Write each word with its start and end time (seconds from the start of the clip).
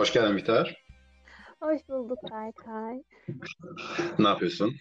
Hoş 0.00 0.12
geldin 0.12 0.36
Bihter. 0.36 0.84
Hoş 1.60 1.88
bulduk 1.88 2.18
Berkay. 2.30 3.02
Ne 4.18 4.28
yapıyorsun? 4.28 4.74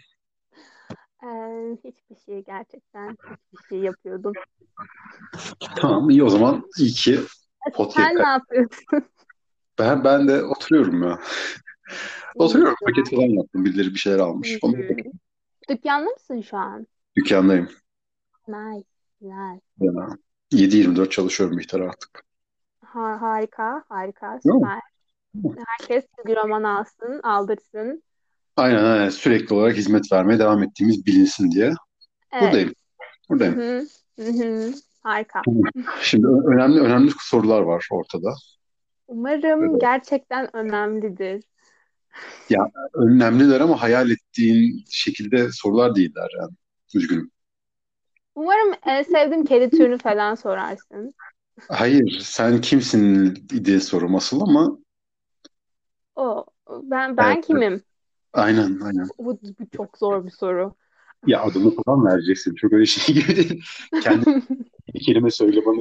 Ee, 1.23 1.27
hiçbir 1.83 2.15
şey 2.25 2.43
gerçekten 2.43 3.17
hiçbir 3.53 3.67
şey 3.69 3.79
yapıyordum. 3.79 4.33
Tamam, 5.75 6.09
iyi 6.09 6.23
o 6.23 6.29
zaman. 6.29 6.63
İyi 6.77 6.91
ki 6.91 7.19
Sen 7.63 7.73
podcast. 7.73 8.13
ne 8.13 8.27
yapıyorsun? 8.27 9.09
Ben, 9.79 10.03
ben 10.03 10.27
de 10.27 10.43
oturuyorum 10.43 11.03
ya. 11.03 11.19
Oturuyorum. 12.35 12.75
Paket 12.85 13.09
falan 13.09 13.27
yaptım. 13.27 13.65
Birileri 13.65 13.93
bir 13.93 13.99
şeyler 13.99 14.19
almış. 14.19 14.57
Onu. 14.61 14.75
Dükkanda 15.69 16.09
mısın 16.09 16.41
şu 16.41 16.57
an? 16.57 16.87
dükkandayım. 17.15 17.69
Nice, 18.47 18.87
güzel. 19.21 19.59
Ya. 19.79 20.17
7-24 20.51 21.09
çalışıyorum 21.09 21.57
Bihter 21.57 21.79
artık. 21.79 22.23
Ha, 22.85 23.21
harika, 23.21 23.83
harika, 23.89 24.39
süper. 24.43 24.79
Herkes 25.67 26.05
bir 26.25 26.35
roman 26.35 26.63
alsın, 26.63 27.19
aldırsın. 27.23 28.03
Aynen 28.57 28.83
aynen. 28.83 29.09
Sürekli 29.09 29.55
olarak 29.55 29.75
hizmet 29.77 30.11
vermeye 30.11 30.39
devam 30.39 30.63
ettiğimiz 30.63 31.05
bilinsin 31.05 31.51
diye. 31.51 31.73
Evet. 32.31 32.43
Buradayım. 32.43 32.73
Buradayım. 33.29 33.55
hı. 33.59 33.85
Hı 34.19 34.29
hı. 34.29 34.73
Harika. 35.03 35.41
Şimdi 36.01 36.27
önemli 36.27 36.79
önemli 36.79 37.11
sorular 37.19 37.61
var 37.61 37.87
ortada. 37.91 38.35
Umarım 39.07 39.71
Evet. 39.71 39.81
gerçekten 39.81 40.55
önemlidir. 40.55 41.43
Ya 42.49 42.71
önemliler 42.93 43.61
ama 43.61 43.81
hayal 43.81 44.11
ettiğin 44.11 44.85
şekilde 44.89 45.49
sorular 45.51 45.95
değiller 45.95 46.29
yani. 46.41 46.51
Üzgünüm. 46.95 47.31
Umarım 48.35 48.73
en 48.85 49.03
sevdiğim 49.03 49.45
kedi 49.45 49.69
türünü 49.77 49.97
falan 49.97 50.35
sorarsın. 50.35 51.13
Hayır, 51.69 52.19
sen 52.23 52.61
kimsin 52.61 53.35
diye 53.65 53.79
sorum 53.79 54.15
asıl 54.15 54.41
ama 54.41 54.77
O, 56.19 56.45
ben 56.69 57.17
ben 57.17 57.35
evet, 57.35 57.45
kimim? 57.45 57.83
aynen 58.33 58.79
aynen. 58.79 59.07
Bu, 59.19 59.39
bu 59.59 59.69
çok 59.77 59.97
zor 59.97 60.25
bir 60.25 60.31
soru. 60.31 60.75
Ya 61.27 61.41
adını 61.41 61.75
falan 61.83 62.05
vereceksin. 62.05 62.55
Çok 62.55 62.73
öyle 62.73 62.85
şey 62.85 63.15
gibi 63.15 63.35
değil. 63.35 63.63
Kendi 64.03 64.25
bir 64.93 64.99
kelime 65.05 65.31
söyle 65.31 65.61
bana. 65.65 65.79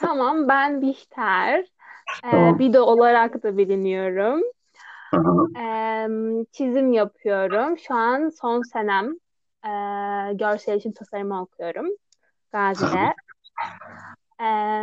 Tamam, 0.00 0.48
ben 0.48 0.82
Bihter. 0.82 1.60
Ee, 2.24 2.30
Tamam. 2.30 2.58
Bido 2.58 2.82
olarak 2.82 3.42
da 3.42 3.56
biliniyorum. 3.58 4.42
Aha, 5.12 5.46
Ee, 5.58 6.08
çizim 6.52 6.92
yapıyorum. 6.92 7.78
Şu 7.78 7.94
an 7.94 8.28
son 8.28 8.62
senem. 8.62 9.12
Ee, 9.64 10.34
görsel 10.34 10.72
iletişim 10.72 10.92
tasarımı 10.92 11.42
okuyorum. 11.42 11.86
Gazi'de. 12.52 13.14
Ee, 14.42 14.82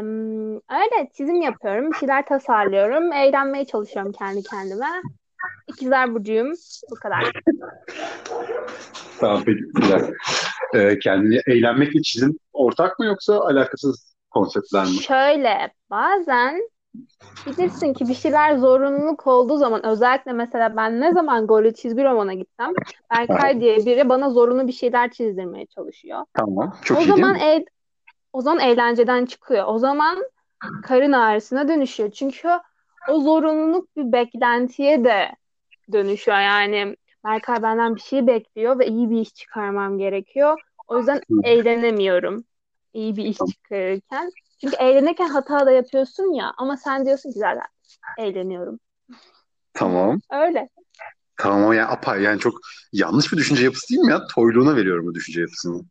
öyle 0.70 1.10
çizim 1.14 1.42
yapıyorum. 1.42 1.92
Bir 1.92 1.98
şeyler 1.98 2.26
tasarlıyorum. 2.26 3.14
Eğlenmeye 3.14 3.66
çalışıyorum 3.66 4.12
kendi 4.12 4.44
kendime. 4.44 4.88
İkizler 5.68 6.14
Burcu'yum. 6.14 6.54
Bu 6.92 6.96
kadar. 6.96 7.32
Tamam 9.20 9.44
peki. 9.46 9.60
Güzel. 9.76 10.14
Ee, 10.76 11.00
kendini 11.00 11.40
eğlenmekle 11.48 12.02
çizim 12.02 12.38
ortak 12.54 13.00
mı 13.00 13.06
yoksa 13.06 13.40
alakasız 13.40 14.16
konseptler 14.32 14.84
mi? 14.84 14.90
Şöyle 14.90 15.74
bazen 15.90 16.70
bilirsin 17.48 17.94
ki 17.94 18.08
bir 18.08 18.14
şeyler 18.14 18.58
zorunluluk 18.58 19.28
olduğu 19.28 19.58
zaman 19.58 19.86
özellikle 19.86 20.34
mesela 20.34 20.76
ben 20.76 21.02
ne 21.02 21.14
zaman 21.14 21.48
Goril 21.48 21.74
çizgi 21.74 22.04
romana 22.04 22.34
gitsem 22.34 22.74
Berkay 23.12 23.62
diye 23.62 23.78
biri 23.78 24.10
bana 24.10 24.30
zorunlu 24.30 24.68
bir 24.68 24.72
şeyler 24.72 25.12
çizdirmeye 25.12 25.66
çalışıyor. 25.66 26.26
tamam. 26.34 26.74
O 26.82 26.84
Çok 26.84 27.02
iyi 27.02 27.02
değil 27.02 27.18
zaman 27.18 27.34
mi? 27.34 27.42
e 27.42 27.66
o 28.34 28.42
zaman 28.42 28.60
eğlenceden 28.60 29.26
çıkıyor. 29.26 29.66
O 29.68 29.78
zaman 29.80 30.24
karın 30.84 31.12
ağrısına 31.12 31.68
dönüşüyor. 31.68 32.12
Çünkü 32.12 32.50
o 33.10 33.20
zorunluluk 33.22 33.96
bir 33.98 34.12
beklentiye 34.12 35.04
de 35.04 35.32
dönüşüyor. 35.92 36.40
Yani 36.40 36.96
Berkay 37.26 37.62
benden 37.64 37.96
bir 37.96 38.02
şey 38.02 38.28
bekliyor 38.28 38.80
ve 38.80 38.88
iyi 38.88 39.10
bir 39.10 39.22
iş 39.22 39.34
çıkarmam 39.34 39.98
gerekiyor. 39.98 40.62
O 40.88 40.98
yüzden 40.98 41.22
eğlenemiyorum 41.44 42.44
iyi 42.94 43.16
bir 43.16 43.26
iş 43.26 43.38
çıkarırken. 43.38 44.32
Çünkü 44.62 44.76
eğlenirken 44.76 45.30
hata 45.30 45.66
da 45.66 45.72
yapıyorsun 45.72 46.34
ya 46.34 46.54
ama 46.58 46.78
sen 46.78 47.06
diyorsun 47.06 47.32
ki 47.32 47.40
zaten 47.40 47.64
eğleniyorum. 48.18 48.80
Tamam. 49.74 50.20
Öyle. 50.32 50.70
Tamam 51.38 51.64
ama 51.64 51.76
yani 51.76 51.88
apay 51.88 52.22
yani 52.22 52.40
çok 52.40 52.54
yanlış 52.94 53.32
bir 53.32 53.38
düşünce 53.38 53.64
yapısı 53.64 53.90
değil 53.90 54.02
mi 54.02 54.12
ya? 54.12 54.28
Toyluğuna 54.36 54.76
veriyorum 54.76 55.06
bu 55.06 55.16
düşünce 55.16 55.42
yapısını. 55.42 55.82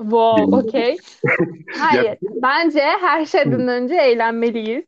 Wow, 0.00 0.56
okey. 0.56 0.96
Hayır. 1.78 2.18
Bence 2.22 2.80
her 2.80 3.26
şeyden 3.26 3.68
önce 3.68 3.94
eğlenmeliyiz. 3.94 4.84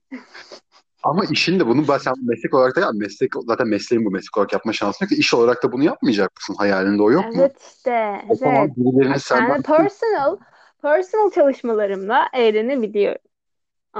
Ama 1.02 1.24
işin 1.24 1.60
de 1.60 1.66
bunu 1.66 1.84
sen 1.98 2.14
meslek 2.22 2.54
olarak 2.54 2.76
da 2.76 2.80
ya 2.80 2.90
meslek 2.94 3.32
zaten 3.46 3.68
mesleğin 3.68 4.04
bu 4.04 4.10
meslek 4.10 4.36
olarak 4.36 4.52
yapma 4.52 4.72
şansın 4.72 5.06
yok 5.06 5.16
iş 5.16 5.34
olarak 5.34 5.62
da 5.62 5.72
bunu 5.72 5.84
yapmayacak 5.84 6.30
mısın? 6.36 6.54
Hayalinde 6.58 7.02
o 7.02 7.10
yok 7.10 7.24
mu? 7.24 7.32
Evet 7.34 7.62
işte, 7.76 8.22
O 8.28 8.34
zaman 8.34 8.56
evet. 8.56 8.76
birilerine 8.76 9.18
senden 9.18 9.62
kendi 9.62 9.62
personal, 9.62 10.36
personal 10.82 11.30
çalışmalarımla 11.30 12.28
eğlenebiliyorum. 12.34 13.20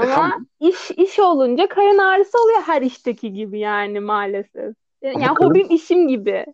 e 0.03 0.07
Ama 0.07 0.07
tamam 0.07 0.47
iş 0.61 0.91
iş 0.91 1.19
olunca 1.19 1.69
karın 1.69 1.99
ağrısı 1.99 2.39
oluyor 2.43 2.61
her 2.63 2.83
işteki 2.83 3.33
gibi 3.33 3.59
yani 3.59 4.01
maalesef. 4.01 4.75
Yani 5.03 5.27
karın 5.35 5.51
hobim 5.51 5.71
işim 5.71 6.09
gibi. 6.09 6.47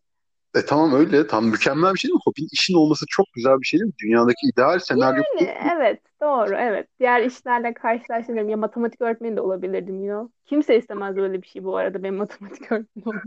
E 0.59 0.67
tamam 0.67 0.95
öyle 0.95 1.27
tam 1.27 1.47
mükemmel 1.47 1.95
bir 1.95 1.99
şey 1.99 2.09
değil 2.09 2.15
mi? 2.15 2.21
Hobin 2.25 2.49
işin 2.53 2.75
olması 2.75 3.05
çok 3.09 3.27
güzel 3.35 3.61
bir 3.61 3.67
şey 3.67 3.81
değil 3.81 3.89
mi? 3.89 3.95
Dünyadaki 4.03 4.47
ideal 4.55 4.79
senaryo. 4.79 5.23
Yani 5.39 5.55
evet 5.75 6.03
doğru 6.23 6.55
evet. 6.55 6.89
Diğer 7.01 7.23
işlerle 7.23 7.75
karşılaştırıyorum. 7.75 8.49
Ya 8.51 8.57
matematik 8.57 9.01
öğretmeni 9.01 9.37
de 9.37 9.41
olabilirdim 9.41 10.05
you 10.05 10.19
know. 10.19 10.35
Kimse 10.47 10.79
istemez 10.79 11.17
böyle 11.17 11.43
bir 11.43 11.47
şey 11.47 11.65
bu 11.65 11.77
arada 11.77 12.03
benim 12.03 12.17
matematik 12.17 12.63
öğretmeni 12.73 13.09
olmam. 13.09 13.23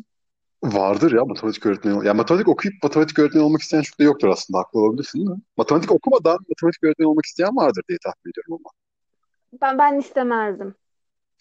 Vardır 0.64 1.12
ya 1.12 1.25
matematik 1.25 1.66
öğretmeni. 1.66 2.08
Ya 2.08 2.14
matematik 2.14 2.47
okuyup 2.47 2.84
matematik 2.84 3.20
öğretmeni 3.20 3.44
olmak 3.44 3.62
isteyen 3.62 3.81
çok 3.81 4.00
da 4.00 4.03
yoktur 4.03 4.28
aslında. 4.28 4.59
Haklı 4.59 4.80
olabilirsin 4.80 5.20
değil 5.20 5.30
mi? 5.30 5.41
Matematik 5.58 5.91
okumadan 5.91 6.38
matematik 6.50 6.84
öğretmeni 6.84 7.08
olmak 7.08 7.25
isteyen 7.25 7.56
vardır 7.56 7.84
diye 7.90 7.97
tahmin 8.03 8.31
ediyorum 8.31 8.53
ama. 8.53 8.70
Ben 9.62 9.78
ben 9.78 10.00
istemezdim. 10.00 10.75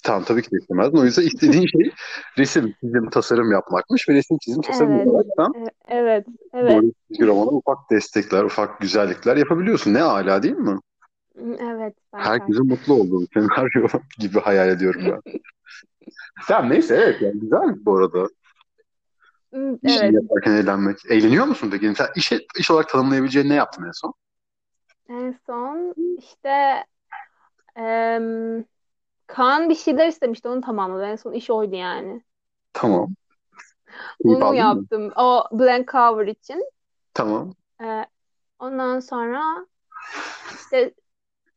Tamam 0.04 0.24
tabii 0.24 0.42
ki 0.42 0.50
de 0.50 0.56
istemezdin. 0.56 0.98
O 0.98 1.04
yüzden 1.04 1.22
istediğin 1.22 1.66
şey 1.66 1.90
resim, 2.38 2.74
çizim, 2.80 3.10
tasarım 3.10 3.52
yapmakmış 3.52 4.08
ve 4.08 4.14
resim, 4.14 4.38
çizim, 4.38 4.62
tasarım 4.62 4.92
Evet. 5.00 5.06
da 5.38 5.46
e- 5.58 5.70
Evet. 5.88 6.26
Evet. 6.54 6.70
doğru 6.70 6.92
çizgi 7.08 7.26
romana 7.26 7.50
ufak 7.50 7.90
destekler, 7.90 8.44
ufak 8.44 8.80
güzellikler 8.80 9.36
yapabiliyorsun. 9.36 9.94
Ne 9.94 10.02
ala 10.02 10.42
değil 10.42 10.54
mi? 10.54 10.78
Evet 11.60 11.94
Berkay. 12.12 12.32
Herkesin 12.32 12.66
mutlu 12.66 12.94
olduğu 12.94 13.26
senaryo 13.34 13.88
gibi 14.18 14.40
hayal 14.40 14.68
ediyorum 14.68 15.02
ben. 15.04 15.40
Tamam 16.48 16.70
neyse 16.70 16.94
evet 16.94 17.22
yani 17.22 17.40
güzel 17.40 17.84
bu 17.84 17.96
arada. 17.96 18.28
Hmm, 19.52 19.74
İşini 19.74 20.04
Evet. 20.04 20.14
yaparken 20.14 20.52
eğlenmek. 20.52 20.96
Eğleniyor 21.10 21.44
musun 21.46 21.68
peki? 21.72 21.88
Mesela 21.88 22.10
iş, 22.16 22.32
iş 22.58 22.70
olarak 22.70 22.88
tanımlayabileceğin 22.88 23.48
ne 23.48 23.54
yaptın 23.54 23.84
en 23.84 23.92
son? 23.92 24.14
En 25.08 25.38
son 25.46 25.94
işte 26.18 26.84
em, 27.76 28.64
Kaan 29.34 29.68
bir 29.68 29.74
şeyler 29.74 30.08
istemişti 30.08 30.48
onu 30.48 30.60
tamamladı. 30.60 31.04
En 31.04 31.16
son 31.16 31.32
iş 31.32 31.50
oydu 31.50 31.74
yani. 31.76 32.22
Tamam. 32.72 33.14
Onu 34.24 34.44
aldın 34.44 34.48
mı? 34.48 34.56
yaptım. 34.56 35.12
O 35.16 35.44
blank 35.52 35.92
cover 35.92 36.26
için. 36.26 36.70
Tamam. 37.14 37.54
Ee, 37.82 38.06
ondan 38.58 39.00
sonra 39.00 39.66
işte 40.54 40.94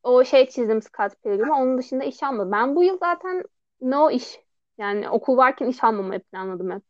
o 0.03 0.23
şey 0.25 0.49
çizdim 0.49 0.81
Scott 0.81 1.23
Pilgrim'e. 1.23 1.53
Onun 1.53 1.77
dışında 1.77 2.03
iş 2.03 2.23
almadım. 2.23 2.51
Ben 2.51 2.75
bu 2.75 2.83
yıl 2.83 2.97
zaten 2.97 3.43
no 3.81 4.11
iş. 4.11 4.39
Yani 4.77 5.09
okul 5.09 5.37
varken 5.37 5.67
iş 5.67 5.83
almamayı 5.83 6.19
planladım 6.19 6.71
hep. 6.71 6.83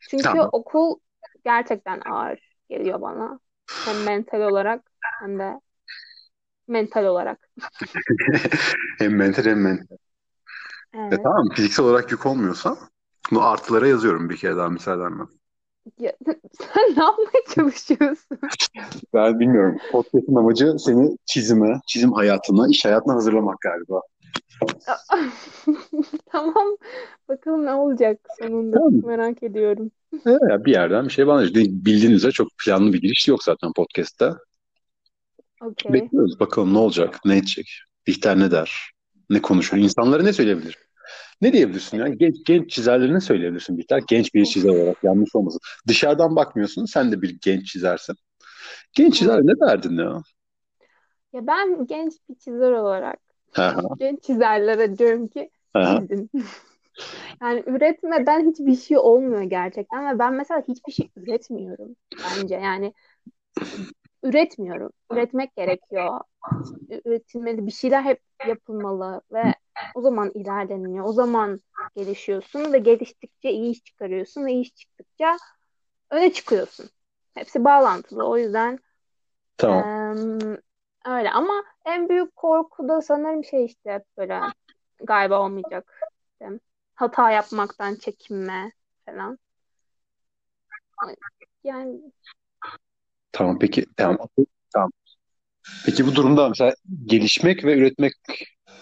Çünkü 0.00 0.24
Tamam. 0.24 0.48
okul 0.52 0.98
gerçekten 1.44 2.00
ağır 2.00 2.56
geliyor 2.68 3.00
bana. 3.00 3.40
Hem 3.84 4.02
mental 4.04 4.40
olarak 4.40 4.90
hem 5.20 5.38
de 5.38 5.60
mental 6.68 7.04
olarak. 7.04 7.48
Hem 8.98 9.16
mental 9.16 9.44
hem 9.44 9.62
mental. 9.62 9.96
E 10.94 10.98
Evet. 10.98 11.20
tamam 11.22 11.48
fiziksel 11.54 11.86
olarak 11.86 12.12
yük 12.12 12.26
olmuyorsa 12.26 12.76
bunu 13.30 13.46
artılara 13.46 13.88
yazıyorum 13.88 14.30
bir 14.30 14.36
kere 14.36 14.56
daha 14.56 14.68
müsaadenle. 14.68 15.22
Ya, 15.98 16.12
sen 16.52 16.96
ne 16.96 17.02
yapmaya 17.02 17.44
çalışıyorsun? 17.54 18.38
Ben 19.14 19.40
bilmiyorum. 19.40 19.78
Podcast'ın 19.92 20.34
amacı 20.36 20.76
seni 20.78 21.16
çizime, 21.26 21.80
çizim 21.86 22.12
hayatına, 22.12 22.68
iş 22.70 22.84
hayatına 22.84 23.14
hazırlamak 23.14 23.60
galiba. 23.60 24.00
Tamam. 26.26 26.76
Bakalım 27.28 27.66
ne 27.66 27.74
olacak 27.74 28.20
sonunda. 28.40 28.76
Tamam. 28.76 28.92
Merak 29.06 29.42
ediyorum. 29.42 29.90
Ya 30.24 30.64
bir 30.64 30.72
yerden 30.72 31.04
bir 31.04 31.10
şey 31.10 31.26
bana 31.26 31.42
bildiğin 31.54 32.12
üzere 32.12 32.32
çok 32.32 32.48
planlı 32.64 32.92
bir 32.92 33.00
giriş 33.00 33.28
yok 33.28 33.42
zaten 33.42 33.72
podcast'ta. 33.76 34.38
Okey. 35.60 35.92
Bekliyoruz 35.92 36.40
bakalım 36.40 36.74
ne 36.74 36.78
olacak, 36.78 37.20
ne 37.24 37.36
edecek, 37.36 37.70
Bihter 38.06 38.38
ne 38.38 38.50
der, 38.50 38.90
ne 39.30 39.42
konuşur, 39.42 39.76
insanlara 39.76 40.22
ne 40.22 40.32
söyleyebilir? 40.32 40.78
Ne 41.40 41.52
diyebilirsin 41.52 41.98
ya? 41.98 42.08
Genç, 42.08 42.36
genç 42.46 42.70
çizerlere 42.70 43.14
ne 43.14 43.20
söyleyebilirsin 43.20 43.78
Bihter? 43.78 44.02
Genç 44.08 44.34
bir 44.34 44.44
çizer 44.44 44.70
olarak 44.70 45.04
yanlış 45.04 45.34
olmasın. 45.34 45.60
Dışarıdan 45.88 46.36
bakmıyorsun, 46.36 46.84
sen 46.84 47.12
de 47.12 47.22
bir 47.22 47.38
genç 47.40 47.66
çizersin. 47.66 48.14
Genç 48.92 49.14
çizer 49.14 49.40
ne 49.40 49.60
derdin 49.60 49.98
ya? 49.98 50.22
Ya 51.32 51.46
ben 51.46 51.86
genç 51.86 52.12
bir 52.28 52.34
çizer 52.34 52.72
olarak 52.72 53.18
genç 53.98 54.22
çizerlere 54.22 54.98
diyorum 54.98 55.28
ki 55.28 55.50
çizin. 55.74 56.30
Yani 57.42 57.62
üretmeden 57.66 58.50
hiçbir 58.50 58.76
şey 58.76 58.98
olmuyor 58.98 59.42
gerçekten 59.42 60.14
ve 60.14 60.18
ben 60.18 60.34
mesela 60.34 60.62
hiçbir 60.68 60.92
şey 60.92 61.10
üretmiyorum 61.16 61.96
bence. 62.24 62.54
Yani 62.54 62.92
üretmiyorum. 64.22 64.90
Üretmek 65.10 65.56
gerekiyor. 65.56 66.20
Üretilmeli 67.04 67.66
bir 67.66 67.72
şeyler 67.72 68.02
hep 68.02 68.20
yapılmalı 68.46 69.22
ve 69.32 69.54
o 69.94 70.00
zaman 70.00 70.30
ilerleniyor. 70.34 71.04
O 71.04 71.12
zaman 71.12 71.60
gelişiyorsun 71.96 72.72
ve 72.72 72.78
geliştikçe 72.78 73.50
iyi 73.50 73.70
iş 73.72 73.84
çıkarıyorsun 73.84 74.46
ve 74.46 74.52
iyi 74.52 74.62
iş 74.62 74.74
çıktıkça 74.74 75.36
öne 76.10 76.32
çıkıyorsun. 76.32 76.90
Hepsi 77.34 77.64
bağlantılı. 77.64 78.28
O 78.28 78.36
yüzden 78.36 78.78
Tamam. 79.56 79.84
eee, 80.38 80.60
öyle 81.06 81.30
ama 81.30 81.64
en 81.84 82.08
büyük 82.08 82.36
korku 82.36 82.88
da 82.88 83.02
sanırım 83.02 83.44
şey 83.44 83.64
işte 83.64 84.04
böyle 84.18 84.40
galiba 85.02 85.42
olmayacak. 85.44 86.00
İşte 86.32 86.60
hata 86.94 87.30
yapmaktan 87.30 87.94
çekinme 87.94 88.72
falan. 89.06 89.38
Yani 91.64 92.00
Tamam 93.38 93.58
peki 93.58 93.84
tamam. 93.96 94.18
Tamam. 94.74 94.90
Peki 95.86 96.06
bu 96.06 96.14
durumda 96.14 96.48
mesela 96.48 96.74
gelişmek 97.04 97.64
ve 97.64 97.78
üretmek 97.78 98.12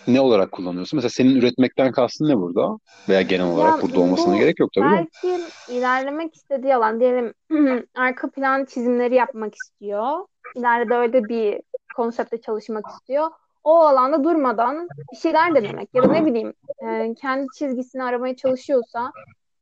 ne 0.07 0.21
olarak 0.21 0.53
kullanıyorsun? 0.53 0.97
Mesela 0.97 1.11
senin 1.11 1.37
üretmekten 1.37 1.93
kastın 1.93 2.29
ne 2.29 2.37
burada? 2.37 2.79
Veya 3.09 3.23
genel 3.23 3.47
olarak 3.47 3.77
ya 3.77 3.83
burada 3.83 4.01
olmasına 4.01 4.35
bu 4.35 4.39
gerek 4.39 4.61
yok 4.61 4.71
tabii 4.75 4.85
de. 4.85 5.07
belki 5.25 5.45
ilerlemek 5.73 6.35
istediği 6.35 6.75
alan 6.75 7.01
diyelim 7.01 7.35
arka 7.95 8.31
plan 8.31 8.65
çizimleri 8.65 9.15
yapmak 9.15 9.55
istiyor. 9.55 10.27
İleride 10.55 10.95
öyle 10.95 11.25
bir 11.25 11.61
konsepte 11.97 12.41
çalışmak 12.41 12.85
istiyor. 12.89 13.31
O 13.65 13.81
alanda 13.81 14.25
durmadan 14.25 14.89
bir 15.13 15.17
şeyler 15.17 15.55
denemek 15.55 15.89
ya 15.95 16.03
da 16.03 16.07
ne 16.07 16.27
bileyim 16.27 16.55
e, 16.89 17.15
kendi 17.15 17.47
çizgisini 17.59 18.03
aramaya 18.03 18.37
çalışıyorsa 18.37 19.13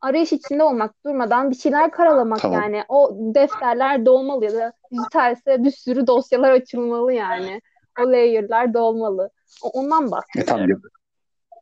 arayış 0.05 0.33
içinde 0.33 0.65
olmak, 0.65 1.05
durmadan 1.07 1.51
bir 1.51 1.57
şeyler 1.57 1.91
karalamak 1.91 2.41
Tamam. 2.41 2.63
yani. 2.63 2.85
O 2.89 3.17
defterler 3.19 4.07
dolmalı 4.07 4.45
ya 4.45 4.53
da 4.55 4.73
dijitalse 4.91 5.65
bir 5.65 5.71
sürü 5.71 6.07
dosyalar 6.07 6.53
açılmalı 6.53 7.13
yani. 7.13 7.61
O 8.01 8.03
layer'lar 8.03 8.75
dolmalı. 8.75 9.31
Ondan 9.63 10.05
E 10.05 10.09
tamam 10.09 10.13
bahsediyorum. 10.13 10.83
yap 10.85 10.93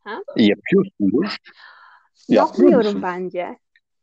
Ha? 0.05 0.23
yapıyorsundur. 0.37 1.37
Yapmıyor 2.29 2.71
Yapmıyorum 2.71 3.03
bence. 3.03 3.59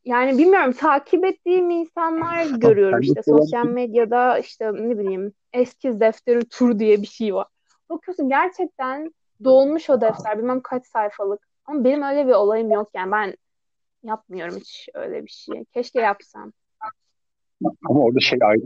Yani 0.06 0.38
bilmiyorum 0.38 0.72
takip 0.72 1.26
ettiğim 1.26 1.70
insanlar 1.70 2.46
görüyorum 2.46 3.02
işte 3.02 3.24
sosyal 3.24 3.66
medyada 3.66 4.40
işte 4.40 4.74
ne 4.74 5.00
bileyim 5.00 5.34
eskiz 5.54 6.00
defteri 6.00 6.46
tur 6.50 6.80
diye 6.80 7.02
bir 7.02 7.08
şey 7.08 7.36
var. 7.36 7.48
Bakıyorsun 7.90 8.30
gerçekten 8.30 9.14
dolmuş 9.44 9.90
o 9.90 10.02
defter 10.02 10.38
bilmem 10.38 10.62
kaç 10.62 10.88
sayfalık. 10.88 11.48
Ama 11.66 11.84
benim 11.84 12.04
öyle 12.04 12.28
bir 12.28 12.32
olayım 12.32 12.72
yok 12.72 12.90
yani 12.94 13.12
ben 13.12 13.36
yapmıyorum 14.04 14.58
hiç 14.58 14.90
öyle 14.94 15.26
bir 15.26 15.32
şey. 15.32 15.66
Keşke 15.74 16.00
yapsam. 16.00 16.54
ama 17.90 18.00
orada 18.00 18.20
şey 18.20 18.40
ayrı, 18.42 18.62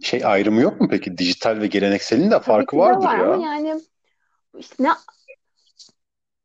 şey 0.00 0.24
ayrımı 0.24 0.60
yok 0.60 0.80
mu 0.80 0.88
peki? 0.90 1.18
Dijital 1.18 1.60
ve 1.60 1.66
gelenekselin 1.66 2.26
de 2.26 2.30
Tabii 2.30 2.44
farkı 2.44 2.70
ki 2.70 2.76
de 2.76 2.80
vardır 2.80 3.06
var 3.06 3.18
ama 3.18 3.44
ya. 3.44 3.54
yani 3.54 3.80
işte 4.58 4.84
ne 4.84 4.88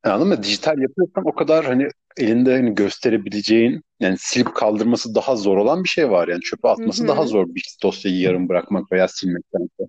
Anladın 0.03 0.27
mı? 0.27 0.43
Dijital 0.43 0.77
yapıyorsan 0.77 1.23
o 1.25 1.35
kadar 1.35 1.65
hani 1.65 1.87
elinde 2.17 2.55
hani 2.55 2.75
gösterebileceğin 2.75 3.81
yani 3.99 4.15
silip 4.19 4.55
kaldırması 4.55 5.15
daha 5.15 5.35
zor 5.35 5.57
olan 5.57 5.83
bir 5.83 5.89
şey 5.89 6.11
var. 6.11 6.27
Yani 6.27 6.41
çöpe 6.41 6.67
hı 6.67 6.71
atması 6.71 7.07
daha 7.07 7.21
hı. 7.23 7.27
zor 7.27 7.47
bir 7.47 7.77
dosyayı 7.83 8.17
yarım 8.19 8.49
bırakmak 8.49 8.91
veya 8.91 9.07
silmektense. 9.07 9.83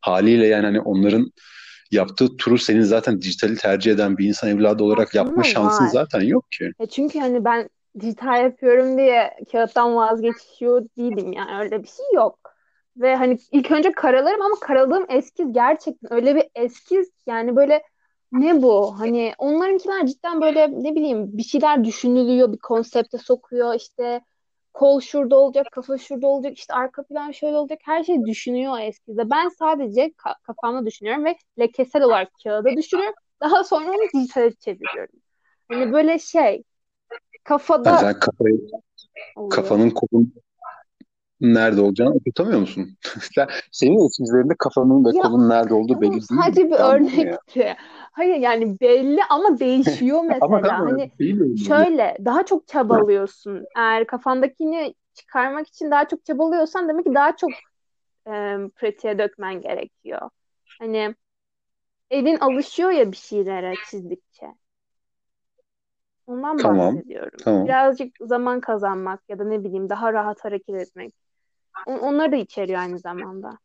Haliyle 0.00 0.46
yani 0.46 0.66
hani 0.66 0.80
onların 0.80 1.32
yaptığı 1.90 2.36
turu 2.36 2.58
senin 2.58 2.80
zaten 2.80 3.20
dijitali 3.22 3.56
tercih 3.56 3.92
eden 3.92 4.18
bir 4.18 4.28
insan 4.28 4.50
evladı 4.50 4.84
olarak 4.84 5.14
yapma 5.14 5.30
Aslında 5.30 5.44
şansın 5.44 5.84
var. 5.84 5.90
zaten 5.90 6.20
yok 6.20 6.52
ki. 6.52 6.72
Ya 6.80 6.86
çünkü 6.86 7.18
hani 7.18 7.44
ben 7.44 7.68
dijital 8.00 8.42
yapıyorum 8.42 8.98
diye 8.98 9.30
kağıttan 9.52 9.96
vazgeçiyor 9.96 10.82
değilim 10.98 11.32
yani 11.32 11.64
öyle 11.64 11.82
bir 11.82 11.88
şey 11.88 12.06
yok. 12.14 12.38
Ve 12.96 13.16
hani 13.16 13.38
ilk 13.52 13.70
önce 13.70 13.92
karalarım 13.92 14.42
ama 14.42 14.54
karaladığım 14.60 15.06
eskiz 15.08 15.52
gerçekten 15.52 16.12
öyle 16.12 16.36
bir 16.36 16.44
eskiz 16.54 17.10
yani 17.26 17.56
böyle 17.56 17.82
ne 18.32 18.62
bu? 18.62 18.98
Hani 18.98 19.32
onlarınkiler 19.38 20.06
cidden 20.06 20.40
böyle 20.40 20.70
ne 20.82 20.94
bileyim 20.94 21.38
bir 21.38 21.42
şeyler 21.42 21.84
düşünülüyor, 21.84 22.52
bir 22.52 22.58
konsepte 22.58 23.18
sokuyor 23.18 23.74
işte 23.74 24.20
kol 24.76 25.00
şurada 25.00 25.36
olacak, 25.36 25.66
kafa 25.72 25.98
şurada 25.98 26.26
olacak, 26.26 26.58
işte 26.58 26.74
arka 26.74 27.02
plan 27.02 27.30
şöyle 27.30 27.56
olacak. 27.56 27.78
Her 27.84 28.04
şey 28.04 28.24
düşünüyor 28.24 28.72
o 28.72 28.78
eskizde. 28.78 29.30
Ben 29.30 29.48
sadece 29.48 30.06
ka- 30.06 30.42
kafamda 30.42 30.86
düşünüyorum 30.86 31.24
ve 31.24 31.36
lekesel 31.58 32.02
olarak 32.02 32.28
kağıda 32.44 32.76
düşürüyorum. 32.76 33.14
Daha 33.40 33.64
sonra 33.64 33.90
onu 33.90 34.08
dijitale 34.14 34.52
çeviriyorum. 34.54 35.18
Hani 35.68 35.92
böyle 35.92 36.18
şey 36.18 36.42
Yani 36.42 36.64
kafada 37.44 37.96
sen 37.96 38.20
kafayı, 38.20 38.60
oluyor. 39.36 39.50
kafanın 39.50 39.90
kolun 39.90 40.32
nerede 41.40 41.80
olacağını 41.80 42.14
oturtamıyor 42.14 42.60
musun? 42.60 42.96
Sen- 43.34 43.48
Senin 43.72 44.06
eskizlerinde 44.06 44.54
kafanın 44.58 45.04
ve 45.04 45.08
Ya 45.10 45.22
kolun 45.22 45.48
nerede 45.48 45.74
olduğu 45.74 46.00
belli 46.00 46.28
değil 46.28 46.40
mi? 46.40 46.52
sadece 46.52 46.66
bir 46.70 46.76
örnekti. 46.76 47.76
Hayır 48.12 48.36
yani 48.36 48.80
belli 48.80 49.20
ama 49.30 49.58
değişiyor 49.58 50.22
Ama 50.40 50.60
mesela. 50.60 50.78
tamam 50.78 50.86
Hani 50.86 51.10
değil 51.18 51.36
şöyle 51.54 52.16
daha 52.24 52.44
çok 52.46 52.68
çabalıyorsun. 52.68 53.68
Eğer 53.76 54.06
kafandakini 54.06 54.94
çıkarmak 55.14 55.68
için 55.68 55.90
daha 55.90 56.08
çok 56.08 56.24
çabalıyorsan 56.24 56.88
demek 56.88 57.04
ki 57.06 57.14
daha 57.14 57.36
çok 57.36 57.62
e, 58.28 58.30
pratiğe 58.76 59.18
dökmen 59.18 59.60
gerekiyor. 59.60 60.30
Hani 60.78 61.14
elin 62.10 62.36
alışıyor 62.38 62.90
ya 62.90 63.12
bir 63.12 63.16
şeylere 63.16 63.76
çizdikçe. 63.82 64.46
Ondan 66.26 66.62
Tamam. 66.62 66.64
bahsediyorum. 66.64 67.40
Tamam. 67.44 67.64
Birazcık 67.64 68.16
zaman 68.20 68.60
kazanmak 68.60 69.22
ya 69.28 69.38
da 69.38 69.44
ne 69.44 69.64
bileyim 69.64 69.88
daha 69.88 70.12
rahat 70.12 70.44
hareket 70.44 70.74
etmek. 70.74 71.14
On- 71.86 71.98
Onları 71.98 72.32
da 72.32 72.36
içeriyor 72.36 72.80
aynı 72.80 72.98
zamanda. 72.98 73.58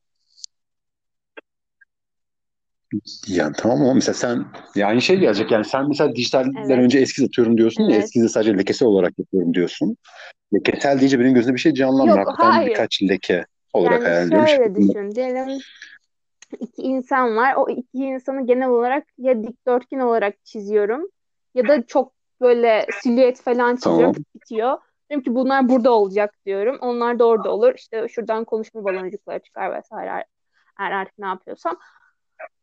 Yani 3.28 3.54
tamam 3.58 3.82
ama 3.82 3.94
mesela 3.94 4.14
sen 4.14 4.46
ya 4.76 4.88
aynı 4.88 5.02
şey 5.02 5.20
gelecek 5.20 5.52
yani 5.52 5.66
sen 5.66 5.88
mesela 5.88 6.16
dijitalden 6.16 6.70
Evet, 6.70 6.84
önce 6.84 7.00
eskiz 7.00 7.26
atıyorum 7.26 7.58
diyorsun 7.58 7.84
ya 7.84 7.96
evet. 7.96 8.04
eskizi 8.04 8.30
sadece 8.30 8.58
lekesel 8.58 8.88
olarak 8.88 9.20
yapıyorum 9.20 9.54
diyorsun. 9.54 9.98
Lekesel 10.54 11.00
deyince 11.00 11.20
benim 11.20 11.34
gözümde 11.34 11.56
bir 11.56 11.60
şey 11.60 11.74
canlanmıyor. 11.74 12.18
Yok, 12.18 12.28
Hakikaten 12.28 12.52
hayır. 12.54 12.70
birkaç 12.70 13.04
leke 13.04 13.46
olarak 13.74 13.94
Yani 13.94 14.04
hayal 14.04 14.28
ediyorum. 14.28 14.48
şöyle 14.48 14.76
düşün. 14.76 15.16
Diyelim 15.16 15.60
iki 16.60 16.82
insan 16.82 17.36
var. 17.36 17.56
O 17.56 17.70
iki 17.70 17.98
insanı 17.98 18.46
genel 18.48 18.70
olarak 18.70 19.08
ya 19.18 19.44
dikdörtgen 19.44 20.00
olarak 20.00 20.46
çiziyorum 20.46 21.08
ya 21.56 21.68
da 21.68 21.86
çok 21.86 22.14
böyle 22.42 22.88
silüet 23.02 23.42
falan 23.42 23.76
çiziyorum. 23.76 24.14
Tamam. 24.14 24.26
Bitiyor. 24.36 24.78
Diyorum 25.12 25.24
ki 25.24 25.36
bunlar 25.36 25.70
burada 25.70 25.92
olacak 25.92 26.36
diyorum. 26.46 26.78
Onlar 26.82 27.20
da 27.20 27.26
orada 27.26 27.52
olur. 27.52 27.74
İşte 27.76 28.08
şuradan 28.08 28.46
konuşma 28.46 28.84
baloncukları 28.84 29.40
çıkar 29.40 29.78
vesaire. 29.78 30.26
Eğer 30.80 30.92
artık 30.92 31.18
ne 31.18 31.26
yapıyorsam. 31.26 31.78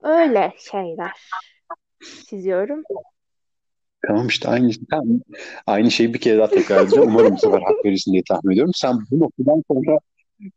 Öyle 0.03 0.53
şeyler 0.71 1.11
çiziyorum. 2.31 2.83
Tamam 4.07 4.27
işte 4.27 4.49
aynı 4.49 4.71
tamam. 4.91 5.21
aynı 5.67 5.91
şeyi 5.91 6.15
bir 6.15 6.21
kere 6.21 6.39
daha 6.39 6.49
tekrar 6.49 6.83
edeceğim. 6.83 7.09
Umarım 7.09 7.33
bu 7.33 7.39
sefer 7.39 7.61
hak 7.61 7.85
verirsin 7.85 8.13
diye 8.13 8.23
tahmin 8.29 8.53
ediyorum. 8.53 8.73
Sen 8.75 8.99
bu 9.11 9.21
noktadan 9.21 9.63
sonra 9.69 9.99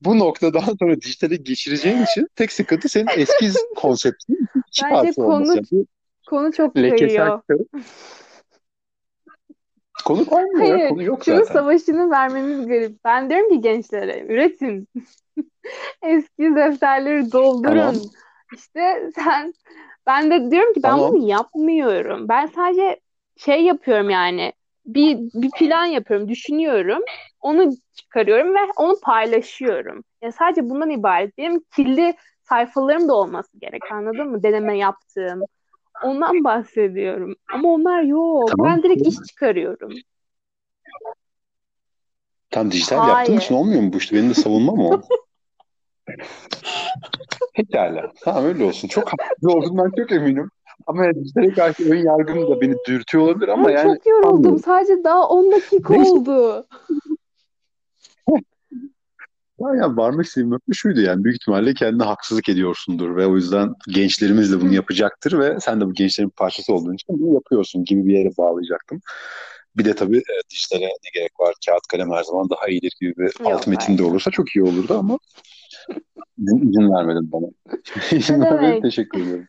bu 0.02 0.20
noktadan 0.20 0.76
sonra 0.80 1.02
dijitale 1.02 1.36
geçireceğin 1.36 2.04
için 2.04 2.28
tek 2.36 2.52
sıkıntı 2.52 2.90
senin 2.90 3.08
eskiz 3.18 3.58
konseptinin 3.76 4.48
iki 4.68 4.82
Bence 4.92 5.12
konu 5.12 5.28
olması. 5.28 5.86
Konu 6.30 6.52
çok 6.52 6.76
kayıyor. 6.76 7.42
Konu 10.05 10.22
ya. 10.22 10.48
Hayır, 10.60 10.89
Konu 10.89 11.03
yok 11.03 11.25
zaten. 11.25 11.43
savaşını 11.43 12.12
vermemiz 12.12 12.67
garip. 12.67 13.03
Ben 13.05 13.29
diyorum 13.29 13.50
ki 13.50 13.62
gençlere 13.62 14.25
üretin. 14.29 14.88
Eski 16.03 16.55
defterleri 16.55 17.29
Tamam. 17.29 17.46
doldurun. 17.46 18.12
İşte 18.53 19.10
sen 19.15 19.53
ben 20.08 20.31
de 20.31 20.51
diyorum 20.51 20.74
ki 20.74 20.84
ben 20.84 20.89
Tamam. 20.91 21.12
bunu 21.13 21.27
yapmıyorum. 21.27 22.29
Ben 22.29 22.46
sadece 22.46 23.00
şey 23.38 23.63
yapıyorum 23.63 24.10
yani. 24.10 24.53
Bir 24.86 25.17
bir 25.17 25.51
plan 25.51 25.86
yapıyorum, 25.86 26.27
düşünüyorum. 26.27 27.03
Onu 27.41 27.72
çıkarıyorum 27.93 28.55
ve 28.55 28.60
onu 28.77 28.96
paylaşıyorum. 29.03 30.03
Ya 30.22 30.31
sadece 30.31 30.70
bundan 30.70 30.89
ibaret. 30.89 31.38
Benim 31.38 31.63
kirli 31.75 32.13
sayfalarım 32.43 33.08
da 33.08 33.13
olması 33.13 33.60
gerek. 33.60 33.81
Anladın 33.91 34.27
mı? 34.27 34.43
Deneme 34.43 34.77
yaptığım. 34.77 35.41
Ondan 36.03 36.43
bahsediyorum. 36.43 37.36
Ama 37.53 37.70
onlar 37.70 38.03
yok. 38.03 38.50
Tamam. 38.50 38.67
Ben 38.72 38.84
direkt 38.84 39.08
iş 39.08 39.15
çıkarıyorum. 39.27 39.91
Tam 42.50 42.72
dijital 42.72 43.08
yaptığın 43.08 43.38
için 43.38 43.55
Hayır. 43.55 43.62
olmuyor 43.65 43.81
mu 43.81 43.93
bu 43.93 43.98
işte? 43.98 44.15
Benim 44.15 44.29
de 44.29 44.34
savunmam 44.34 44.79
o. 44.79 44.91
Pekala. 47.55 48.12
Tamam 48.24 48.46
öyle 48.46 48.63
olsun. 48.63 48.88
Çok 48.88 49.08
haklı 49.13 49.51
olduğundan 49.51 49.91
çok 49.98 50.12
eminim. 50.12 50.50
Ama 50.88 51.05
yani 51.05 51.15
dijitale 51.15 51.53
karşı 51.53 51.84
ön 51.84 51.98
yargım 52.05 52.51
da 52.51 52.62
beni 52.62 52.75
dürtüyor 52.88 53.24
olabilir 53.24 53.48
ama 53.48 53.67
Ben 53.70 53.74
yani 53.74 53.84
çok 53.98 54.05
yoruldum. 54.05 54.31
sanmıyorum. 54.34 54.60
Sadece 54.60 55.03
daha 55.03 55.27
10 55.29 55.51
dakika 55.51 55.93
Neyse. 55.93 56.12
oldu. 56.12 56.67
Ya, 59.62 59.75
ya 59.75 59.98
varmak 59.98 60.25
istediğim 60.25 60.50
nokta 60.51 60.74
şuydu 60.74 61.01
yani 61.01 61.24
büyük 61.24 61.36
ihtimalle 61.36 61.74
kendine 61.74 62.03
haksızlık 62.03 62.50
ediyorsundur 62.50 63.15
ve 63.15 63.27
o 63.27 63.36
yüzden 63.36 63.74
gençlerimiz 63.88 64.51
de 64.51 64.62
bunu 64.62 64.74
yapacaktır 64.74 65.39
ve 65.39 65.60
sen 65.60 65.82
de 65.82 65.86
bu 65.86 65.94
gençlerin 65.94 66.30
parçası 66.30 66.74
olduğun 66.74 66.94
için 66.94 67.20
bunu 67.20 67.34
yapıyorsun 67.34 67.84
gibi 67.84 68.06
bir 68.06 68.18
yere 68.18 68.30
bağlayacaktım. 68.38 69.00
Bir 69.77 69.86
de 69.86 69.94
tabii 69.96 70.18
e, 70.18 70.34
dijitale 70.51 70.86
ne 70.86 71.10
gerek 71.13 71.39
var? 71.39 71.53
Kağıt 71.65 71.88
kalem 71.91 72.12
her 72.12 72.24
zaman 72.24 72.50
daha 72.50 72.68
iyidir 72.68 72.94
gibi 73.01 73.13
bir 73.18 73.24
Yok, 73.24 73.53
alt 73.53 73.68
metinde 73.68 74.01
hayır. 74.01 74.12
olursa 74.12 74.32
çok 74.32 74.56
iyi 74.56 74.63
olurdu 74.63 74.98
ama 74.98 75.18
izin, 76.38 76.94
vermedin 76.94 77.32
bana. 77.32 77.46
İzin 78.12 78.41
vermedin. 78.41 78.82
Teşekkür 78.82 79.22
ediyorum. 79.22 79.48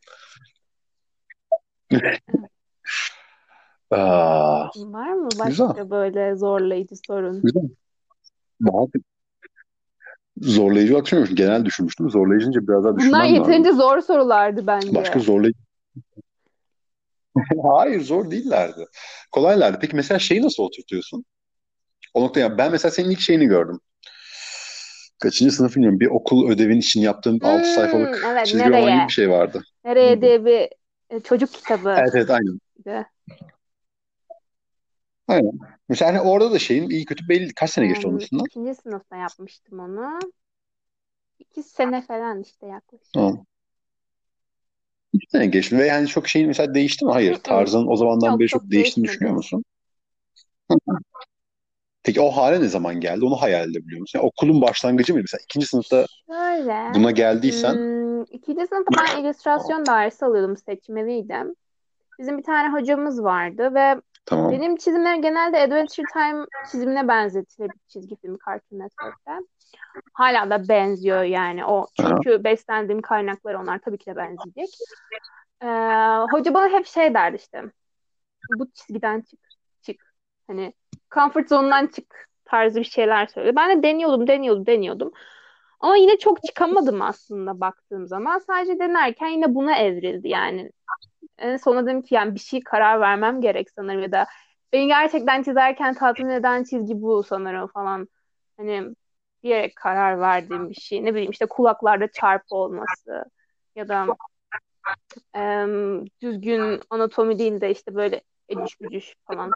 Aa, 3.91 4.65
Var 4.77 5.13
mı 5.13 5.29
güzel. 5.31 5.69
başka 5.69 5.91
böyle 5.91 6.37
zorlayıcı 6.37 6.95
sorun? 7.07 7.43
Güzel. 7.43 7.63
Daha 8.67 8.87
zorlayıcı 10.41 10.95
bakmıyorum. 10.95 11.35
Genel 11.35 11.65
düşünmüştüm. 11.65 12.11
Zorlayıcınca 12.11 12.61
biraz 12.69 12.85
daha 12.85 12.97
Bunlar 12.97 13.25
düşünmem 13.25 13.37
lazım. 13.37 13.37
yeterince 13.37 13.73
zor 13.73 14.01
sorulardı 14.01 14.67
bence. 14.67 14.95
Başka 14.95 15.19
zorlayıcı... 15.21 15.59
Hayır 17.63 18.01
zor 18.01 18.31
değillerdi. 18.31 18.87
Kolaylardı. 19.33 19.79
Peki 19.81 19.97
mesela 19.97 20.19
şeyi 20.19 20.43
nasıl 20.43 20.63
oturtuyorsun? 20.63 21.25
O 22.15 22.23
noktaya 22.23 22.59
ben 22.59 22.73
mesela 22.73 22.93
senin 22.93 23.11
ilk 23.11 23.21
şeyini 23.21 23.47
gördüm. 23.47 23.81
Kaçıncı 25.23 25.55
sınıf 25.55 25.75
bilmiyorum. 25.77 26.01
Bir 26.01 26.07
okul 26.07 26.51
ödevin 26.51 26.79
için 26.79 27.01
yaptığım 27.01 27.39
6 27.43 27.69
Hmm, 27.69 27.75
sayfalık 27.75 28.17
evet 28.25 28.47
çizgi 28.47 28.71
roman 28.71 28.93
gibi 28.93 29.09
bir 29.09 29.13
şey 29.13 29.31
vardı. 29.31 29.63
Nereye 29.85 30.21
diye 30.23 30.45
bir 30.45 30.69
e, 31.11 31.21
çocuk 31.21 31.55
kitabı 31.55 31.89
Evet 31.99 32.11
evet 32.15 32.31
aynen. 32.31 32.59
gibi. 32.77 33.07
Aynen. 35.29 35.53
Mesela 35.89 36.11
hani 36.13 36.21
orada 36.21 36.53
da 36.53 36.59
şeyin 36.59 36.91
iyi 36.91 37.05
kötü 37.05 37.29
belli. 37.29 37.55
Kaç 37.55 37.71
sene 37.71 37.87
geçti 37.87 38.09
onun 38.09 38.17
Em, 38.17 38.19
üstünden? 38.19 38.45
ikinci 38.45 38.75
sınıfta 38.75 39.17
yapmıştım 39.17 39.79
onu. 39.81 40.33
İki 41.39 41.63
sene 41.63 42.03
falan 42.03 42.41
işte 42.43 42.67
yaklaşık. 42.67 43.15
Tamam. 43.15 43.47
İki 45.13 45.27
sene 45.31 45.47
geçti 45.47 45.79
ve 45.79 45.87
yani 45.87 46.09
çok 46.09 46.29
şeyin 46.29 46.49
mesela 46.49 46.75
değişti 46.75 47.05
mi? 47.05 47.13
Hayır. 47.13 47.35
Tarzın 47.45 47.87
o 47.87 47.97
zamandan 47.97 48.31
Yok 48.33 48.39
beri 48.39 48.49
çok 48.49 48.63
çok 48.63 48.71
değiştiğini 48.71 49.05
değişmedi. 49.05 49.09
düşünüyor 49.09 49.35
musun? 49.35 49.65
Hı. 50.71 50.77
Peki 52.03 52.21
o 52.21 52.31
hale 52.31 52.61
ne 52.61 52.69
zaman 52.69 53.01
geldi? 53.01 53.25
Onu 53.25 53.37
hayal 53.43 53.71
edebiliyor 53.71 54.01
musun? 54.01 54.19
Yani 54.19 54.27
okulun 54.27 54.63
başlangıcı 54.63 55.13
mıydı? 55.13 55.25
Mesela 55.25 55.43
ikinci 55.45 55.67
sınıfta 55.67 56.07
Şöyle, 56.27 56.73
buna 56.89 57.11
geldiysen 57.11 57.81
hmm, 57.83 58.23
ikinci 58.23 58.67
sınıfta 58.67 58.91
ben 58.97 59.21
illüstrasyon 59.25 59.87
dersi 59.89 60.25
alıyordum, 60.25 60.57
seçmeliydim. 60.57 61.57
Bizim 62.19 62.39
bir 62.39 62.43
tane 62.43 62.73
hocamız 62.81 63.25
vardı 63.25 63.75
ve 63.75 64.03
tamam. 64.25 64.53
benim 64.53 64.77
çizimlerim 64.77 65.23
genelde 65.23 65.59
Adventure 65.61 66.07
Time 66.13 66.47
çizimine 66.71 67.09
benzetilir 67.09 67.71
çizgi 67.89 68.17
film 68.17 68.39
Cartoon 68.47 68.79
Network'te. 68.79 69.33
Hala 70.13 70.51
da 70.51 70.69
benziyor 70.69 71.23
yani 71.23 71.65
o. 71.65 71.79
Aha. 71.79 71.87
Çünkü 71.95 72.45
beslendiğim 72.45 73.03
kaynaklar 73.03 73.55
onlar 73.55 73.79
tabii 73.79 73.99
ki 73.99 74.07
de 74.07 74.17
benzeyecek. 74.17 74.69
Ee, 75.63 75.67
hoca 76.31 76.55
bana 76.55 76.69
hep 76.69 76.87
şey 76.87 77.15
derdi 77.15 77.37
işte. 77.37 77.63
Bu 78.59 78.71
çizgiden 78.71 79.21
çık, 79.21 79.41
çık. 79.83 80.15
Hani 80.47 80.73
comfort 81.15 81.49
zone'dan 81.49 81.87
çık 81.87 82.29
tarzı 82.45 82.81
bir 82.81 82.85
şeyler 82.85 83.27
söyledi. 83.27 83.57
Ben 83.57 83.79
de 83.79 83.83
deniyordum, 83.83 84.27
deniyordum, 84.27 84.67
deniyordum. 84.67 85.13
Ama 85.81 85.97
yine 85.97 86.19
çok 86.19 86.43
çıkamadım 86.43 87.03
aslında 87.03 87.61
baktığım 87.61 88.07
zaman. 88.07 88.39
Sadece 88.39 88.79
denerken 88.79 89.29
yine 89.29 89.55
buna 89.55 89.77
evrildi 89.77 90.29
yani. 90.29 90.71
En 91.43 91.57
sonunda 91.57 91.87
dedim 91.87 92.03
ki 92.03 92.15
yani 92.15 92.35
bir 92.35 92.41
şey 92.41 92.61
karar 92.61 93.01
vermem 93.01 93.41
gerek 93.41 93.71
sanırım 93.71 94.03
ya 94.03 94.13
da 94.13 94.27
beni 94.73 94.87
gerçekten 94.87 95.43
çizerken 95.43 95.95
tatmin 95.95 96.29
eden 96.29 96.65
çizgi 96.65 97.03
bu 97.03 97.23
sanırım 97.23 97.67
falan. 97.67 98.09
Hani 98.57 98.95
diyerek 99.43 99.77
karar 99.77 100.21
verdiğim 100.21 100.71
bir 100.71 100.75
şey. 100.75 101.05
Ne 101.05 101.15
bileyim 101.15 101.31
işte 101.31 101.47
kulaklarda 101.47 102.09
çarpı 102.13 102.55
olması 102.55 103.25
ya 103.77 103.89
da 103.89 104.07
em, 105.35 106.05
düzgün 106.23 106.81
anatomi 106.91 107.39
değil 107.39 107.61
de 107.61 107.71
işte 107.71 107.95
böyle 107.95 108.23
eciş 108.49 108.81
bücüş 108.81 109.15
falan 109.27 109.53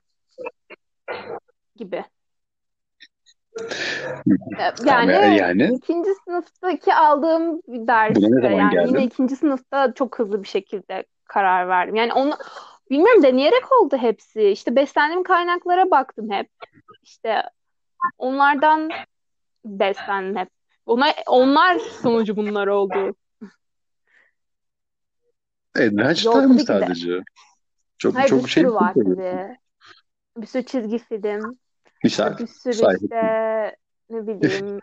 gibi. 1.76 2.05
Tamam 4.26 4.87
Yani 4.87 5.12
ya- 5.12 5.26
yani 5.37 5.75
ikinci 5.76 6.11
sınıftaki 6.25 6.95
aldığım 6.95 7.61
derste 7.69 8.21
zaman 8.43 8.61
yani 8.61 8.88
yine 8.88 9.05
ikinci 9.05 9.37
sınıfta 9.37 9.95
çok 9.95 10.19
hızlı 10.19 10.43
bir 10.43 10.49
şekilde 10.49 11.05
karar 11.28 11.68
verdim. 11.68 11.95
Yani 11.95 12.12
onu 12.12 12.35
bilmiyorum 12.90 13.23
deneyerek 13.23 13.73
oldu 13.73 13.97
hepsi. 13.97 14.42
İşte 14.42 14.76
beslendiğim 14.76 15.23
kaynaklara 15.23 15.90
baktım 15.90 16.30
hep. 16.30 16.50
İşte 17.02 17.42
onlardan 18.18 18.90
beslendim 19.64 20.37
hep. 20.37 20.49
Ona, 20.87 21.06
onlar 21.26 21.78
sonucu 21.78 22.37
bunlar 22.37 22.66
oldu. 22.66 23.14
Tabii 25.75 26.56
ki 26.56 26.59
de. 26.59 26.64
sadece? 26.64 27.23
Çok 27.99 28.14
Hayır 28.14 28.25
bir 28.25 28.30
çok 28.30 28.49
şey 28.49 28.62
sürü 28.62 28.71
bir 28.71 28.75
var 28.75 28.95
şey 28.95 29.02
tabii. 29.04 29.56
Bir 30.37 30.47
sürü 30.47 30.66
çizgi 30.66 30.99
film. 30.99 31.59
Misal. 32.04 32.38
Bir 32.38 32.47
sürü 32.47 32.73
işte 32.73 33.76
ne 34.11 34.26
bileyim 34.26 34.80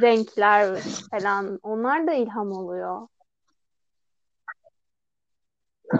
renkler 0.00 0.78
falan. 1.10 1.58
Onlar 1.62 2.06
da 2.06 2.12
ilham 2.12 2.52
oluyor. 2.52 3.08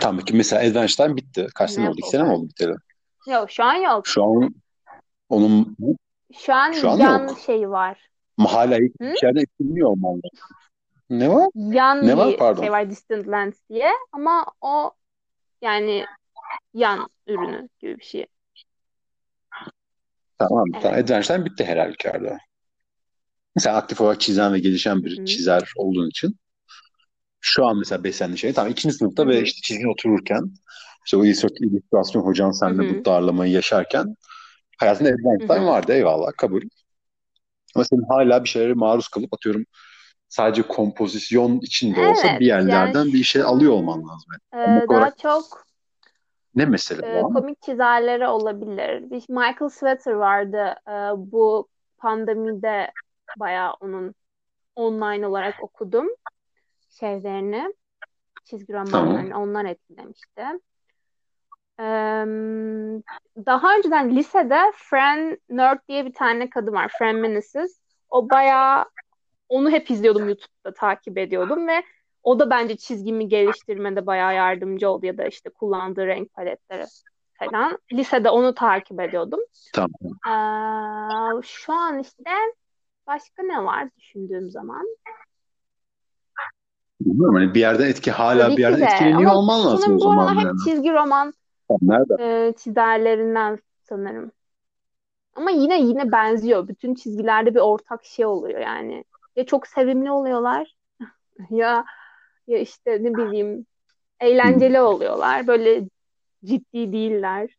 Tamam 0.01 0.25
ki 0.25 0.37
mesela 0.37 0.63
Adventure 0.63 1.05
Time 1.05 1.17
bitti. 1.17 1.47
Kaç 1.55 1.71
sene 1.71 1.85
Ne 1.85 1.89
oldu? 1.91 1.99
İki 1.99 2.09
sene 2.11 2.23
mi 2.23 2.31
oldu 2.33 2.49
biteli? 2.49 2.75
Yok 3.29 3.51
şu 3.51 3.65
an 3.65 3.75
yok. 3.75 4.07
Şu 4.07 4.25
an 4.25 4.55
onun 5.29 5.77
Şu 6.39 6.55
an 6.55 6.73
şu 6.73 6.91
an 6.91 6.99
yan 6.99 7.29
yok. 7.29 7.39
şey 7.39 7.71
var. 7.71 8.09
Hala 8.39 8.77
Hı? 8.77 8.81
hiçbir 8.83 9.27
yerde 9.27 9.41
eklenmiyor 9.41 9.89
olmalı. 9.89 10.21
Ne 11.11 11.29
var? 11.35 11.49
Yan 11.55 12.07
Ne 12.07 12.17
var? 12.17 12.37
Pardon. 12.37 12.63
şey 12.63 12.73
var 12.73 12.91
Distant 12.91 13.29
Lands 13.29 13.59
diye 13.69 13.91
ama 14.13 14.47
o 14.61 14.91
yani 15.63 16.05
yan 16.75 17.09
ürünü 17.27 17.69
gibi 17.79 17.99
bir 17.99 18.05
şey. 18.05 18.27
Tamam. 20.39 20.65
Tamam. 20.73 20.95
Evet. 20.95 21.05
Adventure 21.05 21.35
Time 21.35 21.45
bitti 21.45 21.65
her 21.65 21.77
halükarda. 21.77 22.39
Sen 23.59 23.75
aktif 23.75 24.01
olarak 24.01 24.21
çizen 24.21 24.53
ve 24.53 24.59
gelişen 24.59 25.05
bir 25.05 25.17
Hı 25.17 25.21
hı. 25.21 25.25
çizer 25.27 25.73
olduğun 25.77 26.09
için 26.09 26.37
şu 27.41 27.67
an 27.67 27.79
mesela 27.79 28.05
beslendiğin 28.05 28.37
şey 28.37 28.53
tamam 28.53 28.73
ikinci 28.73 28.95
sınıfta 28.95 29.27
ve 29.27 29.43
işte 29.43 29.61
çizgin 29.63 29.93
otururken 29.93 30.51
işte 31.05 31.17
o 31.17 31.25
illüstrasyon, 31.25 32.23
hocan 32.23 32.51
seninle 32.51 32.91
hı. 32.91 33.01
bu 33.01 33.05
darlamayı 33.05 33.53
yaşarken 33.53 34.17
hayatında 34.79 35.09
hı. 35.63 35.67
vardı 35.67 35.93
eyvallah 35.93 36.33
kabul. 36.39 36.63
Ama 37.75 37.85
senin 37.85 38.09
hala 38.09 38.45
bir 38.45 38.49
şeylere 38.49 38.75
maruz 38.75 39.09
kalıp 39.09 39.35
atıyorum 39.35 39.65
sadece 40.29 40.63
kompozisyon 40.63 41.61
için 41.61 41.95
de 41.97 42.01
olsa 42.01 42.29
Evet 42.29 42.41
bir 42.41 42.47
yani 42.47 42.71
yerlerden 42.71 43.07
bir 43.07 43.23
şey 43.23 43.43
alıyor 43.43 43.73
an 43.73 43.73
olman 43.73 44.09
lazım. 44.09 44.33
Yani. 44.53 44.85
e, 44.85 44.89
daha 44.89 44.99
olarak 44.99 45.19
çok 45.19 45.65
ne 46.55 46.65
mesele 46.65 47.19
e, 47.19 47.23
bu? 47.23 47.33
komik 47.33 47.63
çizerleri 47.63 48.27
olabilir. 48.27 49.11
Bir 49.11 49.25
Michael 49.29 49.69
Sweater 49.69 50.13
vardı. 50.13 50.75
E, 50.89 50.93
bu 51.17 51.69
pandemide 51.99 52.93
bayağı 53.41 53.73
onun 53.81 54.15
online 54.77 55.27
olarak 55.27 55.55
okudum 55.63 56.09
şeylerini, 56.89 57.75
çizgi 58.45 58.73
Tamam. 58.73 58.87
romanlarını 58.87 59.41
onlar 59.43 59.65
etkilemişti. 59.65 60.43
Eee, 61.81 62.27
daha 63.47 63.77
önceden 63.77 64.17
lisede 64.17 64.59
Fran 64.75 65.39
Nerd 65.49 65.79
diye 65.89 66.07
bir 66.07 66.13
tane 66.13 66.51
kadın 66.51 66.73
var. 66.73 66.93
Fran 66.99 67.15
Meneses. 67.17 67.81
O 68.11 68.31
bayağı 68.31 68.85
onu 69.49 69.71
hep 69.71 69.91
izliyordum 69.91 70.29
YouTube'da 70.29 70.75
takip 70.75 71.19
ediyordum 71.19 71.69
ve 71.69 71.83
o 72.23 72.39
da 72.39 72.51
bence 72.51 72.77
çizgimi 72.77 73.29
geliştirmede 73.29 74.07
bayağı 74.07 74.35
yardımcı 74.35 74.91
oldu 74.91 75.07
ya 75.07 75.19
da 75.19 75.27
işte 75.27 75.51
kullandığı 75.51 76.07
renk 76.07 76.35
paletleri 76.35 76.85
falan. 77.39 77.79
Lisede 77.93 78.31
onu 78.31 78.55
takip 78.55 79.01
ediyordum. 79.01 79.41
Tamam. 79.75 79.91
Eee, 80.27 81.43
şu 81.43 81.73
an 81.73 81.99
işte 81.99 82.31
başka 83.07 83.43
ne 83.43 83.65
var 83.65 83.89
düşündüğüm 83.97 84.51
zaman? 84.51 84.97
Bilmiyorum 87.09 87.35
hani 87.35 87.55
bir 87.55 87.61
yerden 87.61 87.89
etki 87.89 88.11
hala 88.11 88.43
Tabii 88.43 88.57
bir 88.57 88.63
yerden 88.63 88.81
de 88.81 88.85
etkileniyor 88.85 89.21
ama 89.21 89.35
olman 89.35 89.65
lazım 89.67 89.97
o 89.97 89.99
zaman 89.99 90.27
aralar 90.27 90.37
hep 90.37 90.45
yani. 90.45 90.59
çizgi 90.65 90.93
roman 90.93 91.35
nerede? 91.83 92.23
e, 92.23 92.53
çizerlerinden 92.53 93.59
sanırım. 93.83 94.33
Ama 95.35 95.51
yine 95.51 95.81
yine 95.81 96.13
benziyor. 96.13 96.69
Bütün 96.69 96.95
çizgilerde 96.95 97.55
bir 97.55 97.61
ortak 97.61 98.05
şey 98.05 98.27
oluyor 98.27 98.61
yani. 98.61 99.05
Ya 99.37 99.47
çok 99.47 99.67
sevimli 99.67 100.11
oluyorlar 100.11 100.75
ya 101.51 101.85
ya 102.47 102.59
işte 102.59 102.99
ne 103.03 103.15
bileyim 103.15 103.67
eğlenceli 104.21 104.81
oluyorlar. 104.81 105.47
Böyle 105.47 105.83
ciddi 106.45 106.93
değiller. 106.93 107.51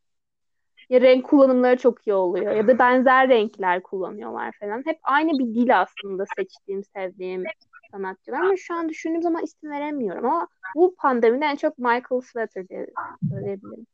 Ya 0.89 1.01
renk 1.01 1.25
kullanımları 1.25 1.77
çok 1.77 2.07
iyi 2.07 2.13
oluyor 2.13 2.51
ya 2.55 2.67
da 2.67 2.79
benzer 2.79 3.29
renkler 3.29 3.83
kullanıyorlar 3.83 4.55
falan. 4.59 4.83
Hep 4.85 4.99
aynı 5.03 5.39
bir 5.39 5.55
dil 5.55 5.81
aslında 5.81 6.25
seçtiğim, 6.37 6.83
sevdiğim 6.83 7.43
sanatçılar 7.91 8.39
ama 8.39 8.57
şu 8.57 8.73
an 8.73 8.89
düşündüğüm 8.89 9.21
zaman 9.21 9.43
isim 9.43 9.71
veremiyorum 9.71 10.25
ama 10.25 10.47
bu 10.75 10.95
pandemide 10.95 11.45
en 11.45 11.55
çok 11.55 11.77
Michael 11.77 12.21
Slater 12.21 12.69
diye 12.69 12.87
söyleyebilirim. 13.31 13.85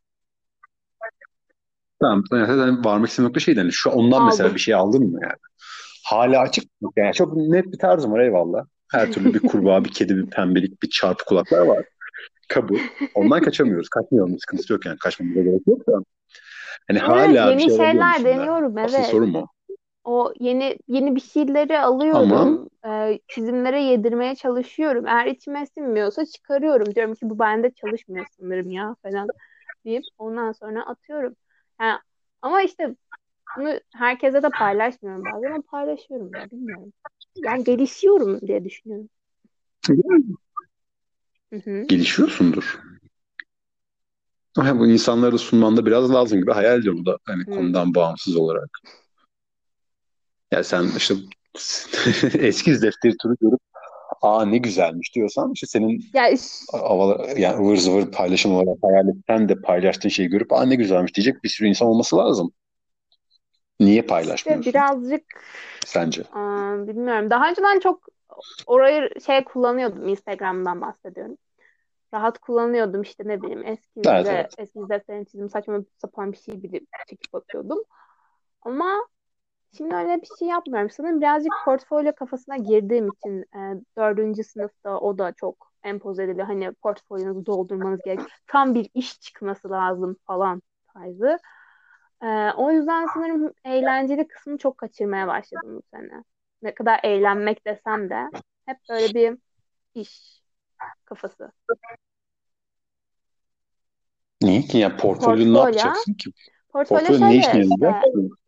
Tamam. 2.01 2.23
Yani 2.31 2.45
zaten 2.55 2.85
varmak 2.85 3.09
istediğim 3.09 3.27
nokta 3.27 3.39
şeydi. 3.39 3.59
Hani 3.59 3.71
şu 3.71 3.89
ondan 3.89 4.25
mesela 4.25 4.45
Aldım. 4.45 4.55
bir 4.55 4.61
şey 4.61 4.73
aldın 4.73 5.03
mı 5.03 5.19
yani? 5.21 5.37
Hala 6.05 6.39
açık 6.39 6.81
mı? 6.81 6.89
Yani 6.95 7.13
çok 7.13 7.37
net 7.37 7.65
bir 7.65 7.79
tarzım 7.79 8.11
var 8.11 8.19
eyvallah. 8.19 8.65
Her 8.91 9.11
türlü 9.11 9.33
bir 9.33 9.39
kurbağa, 9.39 9.85
bir 9.85 9.91
kedi, 9.91 10.17
bir 10.17 10.29
pembelik, 10.29 10.83
bir 10.83 10.89
çarpı 10.89 11.25
kulaklar 11.25 11.61
var. 11.61 11.85
Kabul. 12.49 12.79
Ondan 13.15 13.41
kaçamıyoruz. 13.41 13.89
Kaçmayalım. 13.89 14.39
Sıkıntısı 14.39 14.73
yok 14.73 14.85
yani. 14.85 14.97
Kaçmamıza 14.97 15.41
gerek 15.41 15.67
yok 15.67 15.87
da. 15.87 15.93
Hani 16.87 16.99
Evet, 16.99 17.01
hala 17.01 17.47
bir 17.47 17.61
yeni 17.61 17.61
şey 17.61 17.75
alabiliyor 17.75 18.13
şeyler 18.13 18.23
deniyorum 18.23 18.77
Asıl 18.77 18.97
evet. 18.97 19.07
sorun 19.07 19.33
o. 19.33 19.47
O 20.03 20.33
yeni 20.39 20.77
yeni 20.87 21.15
bir 21.15 21.21
şeyleri 21.21 21.79
Ama 21.79 21.87
alıyorum. 21.87 22.64
E, 22.85 23.19
çizimlere 23.27 23.83
yedirmeye 23.83 24.35
çalışıyorum. 24.35 25.07
Eğer 25.07 25.25
içime 25.25 25.65
sinmiyorsa 25.65 26.25
çıkarıyorum. 26.25 26.95
Diyorum 26.95 27.13
ki 27.13 27.29
bu 27.29 27.39
bende 27.39 27.71
çalışmıyor 27.71 28.25
sanırım 28.39 28.71
ya 28.71 28.95
falan 29.03 29.27
deyip 29.85 30.03
ondan 30.17 30.51
sonra 30.51 30.85
atıyorum. 30.85 31.35
Yani, 31.81 31.99
ama 32.41 32.61
işte 32.61 32.95
bunu 33.57 33.79
herkese 33.95 34.43
de 34.43 34.49
paylaşmıyorum 34.49 35.25
bazen 35.25 35.51
ama 35.51 35.61
paylaşıyorum 35.61 36.35
ya 36.35 36.51
bilmiyorum. 36.51 36.93
Yani 37.35 37.63
gelişiyorum 37.63 38.41
diye 38.41 38.65
düşünüyorum. 38.65 39.09
Gelişiyorsundur. 41.87 42.79
Ama 44.57 44.79
bu 44.79 44.87
insanlara 44.87 45.31
da 45.31 45.37
sunman 45.37 45.77
da 45.77 45.85
biraz 45.85 46.13
lazım 46.13 46.39
gibi 46.39 46.51
hayal 46.51 46.79
ediyorum 46.79 47.01
bu 47.01 47.05
da 47.05 47.17
hani 47.25 47.43
Hı. 47.43 47.51
konudan 47.51 47.95
bağımsız 47.95 48.35
olarak. 48.35 48.69
Ya 50.51 50.63
sen 50.63 50.87
işte 50.97 51.15
eskiz 52.39 52.81
defteri 52.81 53.17
turu 53.17 53.35
görüp 53.41 53.59
aa 54.21 54.45
ne 54.45 54.57
güzelmiş 54.57 55.15
diyorsan 55.15 55.51
işte 55.53 55.67
senin 55.67 56.05
Ya 56.13 56.29
iş- 56.29 56.65
yani 57.37 57.57
ıvır 57.65 57.77
zıvır 57.77 58.11
paylaşım 58.11 58.55
olarak 58.55 58.77
hayal 58.83 59.07
et, 59.09 59.15
sen 59.27 59.49
de 59.49 59.55
paylaştığın 59.61 60.09
şeyi 60.09 60.29
görüp 60.29 60.53
aa 60.53 60.65
ne 60.65 60.75
güzelmiş 60.75 61.15
diyecek 61.15 61.43
bir 61.43 61.49
sürü 61.49 61.67
insan 61.67 61.87
olması 61.87 62.17
lazım. 62.17 62.53
Niye 63.79 64.01
işte 64.01 64.07
paylaşmıyorsun 64.07 64.65
birazcık 64.65 65.23
sence? 65.85 66.23
aa, 66.31 66.87
bilmiyorum. 66.87 67.29
Daha 67.29 67.49
önceden 67.49 67.79
çok 67.79 68.07
orayı 68.67 69.09
şey 69.25 69.43
kullanıyordum. 69.43 70.07
Instagram'dan 70.07 70.81
bahsediyorum. 70.81 71.37
rahat 72.13 72.39
kullanıyordum 72.39 73.01
işte 73.01 73.23
ne 73.27 73.41
bileyim 73.41 73.63
Evet 73.63 73.67
eskizde 73.67 74.31
evet. 74.31 74.55
eskiz 74.57 74.89
defterini 74.89 75.25
çizdim 75.27 75.49
saçma 75.49 75.79
sapan 75.97 76.31
bir 76.31 76.37
şey 76.37 76.63
bilip 76.63 76.87
çekip 77.09 77.35
atıyordum. 77.35 77.79
Ama 78.61 79.07
şimdi 79.77 79.95
öyle 79.95 80.21
bir 80.21 80.27
şey 80.39 80.47
yapmıyorum. 80.47 80.89
Sanırım 80.89 81.21
birazcık 81.21 81.53
portfolyo 81.65 82.11
kafasına 82.15 82.57
girdiğim 82.57 83.07
için 83.07 83.41
e, 83.41 83.81
dördüncü 83.97 84.43
sınıfta 84.43 84.99
o 84.99 85.17
da 85.17 85.31
çok 85.31 85.71
empoze 85.83 86.23
ediliyor. 86.23 86.47
Hani 86.47 86.71
portfolyonuzu 86.71 87.45
doldurmanız 87.45 87.99
gerek. 88.05 88.19
Tam 88.47 88.75
bir 88.75 88.89
iş 88.93 89.19
çıkması 89.21 89.69
lazım 89.69 90.15
falan 90.27 90.61
tarzı. 90.93 91.39
E, 92.23 92.51
o 92.57 92.71
yüzden 92.71 93.07
sanırım 93.13 93.53
eğlenceli 93.65 94.27
kısmını 94.27 94.57
çok 94.57 94.77
kaçırmaya 94.77 95.27
başladım 95.27 95.75
bu 95.77 95.81
sene. 95.97 96.23
Ne 96.61 96.73
kadar 96.73 96.99
eğlenmek 97.03 97.67
desem 97.67 98.09
de 98.09 98.29
hep 98.65 98.77
böyle 98.89 99.13
bir 99.15 99.37
iş 99.95 100.41
kafası. 101.05 101.51
Niye 104.41 104.61
ki? 104.61 104.77
Ya 104.77 104.97
portfolyo 104.97 105.45
ne 105.45 105.57
Portfolyo. 105.57 105.59
yapacaksın 105.59 106.13
ki? 106.13 106.31
Portfolyo 106.69 107.01
Portfolyo 107.01 107.31
ne 107.31 107.37
işine 107.37 107.61
işte 107.61 108.01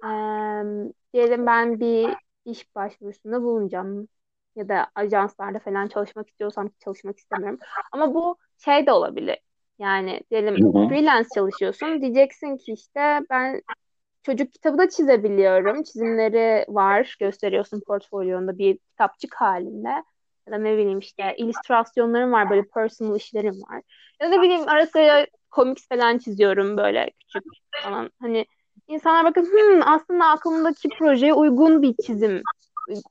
eee, 0.04 0.94
diyelim 1.14 1.46
ben 1.46 1.80
bir 1.80 2.18
iş 2.46 2.76
başvurusunda 2.76 3.42
bulunacağım 3.44 4.08
ya 4.56 4.70
da 4.70 4.88
ajanslarda 4.96 5.60
falan 5.60 5.88
çalışmak 5.88 6.30
istiyorsam 6.30 6.70
çalışmak 6.84 7.18
istemiyorum. 7.20 7.60
Ama 7.92 8.14
bu 8.14 8.38
şey 8.58 8.86
de 8.88 8.92
olabilir. 8.92 9.38
Yani 9.80 10.22
diyelim 10.32 10.62
Hı 10.62 10.68
hı. 10.68 10.90
freelance 10.90 11.30
çalışıyorsun. 11.30 12.02
Diyeceksin 12.02 12.58
ki 12.58 12.74
işte 12.74 13.20
ben 13.30 13.62
çocuk 14.24 14.54
kitabı 14.54 14.78
da 14.78 14.90
çizebiliyorum. 14.90 15.84
Çizimleri 15.84 16.66
var. 16.70 17.16
Gösteriyorsun 17.20 17.82
portfolyonda 17.88 18.58
bir 18.58 18.78
kitapçık 18.78 19.36
halinde. 19.36 19.90
Ya 20.48 20.54
da 20.54 20.58
ne 20.58 20.74
bileyim 20.78 21.00
işte 21.00 21.36
illüstrasyonlarım 21.38 22.32
var. 22.32 22.50
Böyle 22.50 22.64
personal 22.74 23.16
işlerim 23.18 23.62
var. 23.62 23.82
Ya 24.22 24.28
da 24.28 24.30
ne 24.36 24.42
bileyim 24.42 24.70
ara 24.70 24.88
sıra 24.88 25.28
komik 25.52 25.78
falan 25.90 26.18
çiziyorum 26.18 26.78
böyle 26.78 27.12
küçük 27.20 27.46
falan. 27.82 28.12
Hani 28.22 28.46
insanlar 28.88 29.26
bakın 29.26 29.46
"Hmm, 29.46 29.82
aslında 29.86 30.26
aklımdaki 30.26 30.90
projeye 31.00 31.34
uygun 31.34 31.82
bir 31.82 31.96
çizim 32.06 32.42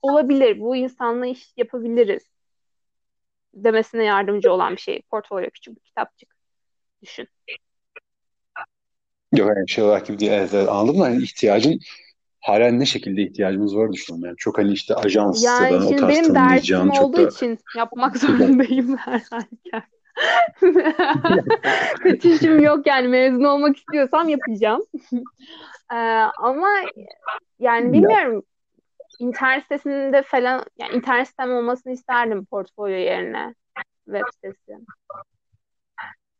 olabilir. 0.02 0.60
Bu 0.60 0.76
insanla 0.76 1.26
iş 1.26 1.52
yapabiliriz 1.56 2.22
demesine 3.54 4.04
yardımcı 4.04 4.52
olan 4.52 4.72
bir 4.72 4.80
şey. 4.80 5.02
Portfolyo 5.10 5.50
küçük 5.50 5.76
bir 5.76 5.80
kitapçık. 5.80 6.36
Düşün. 7.02 7.28
Yok 9.36 9.48
yani 9.56 9.68
şey 9.68 9.84
olarak 9.84 10.06
gibi 10.06 10.18
değil. 10.18 10.32
Evet, 10.32 10.54
evet, 10.54 10.68
anladım 10.68 11.00
da 11.00 11.04
hani 11.04 11.22
ihtiyacın 11.22 11.78
halen 12.40 12.80
ne 12.80 12.86
şekilde 12.86 13.22
ihtiyacımız 13.22 13.76
var 13.76 13.92
düşünüyorum. 13.92 14.26
Yani 14.28 14.36
çok 14.36 14.58
hani 14.58 14.72
işte 14.72 14.94
ajans 14.94 15.44
ya 15.44 15.52
Yani 15.52 15.70
da 15.70 15.86
o 15.88 15.96
tarz 15.96 16.16
benim 16.16 16.34
dersim 16.34 16.90
olduğu 16.90 17.16
da 17.16 17.28
için 17.28 17.58
yapmak 17.76 18.16
zorundayım 18.16 18.96
her 19.04 19.20
halükarda. 19.30 19.95
Kaçışım 22.02 22.62
yok 22.62 22.86
yani 22.86 23.08
mezun 23.08 23.44
olmak 23.44 23.76
istiyorsam 23.76 24.28
yapacağım. 24.28 24.82
Ee, 25.92 25.96
ama 26.38 26.68
yani 27.58 27.86
ya, 27.86 27.92
bilmiyorum 27.92 28.42
internet 29.18 29.62
sitesinde 29.62 30.22
falan 30.22 30.64
yani 30.78 30.96
internet 30.96 31.28
sitem 31.28 31.52
olmasını 31.52 31.92
isterdim 31.92 32.44
portfolyo 32.44 32.96
yerine 32.96 33.54
web 34.04 34.22
sitesi. 34.34 34.78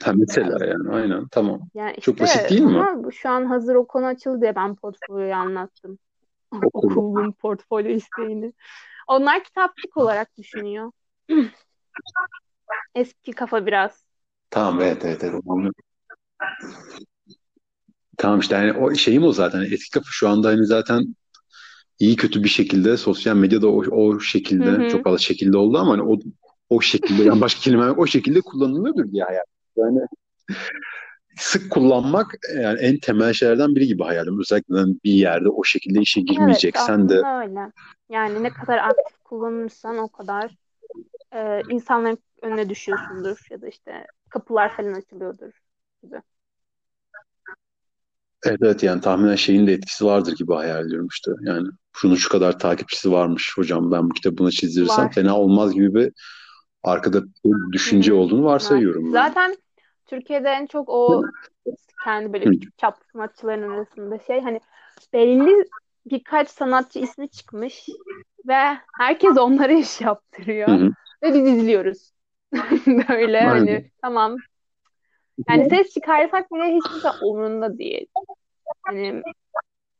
ha, 0.02 0.12
mesela 0.14 0.66
yani 0.66 0.94
aynen 0.94 1.28
tamam. 1.28 1.60
Yani 1.74 2.00
Çok 2.00 2.20
basit 2.20 2.36
işte 2.36 2.48
değil 2.48 2.62
mi? 2.62 2.78
ama 2.78 3.10
şu 3.10 3.28
an 3.28 3.44
hazır 3.44 3.74
o 3.74 3.86
konu 3.86 4.06
açıldı 4.06 4.40
diye 4.40 4.56
ben 4.56 4.74
portfolyoyu 4.74 5.34
anlattım. 5.34 5.98
Okulun 6.72 7.32
portfolyo 7.32 7.90
isteğini. 7.90 8.52
Onlar 9.06 9.44
kitapçık 9.44 9.96
olarak 9.96 10.36
düşünüyor. 10.38 10.92
Eski 12.94 13.32
kafa 13.32 13.66
biraz. 13.66 14.04
Tamam 14.50 14.80
evet 14.80 15.04
evet 15.04 15.24
evet. 15.24 15.42
Tamam 18.18 18.40
işte 18.40 18.54
yani 18.54 18.72
o 18.72 18.94
şeyim 18.94 19.24
o 19.24 19.32
zaten. 19.32 19.60
Eski 19.72 19.90
kafa 19.90 20.06
şu 20.10 20.28
anda 20.28 20.48
hani 20.48 20.66
zaten 20.66 21.16
iyi 21.98 22.16
kötü 22.16 22.44
bir 22.44 22.48
şekilde 22.48 22.96
sosyal 22.96 23.36
medyada 23.36 23.68
o, 23.68 23.84
o 23.90 24.20
Hı 24.60 24.64
şekilde 24.64 24.70
hı. 24.70 24.88
çok 24.88 25.04
fazla 25.04 25.18
şekilde 25.18 25.56
oldu 25.58 25.78
ama 25.78 25.92
hani 25.92 26.02
o 26.02 26.18
o 26.70 26.80
şekilde 26.80 27.22
yani 27.24 27.40
başka 27.40 27.60
kelime 27.60 27.84
yok, 27.84 27.98
o 27.98 28.06
şekilde 28.06 28.40
kullanılıyordur 28.40 29.12
diye 29.12 29.24
hayal. 29.24 29.44
Yani 29.76 30.00
sık 31.36 31.70
kullanmak 31.70 32.26
yani 32.56 32.78
en 32.80 32.98
temel 32.98 33.32
şeylerden 33.32 33.74
biri 33.74 33.86
gibi 33.86 34.02
hayalim. 34.02 34.40
Özellikle 34.40 34.74
bir 35.04 35.12
yerde 35.12 35.48
o 35.48 35.64
şekilde 35.64 36.00
işe 36.00 36.20
Evet 36.20 36.30
girmeyeceksen 36.30 37.08
de 37.08 37.22
aslında 37.22 37.40
öyle. 37.40 37.72
Yani 38.08 38.42
ne 38.42 38.52
kadar 38.52 38.78
aktif 38.78 39.18
kullanırsan 39.24 39.98
o 39.98 40.08
kadar 40.08 40.56
e, 41.34 41.62
insanların 41.68 42.18
önüne 42.42 42.68
düşüyorsundur 42.68 43.46
ya 43.50 43.60
da 43.62 43.68
işte 43.68 44.06
kapılar 44.28 44.76
falan 44.76 44.92
açılıyordur 44.92 45.52
gibi. 46.02 46.22
evet, 48.46 48.58
evet 48.62 48.82
yani 48.82 49.00
tahminen 49.00 49.34
şeyin 49.34 49.66
de 49.66 49.72
etkisi 49.72 50.04
vardır 50.04 50.36
gibi 50.36 50.54
hayal 50.54 50.86
ediyorum 50.86 51.08
işte. 51.10 51.30
Yani 51.40 51.68
şunun 51.92 52.14
şu 52.14 52.28
kadar 52.28 52.58
takipçisi 52.58 53.12
varmış 53.12 53.52
hocam 53.56 53.90
ben 53.92 54.04
bu 54.10 54.14
kitabı 54.14 54.38
buna 54.38 54.50
çizdirirsem 54.50 55.04
Var. 55.04 55.12
fena 55.12 55.38
olmaz 55.38 55.74
gibi 55.74 55.94
bir 55.94 56.12
arkada 56.82 57.22
bir 57.44 57.72
düşünce 57.72 58.12
hı. 58.12 58.16
olduğunu 58.16 58.44
Var. 58.44 58.52
varsayıyorum 58.52 59.04
ben. 59.04 59.12
Zaten 59.12 59.56
Türkiye'de 60.06 60.48
en 60.48 60.66
çok 60.66 60.88
o 60.88 61.22
kendi 62.04 62.32
böyle 62.32 62.50
küçük 62.50 62.78
çaplı 62.78 63.04
sanatçıların 63.12 63.72
arasında 63.72 64.18
şey 64.18 64.40
hani 64.40 64.60
belli 65.12 65.64
birkaç 66.06 66.50
sanatçı 66.50 66.98
ismi 66.98 67.28
çıkmış 67.28 67.88
ve 68.48 68.78
herkes 68.98 69.38
onlara 69.38 69.72
iş 69.72 70.00
yaptırıyor 70.00 70.68
hı. 70.68 70.92
Ve 71.22 71.34
biz 71.34 71.48
izliyoruz. 71.48 72.12
Böyle 73.08 73.38
Aynen. 73.38 73.48
hani 73.48 73.90
tamam. 74.02 74.36
Yani 75.48 75.68
ses 75.70 75.94
çıkarsak 75.94 76.52
bile 76.52 76.76
hiç 76.76 76.84
kimse 76.88 77.10
umurunda 77.10 77.78
değil. 77.78 78.06
Hani 78.82 79.22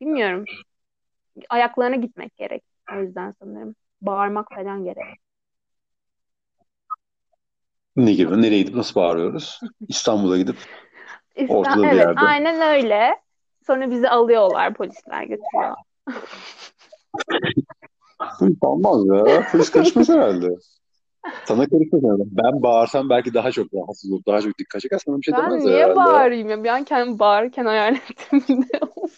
bilmiyorum. 0.01 0.45
Ayaklarına 1.49 1.97
gitmek 1.97 2.37
gerek. 2.37 2.63
O 2.93 3.01
yüzden 3.01 3.35
sanırım. 3.43 3.75
Bağırmak 4.01 4.49
falan 4.55 4.85
gerek. 4.85 5.19
Ne 7.97 8.13
gibi? 8.13 8.43
Nereye 8.43 8.59
gidip 8.59 8.75
nasıl 8.75 8.95
bağırıyoruz? 9.01 9.61
İstanbul'a 9.89 10.39
gidip 10.39 10.57
İsta- 11.37 11.55
ortada 11.55 11.83
bir 11.83 11.87
evet, 11.87 11.97
yerde. 11.97 12.21
aynen 12.21 12.61
öyle. 12.61 13.17
Sonra 13.67 13.91
bizi 13.91 14.09
alıyorlar, 14.09 14.75
polisler 14.75 15.23
götürüyor. 15.23 15.77
Polis 18.39 18.57
almaz 18.63 19.07
ya. 19.07 19.47
Polis 19.53 19.71
karışmaz 19.71 20.09
herhalde. 20.09 20.49
Sana 21.45 21.69
karışmaz 21.69 22.03
herhalde. 22.03 22.23
Ben 22.27 22.63
bağırsam 22.63 23.11
belki 23.11 23.35
daha 23.35 23.53
çok 23.53 23.75
rahatsız 23.75 24.13
olur. 24.13 24.23
Daha 24.27 24.41
çok 24.41 24.59
dikkat 24.59 24.83
çeker. 24.83 24.99
Sana 25.07 25.17
bir 25.17 25.23
şey 25.23 25.35
Ben 25.35 25.51
demezler 25.51 25.71
niye 25.71 25.83
herhalde 25.83 25.97
bağırayım 25.97 26.49
ya? 26.51 26.65
Bir 26.65 26.69
an 26.69 26.85
kendimi 26.85 27.19
bağırırken 27.19 27.67
hayal 27.67 27.95
ettim. 27.95 28.65
Oldu? 28.97 29.11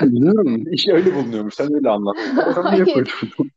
Bilmiyorum. 0.00 0.64
İş 0.72 0.88
öyle 0.88 1.14
bulunuyormuş. 1.14 1.54
Sen 1.54 1.74
öyle 1.74 1.88
anlattın. 1.90 2.36
Bakalım 2.36 2.72
niye 2.72 2.84
Hayır. 2.84 2.94
koydun? 2.94 3.50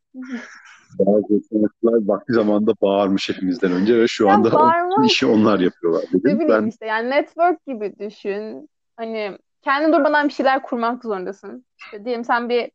Bazı 1.00 1.42
sanatçılar 1.50 2.08
vakti 2.08 2.34
zamanında 2.34 2.74
bağırmış 2.82 3.30
hepimizden 3.30 3.72
önce 3.72 3.98
ve 3.98 4.08
şu 4.08 4.28
Ya 4.28 4.34
anda 4.34 4.50
o 4.50 4.54
bağırmak 4.54 5.06
işi 5.06 5.26
onlar 5.26 5.60
yapıyorlar 5.60 6.04
ne 6.14 6.24
dedim. 6.24 6.40
bileyim 6.40 6.64
Ben 6.64 6.68
işte 6.70 6.86
yani 6.86 7.10
network 7.10 7.66
gibi 7.66 7.94
düşün. 8.00 8.70
Hani 8.98 9.38
kendi 9.62 9.94
durmadan 9.94 10.28
bir 10.28 10.34
şeyler 10.34 10.62
kurmak 10.64 11.04
zorundasın. 11.04 11.66
İşte 11.78 12.06
diyelim 12.06 12.24
sen 12.24 12.50
bir 12.50 12.72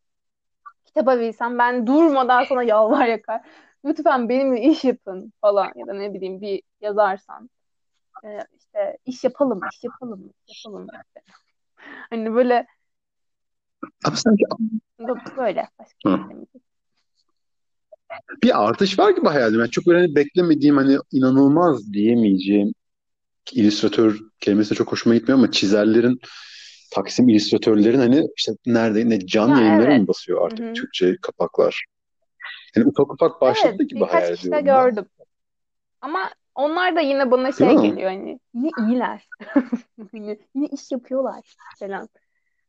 kitaba 0.84 1.20
bilsen 1.20 1.58
ben 1.58 1.86
durmadan 1.86 2.44
sana 2.44 2.62
yalvar 2.62 3.06
yakar. 3.06 3.40
Lütfen 3.84 4.28
benimle 4.28 4.62
iş 4.62 4.84
yapın 4.84 5.32
falan 5.40 5.72
ya 5.76 5.86
da 5.86 5.94
ne 5.94 6.14
bileyim 6.14 6.40
bir 6.40 6.62
yazarsan. 6.80 7.50
Ee, 8.24 8.38
işte 8.58 8.98
iş 9.06 9.24
yapalım, 9.24 9.60
iş 9.72 9.84
yapalım, 9.84 10.32
iş 10.48 10.64
yapalım. 10.64 10.86
işte. 10.86 11.22
Hani 12.10 12.34
böyle 12.34 12.66
Ama 14.04 14.16
sanki 14.16 14.44
böyle 15.36 15.68
başka 15.78 16.10
Hı. 16.10 16.16
şey 16.16 16.60
bir 18.42 18.64
artış 18.68 18.98
var 18.98 19.10
gibi 19.10 19.26
hayalim. 19.26 19.60
Yani 19.60 19.70
çok 19.70 19.86
böyle 19.86 19.98
hani 19.98 20.14
beklemediğim 20.14 20.76
hani 20.76 20.98
inanılmaz 21.12 21.92
diyemeyeceğim 21.92 22.72
illüstratör 23.52 24.18
kelimesi 24.40 24.70
de 24.70 24.74
çok 24.74 24.92
hoşuma 24.92 25.14
gitmiyor 25.14 25.38
ama 25.38 25.50
çizerlerin 25.50 26.20
Taksim 26.90 27.28
illüstratörlerin 27.28 27.98
hani 27.98 28.26
işte 28.36 28.52
nerede 28.66 29.08
ne 29.08 29.26
can 29.26 29.48
Ya 29.48 29.58
yayınları 29.58 29.90
evet. 29.90 30.00
mı 30.00 30.08
basıyor 30.08 30.46
artık 30.46 30.58
Hı 30.58 30.68
hı. 30.68 30.72
Türkçe 30.74 31.16
kapaklar? 31.22 31.84
Yani 32.76 32.86
ufak 32.88 33.12
ufak 33.12 33.40
başladı 33.40 33.76
Evet, 33.78 33.90
gibi 33.90 34.00
birkaç 34.00 34.12
hayal 34.12 34.34
kişi 34.36 34.50
de 34.50 34.56
ediyorum 34.58 34.94
gördüm. 34.94 35.06
Ama 36.00 36.30
onlar 36.54 36.96
da 36.96 37.00
yine 37.00 37.30
bana 37.30 37.52
Değil 37.52 37.70
şey 37.70 37.80
mi? 37.80 37.90
geliyor 37.90 38.10
hani 38.10 38.40
yine 38.54 38.70
iyiler. 38.88 39.28
Yine, 40.12 40.38
yine 40.54 40.66
iş 40.66 40.92
yapıyorlar 40.92 41.56
falan. 41.78 42.08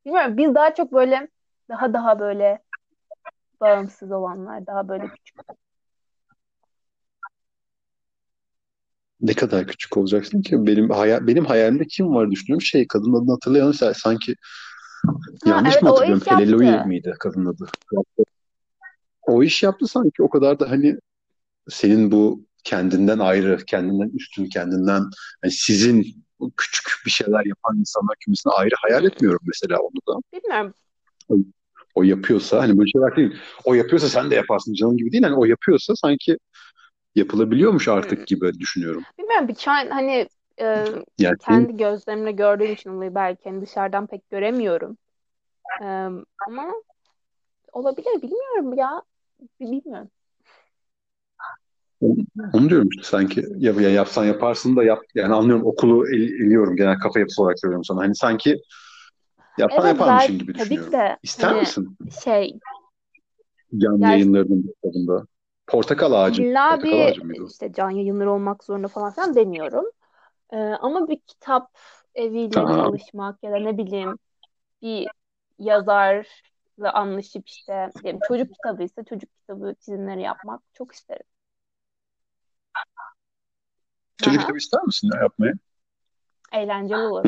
Bilmiyorum 0.05 0.37
biz 0.37 0.55
daha 0.55 0.73
çok 0.73 0.93
böyle 0.93 1.27
daha 1.69 1.93
daha 1.93 2.19
böyle 2.19 2.63
bağımsız 3.61 4.11
olanlar, 4.11 4.67
daha 4.67 4.87
böyle 4.87 5.07
küçük. 5.07 5.35
Ne 9.21 9.33
kadar 9.33 9.67
küçük 9.67 9.97
olacaksın 9.97 10.41
ki? 10.41 10.67
Benim 10.67 10.89
hayal, 10.89 11.27
benim 11.27 11.45
hayalimde 11.45 11.85
kim 11.87 12.15
var 12.15 12.31
düşünüyorum. 12.31 12.61
Şey 12.61 12.87
kadın 12.87 13.13
adını 13.13 13.31
hatırlayalım. 13.31 13.73
Sanki 13.73 14.35
Ha 15.43 15.49
yanlış 15.49 15.73
evet 15.73 15.83
mı 15.83 15.89
o 15.89 15.93
hatırlıyorum? 15.93 16.21
iş 16.21 16.27
yaptı. 16.31 16.87
miydi 16.87 17.13
kadın 17.19 17.45
adı? 17.45 17.65
O 19.27 19.43
iş 19.43 19.63
yaptı 19.63 19.87
sanki 19.87 20.23
o 20.23 20.29
kadar 20.29 20.59
da 20.59 20.69
hani 20.69 20.97
senin 21.69 22.11
bu 22.11 22.45
kendinden 22.63 23.19
ayrı, 23.19 23.57
kendinden 23.67 24.09
üstün, 24.09 24.45
kendinden 24.45 25.03
hani 25.41 25.51
sizin 25.51 26.05
küçük 26.57 27.05
bir 27.05 27.11
şeyler 27.11 27.45
yapan 27.45 27.77
insanlar 27.77 28.15
kümesine 28.25 28.53
ayrı 28.53 28.75
hayal 28.81 29.05
etmiyorum 29.05 29.39
mesela 29.45 29.79
onu 29.79 30.15
da. 30.15 30.21
Bilmiyorum. 30.33 30.73
O, 31.29 31.35
o 31.95 32.03
yapıyorsa 32.03 32.61
hani 32.61 32.77
böyle 32.77 32.89
şeyler 32.89 33.15
değil. 33.15 33.33
O 33.65 33.73
yapıyorsa 33.73 34.09
sen 34.09 34.31
de 34.31 34.35
yaparsın 34.35 34.73
canım 34.73 34.97
gibi 34.97 35.11
değil. 35.11 35.23
Hani 35.23 35.35
o 35.35 35.45
yapıyorsa 35.45 35.95
sanki 35.95 36.37
yapılabiliyormuş 37.15 37.87
Hmm. 37.87 37.93
artık 37.93 38.27
gibi 38.27 38.59
düşünüyorum. 38.59 39.03
Bilmiyorum 39.19 39.47
bir 39.47 39.55
çay 39.55 39.89
hani 39.89 40.27
e, 40.59 40.85
Yani 41.17 41.37
kendi 41.37 41.77
gözlerimle 41.77 42.31
gördüğüm 42.31 42.73
için 42.73 42.89
olayı 42.89 43.15
belki 43.15 43.49
hani 43.49 43.61
dışarıdan 43.61 44.07
pek 44.07 44.29
göremiyorum. 44.29 44.97
E, 45.81 45.85
ama 46.47 46.73
olabilir 47.73 48.21
bilmiyorum 48.21 48.73
ya. 48.73 49.01
Bilmiyorum. 49.59 50.11
onu 52.53 52.69
diyorum 52.69 52.89
işte 52.89 53.03
sanki 53.03 53.45
ya, 53.57 53.71
ya 53.73 53.89
yapsan 53.89 54.25
yaparsın 54.25 54.75
da 54.75 54.83
yap 54.83 54.99
yani 55.15 55.33
anlıyorum 55.33 55.65
okulu 55.65 56.07
el, 56.09 56.21
eliyorum 56.21 56.75
genel 56.75 56.99
kafa 56.99 57.19
yapısı 57.19 57.41
olarak 57.43 57.59
söylüyorum 57.59 57.83
sana. 57.83 57.99
Hani 58.01 58.15
sanki 58.15 58.57
yapsan 59.57 59.87
Evet 59.87 59.87
yaparmışım 59.87 60.39
gibi 60.39 60.55
tabii 60.57 60.79
ki 60.79 60.91
düşünüyorum. 60.91 60.91
de 60.91 61.17
İster 61.23 61.55
hani 61.55 61.59
misin 61.59 61.97
şey 62.23 62.59
canlı 63.81 64.05
ya 64.05 64.09
yayınlarının 64.09 64.61
kitabında? 64.61 65.25
Portakal 65.67 66.11
ağacı, 66.13 66.45
illa 66.45 66.65
portakal 66.69 66.99
bir 66.99 67.07
ağacı 67.07 67.25
mıydı 67.25 67.43
o? 67.43 67.47
işte 67.47 67.73
can 67.73 67.89
yayınları 67.89 68.31
olmak 68.31 68.63
zorunda 68.63 68.87
falan 68.87 69.11
filan 69.13 69.35
demiyorum. 69.35 69.85
E, 70.53 70.57
ama 70.57 71.09
bir 71.09 71.19
kitap 71.19 71.77
eviyle 72.15 72.69
Aha, 72.69 72.83
çalışmak 72.83 73.43
ya 73.43 73.51
da 73.51 73.57
ne 73.57 73.77
bileyim 73.77 74.19
bir 74.83 75.11
yazarla 75.59 76.23
anlaşıp 76.81 77.47
işte 77.47 77.89
diyelim 78.03 78.19
çocuk 78.27 78.53
kitabı 78.53 78.83
ise 78.83 79.03
çocuk 79.09 79.29
kitabı 79.35 79.75
çizimleri 79.79 80.21
yapmak 80.21 80.61
çok 80.73 80.91
isterim. 80.91 81.25
çocuk 84.17 84.39
Aha, 84.39 84.41
kitabı 84.41 84.57
ister 84.57 84.83
misin 84.83 85.09
ya 85.13 85.21
yapmayı? 85.21 85.53
eğlenceli 86.53 86.97
olur. 86.99 87.25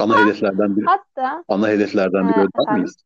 Ana 0.00 0.14
Hatta 0.14 0.24
hedeflerden 0.24 0.76
biri, 0.76 0.86
hatta 0.86 1.44
ana 1.48 1.68
hedeflerden 1.68 2.28
biri 2.28 2.38
e, 2.38 2.42
o 2.42 2.44
der 2.44 2.62
efendim 2.62 2.74
miyiz? 2.74 2.96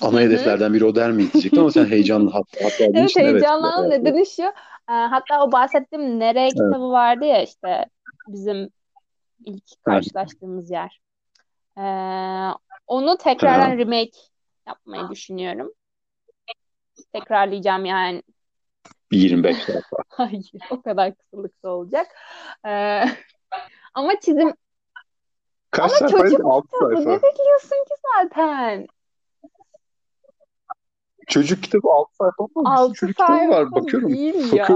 Ana 0.00 0.20
hedeflerden 0.20 0.74
biri 0.74 0.84
o 0.84 0.94
der 0.94 1.12
miyiz 1.12 1.32
diyecektim 1.32 1.60
ama 1.60 1.70
sen 1.70 1.86
heyecanlı 1.90 2.30
hatta, 2.30 2.64
hatta 2.64 2.84
Evet 2.84 3.10
için 3.10 3.20
evet. 3.20 3.30
heyecanlandım 3.32 3.92
evet, 3.92 4.00
evet. 4.02 4.14
nedeni 4.14 4.26
şu. 4.26 4.42
e, 4.42 4.52
hatta 4.92 5.42
o 5.44 5.52
bahsettiğim 5.52 6.20
Nereye 6.20 6.40
evet. 6.42 6.52
kitabı 6.52 6.90
vardı 6.90 7.24
ya 7.24 7.42
işte 7.42 7.86
bizim 8.28 8.70
ilk 9.44 9.84
karşılaştığımız 9.84 10.70
yer. 10.70 11.00
E, 11.78 11.82
onu 12.88 13.18
tekrardan 13.18 13.70
ha. 13.70 13.76
remake 13.76 14.18
yapmayı 14.66 15.08
düşünüyorum. 15.08 15.72
Tekrarlayacağım 17.12 17.84
yani. 17.84 18.22
Bir 19.10 19.18
25 19.18 19.56
sayfa. 19.56 19.96
Hayır, 20.08 20.50
o 20.70 20.82
kadar 20.82 21.14
kısalıkta 21.14 21.68
olacak. 21.70 22.06
E, 22.66 23.04
ama 23.94 24.20
çizim 24.20 24.54
Kaç 25.70 26.02
ama 26.02 26.10
çocuk 26.10 26.40
6 26.44 26.68
kitabı 26.68 26.90
ne 26.90 27.04
sayfa. 27.04 27.22
bekliyorsun 27.22 27.84
ki 27.88 27.94
zaten? 28.14 28.86
Çocuk 31.28 31.62
kitabı 31.62 31.88
6 31.88 32.16
sayfa 32.16 32.44
sürü 32.54 32.66
Altı 32.66 32.94
çocuk 32.94 33.16
kitabı 33.16 33.32
var. 33.32 33.48
sayfa 33.52 33.76
Bakıyorum. 33.76 34.08
değil 34.08 34.52
ya. 34.52 34.68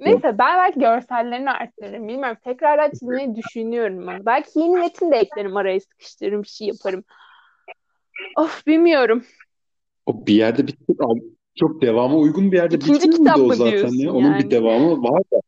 Neyse 0.00 0.38
ben 0.38 0.58
belki 0.58 0.80
görsellerini 0.80 1.50
arttırırım. 1.50 2.08
Bilmiyorum. 2.08 2.38
Tekrardan 2.44 2.90
çizmeyi 2.90 3.36
düşünüyorum 3.36 4.06
ben. 4.06 4.26
Belki 4.26 4.58
yeni 4.60 4.76
metin 4.76 5.10
de 5.10 5.16
eklerim 5.16 5.56
araya 5.56 5.80
sıkıştırırım 5.80 6.42
bir 6.42 6.48
şey 6.48 6.66
yaparım. 6.66 7.04
Of 8.36 8.66
bilmiyorum. 8.66 9.24
O 10.06 10.26
bir 10.26 10.34
yerde 10.34 10.66
bitti. 10.66 10.94
Abi, 11.00 11.22
Çok 11.54 11.82
devama 11.82 12.16
uygun 12.16 12.52
bir 12.52 12.56
yerde 12.56 12.76
İkinci 12.76 12.94
bitmiyor 12.94 13.18
kitap 13.18 13.36
muydu 13.36 13.44
o 13.44 13.48
mı 13.48 13.54
zaten 13.56 13.72
diyorsun 13.72 13.96
ya? 13.96 14.12
Onun 14.12 14.34
bir 14.34 14.38
yani? 14.38 14.50
devamı 14.50 15.02
var 15.02 15.22
da. 15.32 15.40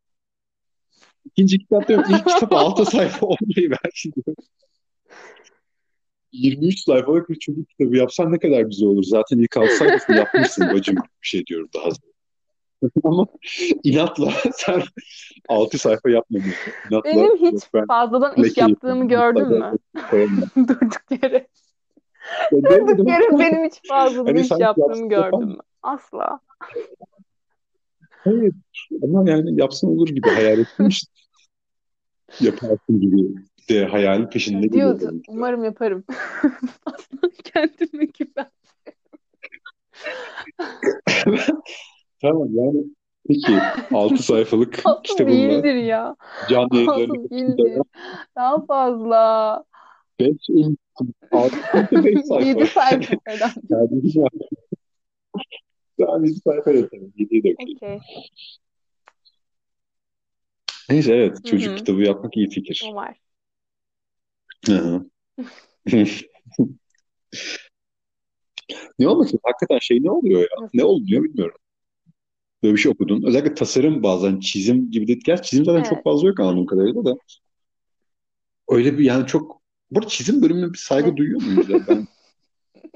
İkinci 1.24 1.58
kitap 1.58 1.88
diyorum. 1.88 2.04
İlk 2.10 2.28
kitap 2.28 2.52
6 2.56 2.84
sayfa 2.84 3.26
olmayı 3.26 3.70
belki 3.70 4.12
diyorum. 4.12 4.34
23 6.32 6.80
sayfalık 6.80 7.30
bir 7.30 7.38
çocuk 7.38 7.68
kitabı 7.68 7.96
yapsan 7.96 8.32
ne 8.32 8.38
kadar 8.38 8.60
güzel 8.60 8.88
olur. 8.88 9.02
Zaten 9.02 9.38
ilk 9.38 9.56
6 9.56 9.76
sayfasını 9.76 10.16
yapmışsın 10.16 10.70
bacım 10.72 10.96
bir 10.96 11.28
şey 11.28 11.46
diyorum 11.46 11.68
daha 11.74 11.88
Ama 13.04 13.26
inatla 13.84 14.32
sen 14.54 14.82
6 15.48 15.78
sayfa 15.78 16.10
yapmadın. 16.10 16.52
İnatla 16.90 17.10
Benim 17.10 17.36
hiç 17.36 17.52
yok 17.52 17.62
ben 17.74 17.86
fazladan 17.86 18.44
iş 18.44 18.56
yaptığımı 18.56 19.08
gördün 19.08 19.48
mü? 19.48 19.78
koyamam. 20.10 20.42
Durduk 20.56 21.22
yere. 21.22 21.46
Durduk 22.52 23.08
yere 23.08 23.38
benim 23.38 23.64
hiç 23.64 23.88
fazladan 23.88 24.26
Hani 24.26 24.40
iş 24.40 24.50
yaptığımı 24.58 25.46
mü? 25.46 25.56
Asla. 25.82 26.40
evet 28.26 28.52
ama 29.02 29.30
yani 29.30 29.60
yapsın 29.60 29.88
olur 29.88 30.08
gibi 30.08 30.28
hayal 30.28 30.58
ettim 30.58 30.88
işte. 30.88 31.12
Yaparsın 32.40 33.00
gibi 33.00 33.34
de 33.70 33.84
hayalin 33.86 34.26
peşinde 34.26 34.66
Dude, 34.66 34.66
gidiyorum. 34.66 35.22
umarım 35.28 35.64
yaparım. 35.64 36.04
Kendime 37.44 38.04
güven. 38.04 38.50
Tamam 42.22 42.48
yani 42.50 42.84
peki 43.28 43.52
6 43.94 44.16
sayfalık 44.22 44.80
Altı 44.84 45.02
kitabınla 45.02 45.32
değildir 45.32 45.74
ya. 45.74 46.16
canlı 46.50 46.76
yayınlarını 46.76 47.30
değildir. 47.30 47.82
Daha 48.36 48.66
fazla. 48.66 49.64
5 50.20 50.28
6 50.28 50.36
5 50.40 50.46
sayfa. 50.46 50.81
7 51.00 52.66
sayfa 52.66 53.16
falan. 53.24 53.50
Yani 53.70 53.96
7 53.96 54.12
sayfa. 54.12 54.28
Daha 55.98 56.18
7 56.18 56.34
sayfa 56.34 56.70
yeter. 56.70 56.98
7'yi 56.98 57.44
de 57.44 57.54
okuyayım. 57.54 57.76
Okey. 57.76 57.98
Neyse 60.90 61.14
evet 61.14 61.38
Hı 61.38 61.42
çocuk 61.42 61.78
kitabı 61.78 62.02
yapmak 62.02 62.36
iyi 62.36 62.48
fikir. 62.48 62.90
Var. 62.94 63.16
Hı 64.66 64.72
hı. 64.76 65.06
Ne 68.98 69.08
olmak 69.08 69.28
için? 69.28 69.40
Hakikaten 69.42 69.78
şey 69.78 70.02
ne 70.02 70.10
oluyor 70.10 70.40
ya? 70.40 70.46
Nasıl? 70.60 70.70
Ne 70.74 70.84
oluyor 70.84 71.24
bilmiyorum. 71.24 71.56
Böyle 72.62 72.74
bir 72.74 72.80
şey 72.80 72.92
okudun. 72.92 73.22
Özellikle 73.26 73.54
tasarım 73.54 74.02
bazen 74.02 74.40
çizim 74.40 74.90
gibi 74.90 75.08
de. 75.08 75.12
Gerçi 75.12 75.50
çizim 75.50 75.64
zaten 75.64 75.82
çok 75.82 75.92
Evet. 75.92 76.04
fazla 76.04 76.28
yok 76.28 76.40
anladığım 76.40 76.66
kadarıyla 76.66 77.04
da. 77.04 77.16
Öyle 78.68 78.98
bir 78.98 79.04
yani 79.04 79.26
çok... 79.26 79.61
Burada 79.94 80.08
çizim 80.08 80.42
bölümüne 80.42 80.72
bir 80.72 80.78
saygı 80.78 81.16
duyuyor 81.16 81.42
muyuz 81.42 81.70
ya? 81.70 81.78
Ben 81.88 82.06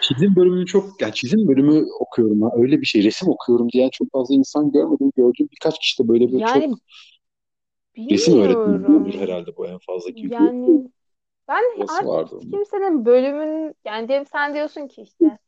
çizim 0.00 0.36
bölümünü 0.36 0.66
çok... 0.66 1.00
Yani 1.00 1.14
çizim 1.14 1.48
bölümü 1.48 1.86
okuyorum 2.00 2.42
ha. 2.42 2.50
Öyle 2.56 2.80
bir 2.80 2.86
şey. 2.86 3.04
Resim 3.04 3.28
okuyorum 3.28 3.68
diyen 3.72 3.90
çok 3.92 4.12
fazla 4.12 4.34
insan 4.34 4.72
görmedim. 4.72 5.12
Gördüğüm 5.16 5.48
birkaç 5.50 5.78
kişi 5.78 6.02
de 6.02 6.08
böyle 6.08 6.32
böyle 6.32 6.44
çok 6.46 6.56
Yani 6.56 6.74
resim 8.10 8.40
öğretmenidir 8.40 8.88
bilmiyorum. 8.88 9.20
herhalde 9.20 9.56
bu 9.56 9.66
en 9.66 9.78
fazla 9.78 10.10
gibi 10.10 10.30
bir 10.30 10.34
Yani 10.34 10.90
ben 11.48 11.62
havası 11.76 11.92
artık 11.94 12.08
vardı 12.08 12.26
hiç 12.26 12.44
onun. 12.44 12.50
kimsenin 12.50 13.04
bölümün 13.04 13.74
yani 13.84 14.08
diyelim 14.08 14.26
sen 14.26 14.54
diyorsun 14.54 14.88
ki 14.88 15.02
işte 15.02 15.38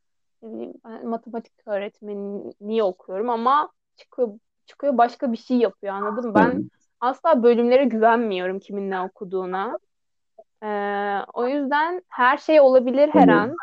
ben 0.42 1.08
matematik 1.08 1.52
öğretmenliği 1.66 2.82
okuyorum 2.82 3.30
ama 3.30 3.72
çıkıyor 3.96 4.38
çıkıyor 4.66 4.98
başka 4.98 5.32
bir 5.32 5.36
şey 5.36 5.56
yapıyor 5.56 5.94
anladın 5.94 6.28
mı? 6.28 6.34
Ben 6.34 6.50
hı. 6.50 6.62
asla 7.00 7.42
bölümlere 7.42 7.84
güvenmiyorum 7.84 8.58
kimin 8.58 8.90
ne 8.90 9.00
okuduğuna. 9.00 9.78
O 11.34 11.48
yüzden 11.48 12.02
her 12.08 12.36
şey 12.38 12.60
olabilir 12.60 13.08
her 13.08 13.28
Anlıyorum. 13.28 13.50
an. 13.50 13.56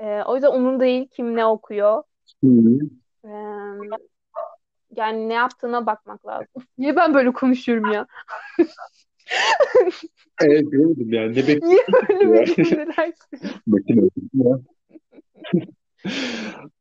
Ee, 0.00 0.22
o 0.26 0.34
yüzden 0.34 0.52
umurumda 0.52 0.84
değil 0.84 1.08
kim 1.08 1.36
ne 1.36 1.46
okuyor. 1.46 2.02
Ee, 3.24 3.28
yani 4.96 5.28
ne 5.28 5.34
yaptığına 5.34 5.86
bakmak 5.86 6.26
lazım. 6.26 6.48
Niye 6.78 6.96
ben 6.96 7.14
böyle 7.14 7.32
konuşuyorum 7.32 7.92
ya? 7.92 8.06
Evet 10.40 10.72
bilemedim 10.72 11.12
yani. 11.12 11.32
Ne 11.36 11.46
Niye 11.46 11.48
bekliyorsun 11.48 11.94
böyle 12.10 12.44
kuruyorsun? 12.44 12.92
Makine 13.66 14.00
okudum 14.02 14.30
ya. 14.34 14.58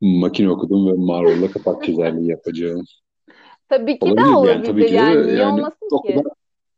Makine 0.01 0.49
okudum 0.49 0.87
ve 0.87 0.93
Marvel'la 0.97 1.51
kapak 1.51 1.83
çizerliği 1.83 2.29
yapacağım. 2.29 2.85
Tabii 3.69 3.99
ki 3.99 4.05
de 4.05 4.11
Olabilir 4.11 4.27
yani 4.27 4.35
olabilir. 4.37 4.67
tabii 4.67 4.85
ki 4.85 4.91
de 4.91 4.95
Yani 4.95 5.27
niye 5.27 5.37
yani 5.37 5.53
olmasın 5.53 5.89
ki? 5.89 6.13
kadar 6.15 6.32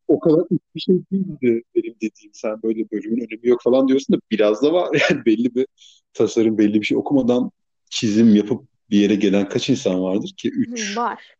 o 0.08 0.20
kadar 0.20 0.46
bir 0.76 0.80
şey 0.80 0.96
değildi 1.12 1.63
benim 1.76 1.96
dediğim 1.96 2.34
sen 2.34 2.63
böyle 2.63 2.91
bölümün 2.91 3.18
önemi 3.18 3.48
yok 3.48 3.62
falan 3.63 3.88
diyorsun 3.88 4.15
da 4.15 4.20
biraz 4.32 4.62
da 4.63 4.74
var 4.74 5.02
yani 5.10 5.26
belli 5.26 5.56
bir 5.56 5.68
tasarım 6.13 6.58
belli 6.58 6.82
bir 6.82 6.86
şey 6.86 6.98
okumadan 6.98 7.52
çizim 7.89 8.36
yapıp 8.36 8.63
bir 8.89 9.00
yere 9.00 9.15
gelen 9.15 9.50
kaç 9.50 9.70
insan 9.70 10.04
vardır 10.04 10.34
ki? 10.38 10.50
Üç 10.50 10.98
Var. 10.98 11.36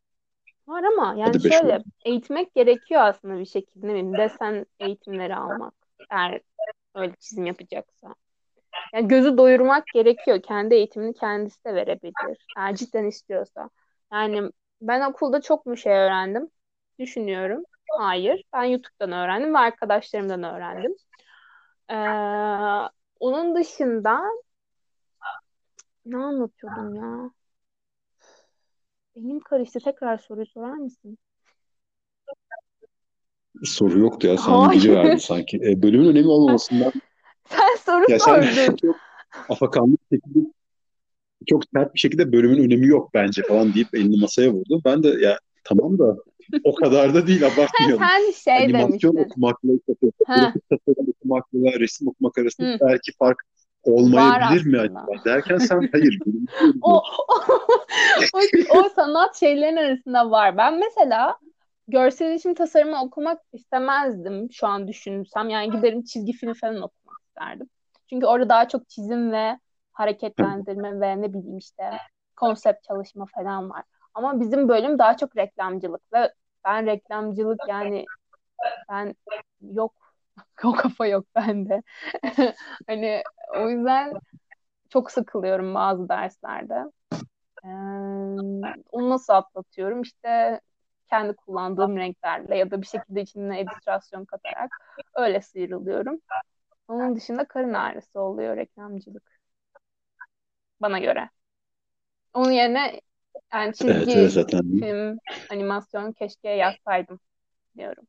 Var 0.67 0.84
ama 0.84 1.15
yani 1.17 1.38
hadi 1.38 1.54
şöyle 1.54 1.84
eğitmek 2.06 2.56
gerekiyor 2.56 3.01
aslında 3.01 3.39
bir 3.39 3.45
şekilde. 3.45 3.88
Ne 3.88 3.91
bileyim 3.91 4.17
desen 4.17 4.65
eğitimleri 4.80 5.36
almak. 5.36 5.73
Eğer 6.10 6.41
öyle 6.95 7.13
çizim 7.19 7.45
yapacaksa. 7.45 8.15
Yani 8.93 9.08
gözü 9.08 9.38
doyurmak 9.38 9.84
gerekiyor. 9.93 10.41
Kendi 10.41 10.75
eğitimini 10.75 11.13
kendisi 11.13 11.65
de 11.65 11.75
verebilir. 11.75 12.45
Eğer 12.58 12.75
cidden 12.75 13.06
istiyorsa. 13.06 13.69
Yani 14.13 14.51
ben 14.82 15.10
okulda 15.10 15.41
çok 15.41 15.65
mu 15.65 15.78
şey 15.78 15.93
öğrendim? 15.93 16.49
Düşünüyorum. 16.99 17.63
Hayır. 17.89 18.43
Ben 18.53 18.63
YouTube'dan 18.63 19.11
öğrendim 19.11 19.53
ve 19.53 19.57
arkadaşlarımdan 19.57 20.43
öğrendim. 20.43 20.95
Ee, 21.91 21.95
onun 23.19 23.55
dışında 23.55 24.21
ne 26.05 26.17
anlatıyordum 26.17 26.95
ya? 26.95 27.31
Benim 29.15 29.39
karıştı. 29.39 29.79
Tekrar 29.79 30.17
soruyu 30.17 30.45
sorar 30.45 30.73
mısın? 30.73 31.17
Soru 33.63 33.99
yoktu 33.99 34.27
ya 34.27 34.37
sen 34.37 34.51
Hayır. 34.51 34.81
gidiverdin 34.81 35.17
sanki. 35.17 35.57
E, 35.57 35.81
bölümün 35.81 36.09
önemi 36.09 36.27
olmamasından 36.27 36.91
Sen 37.49 37.75
soru 37.85 38.11
ya 38.11 38.19
sen 38.19 38.41
sordun. 38.41 38.75
çok 38.81 38.95
afakanlı 39.49 39.97
şekilde 40.11 40.39
çok 41.49 41.63
sert 41.75 41.93
bir 41.93 41.99
şekilde 41.99 42.31
bölümün 42.31 42.63
önemi 42.63 42.87
yok 42.87 43.13
bence 43.13 43.41
falan 43.43 43.73
deyip 43.73 43.95
elini 43.95 44.21
masaya 44.21 44.51
vurdu. 44.51 44.81
Ben 44.85 45.03
de 45.03 45.07
ya 45.07 45.39
tamam 45.63 45.99
da 45.99 46.17
o 46.63 46.75
kadar 46.75 47.13
da 47.13 47.27
değil 47.27 47.45
abartmayalım. 47.45 48.03
sen 48.08 48.31
şey 48.31 48.63
Animasyon 48.63 49.13
demiştin. 49.13 49.17
okumakla 49.29 49.69
tasarım 50.69 51.10
okumakla 51.10 51.79
resim 51.79 52.08
okumak 52.08 52.38
arasında 52.38 52.67
hı, 52.73 52.79
belki 52.81 53.12
fark 53.19 53.38
olmayabilir 53.84 54.65
mi 54.65 54.79
acaba 54.79 55.25
derken 55.25 55.58
sen 55.58 55.89
hayır 55.91 56.19
O, 56.81 56.95
yok. 56.95 57.03
o, 58.34 58.79
o 58.79 58.89
sanat 58.89 59.36
şeylerin 59.36 59.75
arasında 59.75 60.31
var. 60.31 60.58
Ben 60.58 60.79
mesela 60.79 61.38
görsel 61.88 62.25
iletişim 62.27 62.53
tasarımı 62.53 63.01
okumak 63.01 63.41
istemezdim 63.53 64.47
şu 64.51 64.67
an 64.67 64.88
düşünsem. 64.88 65.49
Yani 65.49 65.71
giderim 65.71 66.03
çizgi 66.03 66.34
film 66.34 66.53
falan 66.53 66.75
okumak 66.75 67.21
isterdim. 67.27 67.69
Çünkü 68.10 68.25
orada 68.25 68.49
daha 68.49 68.67
çok 68.67 68.89
çizim 68.89 69.31
ve 69.31 69.60
hareketlendirme 69.91 70.99
ve 71.01 71.21
ne 71.21 71.34
bileyim 71.34 71.58
işte 71.58 71.84
konsept 72.36 72.84
çalışma 72.84 73.25
falan 73.36 73.69
var. 73.69 73.84
Ama 74.15 74.39
bizim 74.39 74.69
bölüm 74.69 74.99
daha 74.99 75.17
çok 75.17 75.38
reklamcılık 75.38 76.13
ve 76.13 76.34
ben 76.65 76.86
reklamcılık 76.86 77.60
yani 77.67 78.06
ben 78.89 79.15
yok 79.62 79.93
o 80.63 80.71
kafa 80.73 81.08
yok 81.08 81.25
bende. 81.36 81.84
Hani 82.88 83.23
o 83.58 83.69
yüzden 83.69 84.13
çok 84.89 85.12
sıkılıyorum 85.12 85.75
bazı 85.75 86.10
derslerde. 86.10 86.84
Ee, 87.65 87.67
onu 88.91 89.10
nasıl 89.10 89.34
atlatıyorum? 89.34 90.01
İşte 90.01 90.62
kendi 91.10 91.36
kullandığım 91.36 91.97
renklerle 91.97 92.58
ya 92.58 92.71
da 92.71 92.82
bir 92.82 92.88
şekilde 92.88 93.21
içine 93.21 93.62
illüstrasyon 93.62 94.25
katarak 94.25 94.71
öyle 95.15 95.41
sıyrılıyorum. 95.41 96.19
Onun 96.88 97.15
dışında 97.15 97.45
karın 97.47 97.73
ağrısı 97.73 98.19
oluyor 98.19 98.58
reklamcılık 98.58 99.39
bana 100.82 100.99
göre. 100.99 101.30
Onun 102.34 102.51
yerine 102.51 103.01
yani 103.53 103.75
çizgi 103.75 104.12
evet 104.13 104.31
zaten. 104.31 104.62
film, 104.79 105.19
animasyon 105.49 106.13
keşke 106.13 106.49
yazsaydım 106.49 107.19
diyorum. 107.77 108.08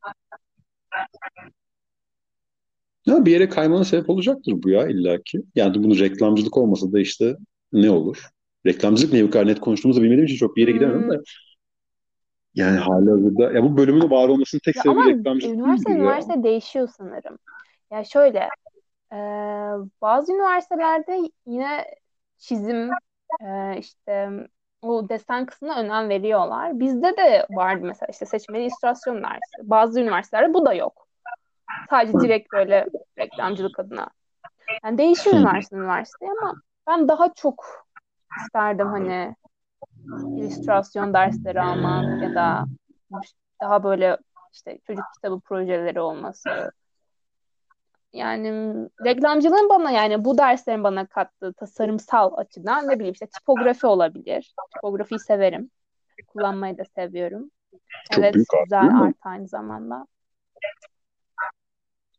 Ya 3.07 3.25
bir 3.27 3.31
yere 3.33 3.49
kaymana 3.49 3.85
sebep 3.85 4.11
olacaktır 4.11 4.53
bu 4.63 4.71
ya 4.71 4.89
illaki. 4.89 5.43
Yani 5.55 5.85
bunun 5.85 5.99
reklamcılık 5.99 6.57
olmasa 6.57 6.93
da 6.93 7.01
işte 7.01 7.37
ne 7.73 7.91
olur? 7.91 8.27
Reklamcılık 8.67 9.13
ne 9.13 9.31
kadar 9.31 9.47
net 9.47 9.61
konuştuğumuzu 9.61 10.03
bilmediğim 10.03 10.25
için 10.27 10.37
çok 10.37 10.57
bir 10.57 10.69
yere 10.69 10.73
Hmm. 10.73 11.09
de. 11.09 11.21
Yani 12.55 12.79
halihazırda 12.79 13.53
ya 13.53 13.63
bu 13.63 13.77
bölümün 13.77 14.11
var 14.11 14.29
olmasının 14.29 14.61
tek 14.65 14.77
Ya 14.77 14.83
sebebi 14.83 15.05
ama 15.05 15.05
reklamcılık 15.05 15.55
üniversite 15.55 15.91
değildir 15.91 15.97
ya. 15.97 16.15
üniversite 16.15 16.43
değişiyor 16.43 16.89
sanırım. 16.97 17.39
Ya 17.91 18.05
şöyle 18.05 18.39
e, 19.13 19.17
bazı 20.03 20.33
üniversitelerde 20.33 21.31
yine 21.47 21.95
çizim 22.39 23.01
e, 23.41 23.79
işte 23.79 24.31
o 24.89 25.09
desen 25.09 25.47
kısmına 25.47 25.81
önem 25.81 26.09
veriyorlar. 26.09 26.81
Bizde 26.81 27.17
de 27.17 27.47
vardı 27.51 27.81
mesela 27.85 28.09
işte 28.11 28.27
seçmeli 28.27 28.63
illüstrasyon 28.63 29.23
dersi. 29.23 29.41
Bazı 29.63 30.01
üniversitelerde 30.01 30.55
bu 30.55 30.67
da 30.67 30.75
yok. 30.75 31.07
Sadece 31.91 32.21
direkt 32.21 32.53
böyle 32.53 32.87
reklamcılık 33.19 33.79
adına. 33.79 34.09
Yani 34.85 34.99
değişiyor 34.99 35.37
üniversite 35.37 35.77
üniversite 35.77 36.27
ama 36.41 36.55
ben 36.87 37.09
daha 37.09 37.35
çok 37.35 37.87
isterdim 38.41 38.87
hani 38.87 39.35
illüstrasyon 40.37 41.15
dersleri 41.15 41.61
almak 41.61 42.23
ya 42.23 42.35
da 42.35 42.65
daha 43.61 43.85
böyle 43.85 44.17
işte 44.53 44.79
çocuk 44.87 45.05
kitabı 45.15 45.41
projeleri 45.41 46.01
olması. 46.01 46.73
Yani 48.13 48.75
reklamcılığın 49.05 49.69
bana 49.69 49.91
yani 49.91 50.25
bu 50.25 50.39
derslerin 50.39 50.85
bana 50.85 51.07
kattığı 51.07 51.53
tasarımsal 51.53 52.33
açıdan 52.37 52.89
ne 52.89 52.95
bileyim 52.95 53.13
işte 53.13 53.27
tipografi 53.27 53.87
olabilir. 53.87 54.55
Tipografiyi 54.75 55.19
severim. 55.19 55.71
Kullanmayı 56.27 56.79
da 56.79 56.85
seviyorum. 56.85 57.51
Çok 58.11 58.25
Evet 58.25 58.35
büyük 58.35 58.49
güzel 58.65 59.01
art 59.03 59.17
aynı 59.23 59.49
zamanda. 59.49 60.07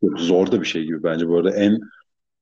Çok 0.01 0.19
zor 0.19 0.51
da 0.51 0.61
bir 0.61 0.65
şey 0.65 0.83
gibi 0.83 1.03
bence 1.03 1.27
bu 1.27 1.37
arada. 1.37 1.55
En 1.55 1.79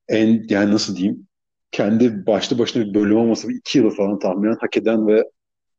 en 0.08 0.46
yani 0.48 0.72
nasıl 0.72 0.96
diyeyim? 0.96 1.26
Kendi 1.70 2.26
başlı 2.26 2.58
başına 2.58 2.84
bir 2.84 2.94
bölüm 2.94 3.16
olması 3.16 3.48
bir 3.48 3.54
iki 3.54 3.78
yıl 3.78 3.90
falan 3.90 4.18
tahminen 4.18 4.56
hak 4.60 4.76
eden 4.76 5.06
ve 5.06 5.24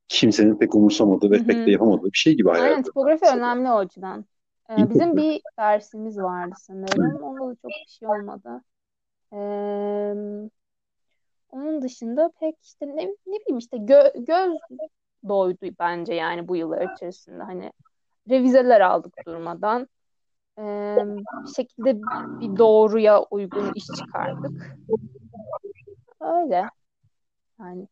kimsenin 0.08 0.60
pek 0.60 0.76
umursamadığı 0.76 1.32
ve 1.32 1.38
pek 1.38 1.66
de 1.68 1.72
yapamadığı 1.72 2.06
bir 2.06 2.18
şey 2.18 2.38
gibi 2.38 2.50
hayal 2.50 2.64
Aynen 2.64 2.84
tipografi 2.84 3.26
önemli 3.26 3.70
o 3.70 3.78
açıdan. 3.78 4.26
Ee, 4.70 4.90
bizim 4.90 5.18
bir 5.18 5.42
dersimiz 5.60 6.18
vardı 6.18 6.56
sanırım. 6.58 7.24
Onda 7.24 7.52
da 7.52 7.56
çok 7.56 7.72
bir 7.72 7.90
şey 7.90 8.08
olmadı. 8.08 8.62
Ee, 9.34 9.38
onun 11.52 11.82
dışında 11.82 12.32
pek 12.40 12.56
işte 12.64 12.88
ne, 12.88 13.06
ne 13.06 13.40
bileyim 13.40 13.58
işte 13.58 13.78
gö- 13.78 14.26
göz 14.26 14.58
doydu 15.28 15.76
bence 15.80 16.14
yani 16.14 16.48
bu 16.48 16.56
yıllar 16.56 16.96
içerisinde. 16.96 17.44
Hani 17.44 17.72
revizeler 18.30 18.82
aldık 18.82 19.14
durmadan. 19.28 19.88
Ee, 20.58 20.98
bir 21.44 21.54
şekilde 21.56 22.02
bir 22.42 22.58
doğruya 22.58 23.24
uygun 23.24 23.72
iş 23.76 23.86
çıkardık. 23.86 24.78
Öyle 26.20 26.70
yani. 27.60 27.88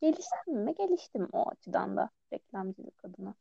Geliştim 0.00 0.54
mi? 0.54 0.74
Geliştim 0.74 1.28
o 1.32 1.50
açıdan 1.50 1.96
da 1.96 2.10
reklamcılık 2.32 3.04
adına. 3.04 3.34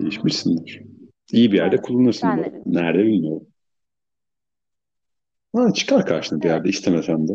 Değişmişsindir. 0.00 0.82
İyi 1.32 1.52
bir 1.52 1.56
yerde 1.56 1.76
Evet. 1.76 1.84
kullanırsın 1.86 2.34
diyorsun? 2.36 2.62
Nerede 2.66 3.04
bilmiyorum. 3.04 3.46
Ha, 5.56 5.72
çıkar 5.72 6.06
karşına 6.06 6.40
bir 6.42 6.48
yerde 6.48 6.68
istemesen 6.68 7.28
de. 7.28 7.32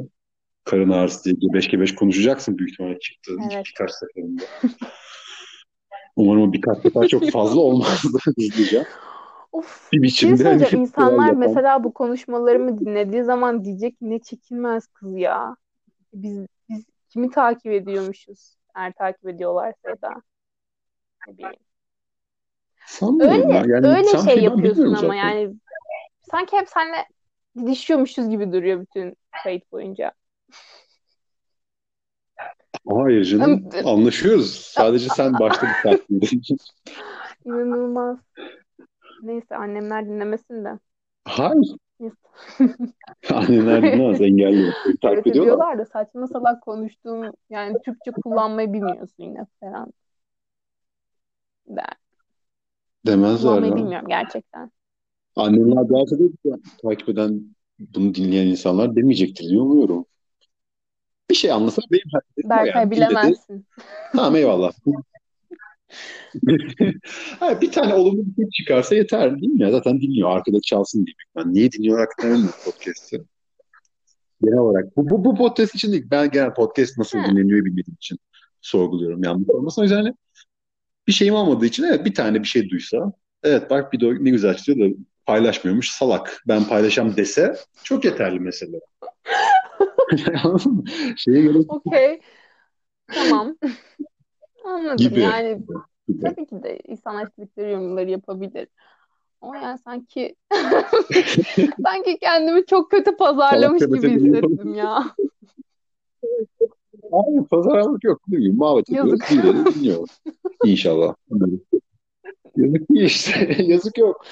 Karın 0.63 0.89
ağrısı 0.89 1.23
diye 1.23 1.35
gebeş 1.39 1.67
gebeş 1.67 1.95
konuşacaksın 1.95 2.57
büyük 2.57 2.71
ihtimalle 2.71 2.99
çıktığı 2.99 3.31
ilk 3.33 3.53
Evet. 3.53 3.65
birkaç 3.65 3.91
seferinde. 3.91 4.43
Umarım 6.15 6.41
o 6.41 6.53
birkaç 6.53 6.77
sefer 6.81 7.07
çok 7.07 7.29
fazla 7.31 7.59
olmazdı 7.61 8.17
hızlıca. 8.23 8.85
Of 9.51 9.89
Bir 9.91 9.97
şey 9.97 10.03
biçimde 10.03 10.43
hani 10.43 10.67
İnsanlar 10.81 11.27
yapan. 11.27 11.39
mesela 11.39 11.83
bu 11.83 11.93
konuşmalarımı 11.93 12.79
dinlediği 12.79 13.23
zaman 13.23 13.65
diyecek 13.65 13.95
ne 14.01 14.19
çekilmez 14.19 14.87
kız 14.87 15.17
ya. 15.17 15.55
Biz 16.13 16.45
biz 16.69 16.85
kimi 17.09 17.29
takip 17.29 17.71
ediyormuşuz? 17.71 18.55
Eğer 18.75 18.93
takip 18.93 19.27
ediyorlarsa 19.27 20.01
da 20.01 20.09
ne 21.27 21.37
bileyim. 21.37 21.55
Sanmıyorum 22.85 23.49
ya. 23.49 23.61
Öyle 23.61 23.73
Yani 23.73 23.87
öyle 23.87 24.17
şey 24.17 24.43
yapıyorsun 24.43 24.85
ama 24.85 24.95
zaten. 24.95 25.13
yani 25.13 25.55
sanki 26.31 26.57
hep 26.57 26.69
seninle 26.69 27.05
didişiyormuşuz 27.57 28.29
gibi 28.29 28.53
duruyor 28.53 28.81
bütün 28.81 29.15
kayıt 29.43 29.71
boyunca. 29.71 30.11
Hayır 32.89 33.23
canım. 33.23 33.69
Anlaşıyoruz. 33.85 34.55
Sadece 34.55 35.09
sen 35.09 35.33
başta 35.39 35.67
bir 35.67 35.73
farklıydın. 35.73 36.41
İnanılmaz. 37.45 38.17
Neyse 39.23 39.55
annemler 39.55 40.05
dinlemesin 40.05 40.65
de. 40.65 40.79
Hayır. 41.25 41.75
Anneler 43.33 43.81
dinlemez. 43.81 44.21
Engelliyor. 44.21 44.73
Öyle 44.85 44.97
Takip 45.01 45.27
ediyorlar. 45.27 45.45
diyorlar 45.57 45.77
da 45.77 45.85
saçma 45.85 46.27
salak 46.27 46.61
konuştuğum 46.63 47.31
yani 47.49 47.77
Türkçe 47.85 48.11
kullanmayı 48.11 48.73
bilmiyorsun 48.73 49.23
yine 49.23 49.45
falan 49.59 49.93
der. 51.67 52.00
Demezler 53.05 53.63
ya. 53.63 53.75
bilmiyorum 53.75 54.07
gerçekten. 54.07 54.71
Annemler 55.35 55.89
derse 55.89 56.19
de 56.19 56.57
takip 56.81 57.09
eden, 57.09 57.55
bunu 57.79 58.15
dinleyen 58.15 58.47
insanlar 58.47 58.95
demeyecektir 58.95 59.49
diye 59.49 59.59
umuyorum. 59.59 60.05
Bir 61.29 61.35
şey 61.35 61.51
anlasam 61.51 61.83
benim 61.91 62.03
o 62.45 62.49
Berkay 62.49 62.81
yani. 62.81 62.91
Dille 62.91 63.05
de 63.05 63.09
bilemezsin. 63.09 63.65
tamam 64.15 64.35
eyvallah. 64.35 64.71
Ha, 67.39 67.61
bir 67.61 67.71
tane 67.71 67.93
olumlu 67.93 68.23
bir 68.25 68.35
şey 68.35 68.49
çıkarsa 68.49 68.95
yeter 68.95 69.41
değil 69.41 69.53
mi 69.53 69.61
ya? 69.61 69.71
Zaten 69.71 70.01
dinliyor. 70.01 70.29
Arkada 70.29 70.57
çalsın 70.61 71.05
diye. 71.05 71.15
Ben 71.35 71.53
niye 71.53 71.71
dinliyor 71.71 71.99
hakikaten 71.99 72.31
bilmiyorum 72.31 72.59
podcast'ı. 72.65 73.25
Genel 74.43 74.57
olarak. 74.57 74.97
Bu, 74.97 75.09
bu, 75.09 75.25
bu 75.25 75.35
podcast 75.35 75.75
için 75.75 75.91
değil. 75.91 76.07
Ben 76.11 76.31
genel 76.31 76.53
podcast 76.53 76.97
nasıl 76.97 77.17
dinleniyor 77.17 77.65
bilmediğim 77.65 77.95
için 77.95 78.17
sorguluyorum. 78.61 79.23
Yanlış 79.23 79.49
olmasın. 79.49 79.81
O 79.81 79.83
yüzden 79.83 80.15
bir 81.07 81.11
şeyim 81.11 81.35
olmadığı 81.35 81.65
için 81.65 81.83
evet 81.83 82.05
bir 82.05 82.13
tane 82.13 82.39
bir 82.39 82.47
şey 82.47 82.69
duysa 82.69 83.11
evet 83.43 83.69
bak 83.69 83.93
bir 83.93 83.99
de 83.99 84.23
ne 84.23 84.29
güzel 84.29 84.57
çıkıyor 84.57 84.89
da 84.89 84.95
paylaşmıyormuş 85.25 85.91
salak. 85.91 86.43
Ben 86.47 86.63
paylaşam 86.63 87.17
dese 87.17 87.55
çok 87.83 88.05
yeterli 88.05 88.39
mesela. 88.39 88.79
Şeye 91.17 91.41
göre 91.41 91.57
Okey. 91.67 92.21
Tamam. 93.07 93.57
Anladım. 94.65 94.97
gibi. 94.97 95.19
Yani 95.19 95.61
gibi. 96.07 96.21
tabii 96.21 96.45
ki 96.45 96.63
de 96.63 96.79
insanlar 96.87 97.27
istedikleri 97.27 97.71
yorumları 97.71 98.09
yapabilir. 98.09 98.67
Ama 99.41 99.57
yani 99.57 99.79
sanki 99.79 100.35
sanki 101.85 102.19
kendimi 102.19 102.65
çok 102.65 102.91
kötü 102.91 103.17
pazarlamış 103.17 103.83
Salak 103.83 104.01
gibi 104.01 104.13
hissettim 104.15 104.73
ya. 104.73 105.15
Abi 107.11 107.47
pazarlık 107.47 108.03
yok. 108.03 108.21
Ne 108.27 108.37
bileyim 108.37 108.55
muhabbet 108.55 108.89
ediyoruz. 108.89 109.19
Birileri 109.31 109.75
dinliyor. 109.75 110.07
İnşallah. 110.65 111.15
Yazık 112.55 112.89
değil 112.89 113.05
işte. 113.05 113.63
Yazık 113.63 113.97
yok. 113.97 114.25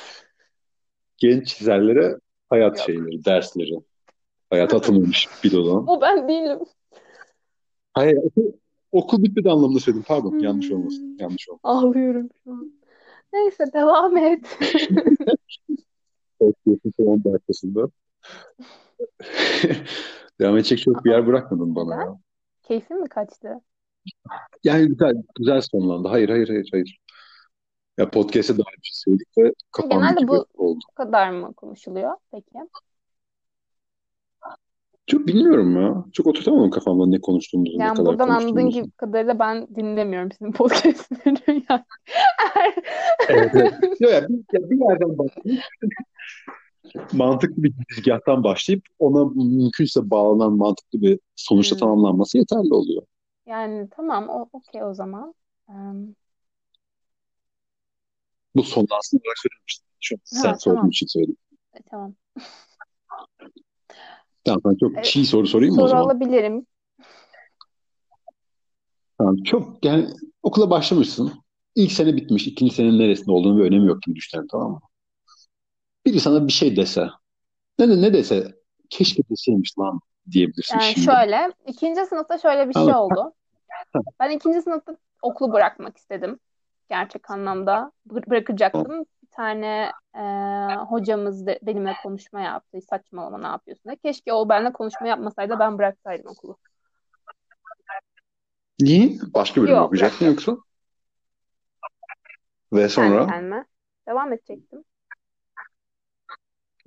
Genç 1.17 1.47
çizerlere 1.47 2.17
hayat 2.49 2.77
Yok. 2.77 2.85
şeyleri, 2.85 3.25
dersleri. 3.25 3.79
Hayata 4.49 4.77
atılmamış 4.77 5.27
bir 5.43 5.51
dolu. 5.51 5.83
O 5.87 6.01
ben 6.01 6.27
değilim. 6.27 6.59
Hayır, 7.93 8.17
okul, 8.91 9.23
bitmedi 9.23 9.49
anlamında 9.49 9.79
söyledim. 9.79 10.05
Pardon, 10.07 10.39
yanlış 10.39 10.69
Hmm. 10.69 10.77
olmasın. 10.77 11.17
Yanlış 11.19 11.49
olmasın. 11.49 11.61
Ağlıyorum 11.63 12.29
şu 12.43 12.51
an. 12.51 12.73
Neyse 13.33 13.65
devam 13.73 14.17
et. 14.17 14.57
Podcast'ın 16.39 16.93
son 16.99 17.23
dakikasında. 17.23 17.89
Devam 20.39 20.57
edecek 20.57 20.79
çok 20.79 21.05
bir 21.05 21.11
yer 21.11 21.27
bırakmadın 21.27 21.75
bana 21.75 21.95
ya. 21.95 22.19
Keyfin 22.69 23.01
mi 23.01 23.10
kaçtı? 23.10 23.62
Yani 24.63 24.88
güzel, 24.88 25.13
güzel 25.39 25.62
sonlandı. 25.62 26.08
Hayır, 26.08 26.29
hayır, 26.29 26.47
hayır, 26.47 26.69
hayır. 26.71 26.99
Ya 27.97 28.10
podcast'e 28.10 28.53
dair 28.53 28.77
bir 28.77 28.84
şey 28.88 28.93
söyledik 28.93 29.27
ve 29.38 29.53
kapandı 29.71 29.93
Genelde 30.05 30.27
bu- 30.27 30.45
oldu. 30.53 30.79
Kadar 30.95 31.29
mı 31.29 31.53
konuşuluyor 31.53 32.12
peki? 32.32 32.58
Çok 35.08 35.27
bilmiyorum 35.27 35.82
ya. 35.82 36.05
Çok 36.13 36.27
oturtamadım 36.27 36.69
kafamda 36.69 37.05
ne 37.05 37.21
konuştuğumuzu, 37.21 37.79
ne 37.79 37.84
Yani 37.84 37.97
kadar 37.97 38.05
buradan 38.12 38.29
anladığın 38.29 38.45
konuştuğumuzu. 38.53 38.79
gibi 38.82 38.91
kadarıyla 38.91 39.39
ben 39.39 39.67
dinlemiyorum 39.75 40.32
sizin 40.32 40.51
podcastleri. 40.51 41.63
Yani. 41.69 41.84
Evet, 43.29 43.51
evet. 43.55 43.73
Yok 43.99 44.12
ya, 44.12 44.27
bir, 44.29 44.36
ya 44.53 44.69
bir 44.69 44.89
yerden 44.89 45.17
başlayıp 45.17 45.63
mantıklı 47.13 47.63
bir 47.63 47.73
girizgahtan 47.73 48.43
başlayıp 48.43 48.83
ona 48.99 49.25
mümkünse 49.25 50.09
bağlanan 50.09 50.53
mantıklı 50.53 51.01
bir 51.01 51.19
sonuçta 51.35 51.75
Hmm. 51.75 51.79
tamamlanması 51.79 52.37
yeterli 52.37 52.73
oluyor. 52.73 53.01
Yani 53.45 53.89
tamam 53.95 54.29
o 54.29 54.49
okey 54.53 54.83
o 54.83 54.93
zaman. 54.93 55.33
Em, 55.69 56.15
Bu 58.55 58.63
sonlansın 58.63 59.17
olarak 59.17 59.37
söylemiştim. 59.37 59.87
Şu 59.99 60.15
an 60.15 60.19
sen 60.23 60.53
sorduğun 60.53 60.75
tamam. 60.75 60.89
için 60.89 61.07
söyledim. 61.07 61.37
e, 61.73 61.79
tamam. 61.91 62.13
Tamam 64.43 64.61
ben 64.65 64.75
çok 64.75 64.93
Evet. 64.95 65.05
çiğ 65.05 65.25
soru 65.25 65.47
sorayım 65.47 65.75
mı 65.75 65.81
o 65.81 65.87
Soru 65.87 65.89
zaman? 65.89 66.05
alabilirim. 66.05 66.65
Tamam, 69.17 69.35
çok 69.43 69.85
yani 69.85 70.07
okula 70.43 70.69
başlamışsın. 70.69 71.31
İlk 71.75 71.91
sene 71.91 72.15
bitmiş. 72.15 72.47
ikinci 72.47 72.75
senenin 72.75 72.99
neresinde 72.99 73.31
olduğunu 73.31 73.57
bir 73.59 73.63
önemi 73.63 73.87
yok 73.87 74.01
gibi 74.01 74.15
düşünelim 74.15 74.47
tamam 74.51 74.71
mı? 74.71 74.79
Biri 76.10 76.19
sana 76.19 76.48
bir 76.48 76.52
şey 76.52 76.76
dese. 76.76 77.08
Ne, 77.80 77.89
ne, 77.89 78.02
ne 78.02 78.13
dese 78.13 78.56
keşke 78.89 79.24
deseymiş 79.30 79.80
lan 79.80 80.00
diyebilirsin 80.32 80.80
Yani 80.80 80.93
şimdi. 80.93 81.06
şöyle, 81.06 81.54
ikinci 81.67 82.06
sınıfta 82.06 82.38
şöyle 82.38 82.69
bir 82.69 82.74
şey 82.74 82.82
Anladım. 82.84 83.00
oldu. 83.00 83.34
Ben 84.19 84.30
ikinci 84.30 84.62
sınıfta 84.62 84.98
okulu 85.22 85.54
bırakmak 85.54 85.98
istedim. 85.98 86.39
Gerçek 86.89 87.32
anlamda 87.32 87.91
Bı- 88.08 88.30
bırakacaktım. 88.30 89.06
Bir 89.24 89.28
tane 89.32 89.91
e, 90.15 90.22
hocamız 90.76 91.48
de, 91.48 91.60
benimle 91.62 91.93
konuşma 92.04 92.41
yaptı. 92.41 92.82
Saçmalama 92.82 93.38
ne 93.38 93.48
yapıyorsun 93.48 93.84
diye. 93.86 93.95
Keşke 93.95 94.34
o 94.34 94.50
benimle 94.50 94.74
konuşma 94.74 95.08
yapmasaydı 95.08 95.60
ben 95.60 95.78
bıraksaydım 95.78 96.32
okulu. 96.32 96.58
Niye? 98.80 99.17
Başka 99.34 99.62
bölüm 99.62 99.76
Yok, 99.76 99.86
okuyacaktın 99.86 100.26
yoksa? 100.26 100.58
Ve 102.74 102.78
Kendi 102.80 102.89
sonra 102.89 103.28
kendime. 103.28 103.65
Devam 104.08 104.34
edecektim. 104.34 104.84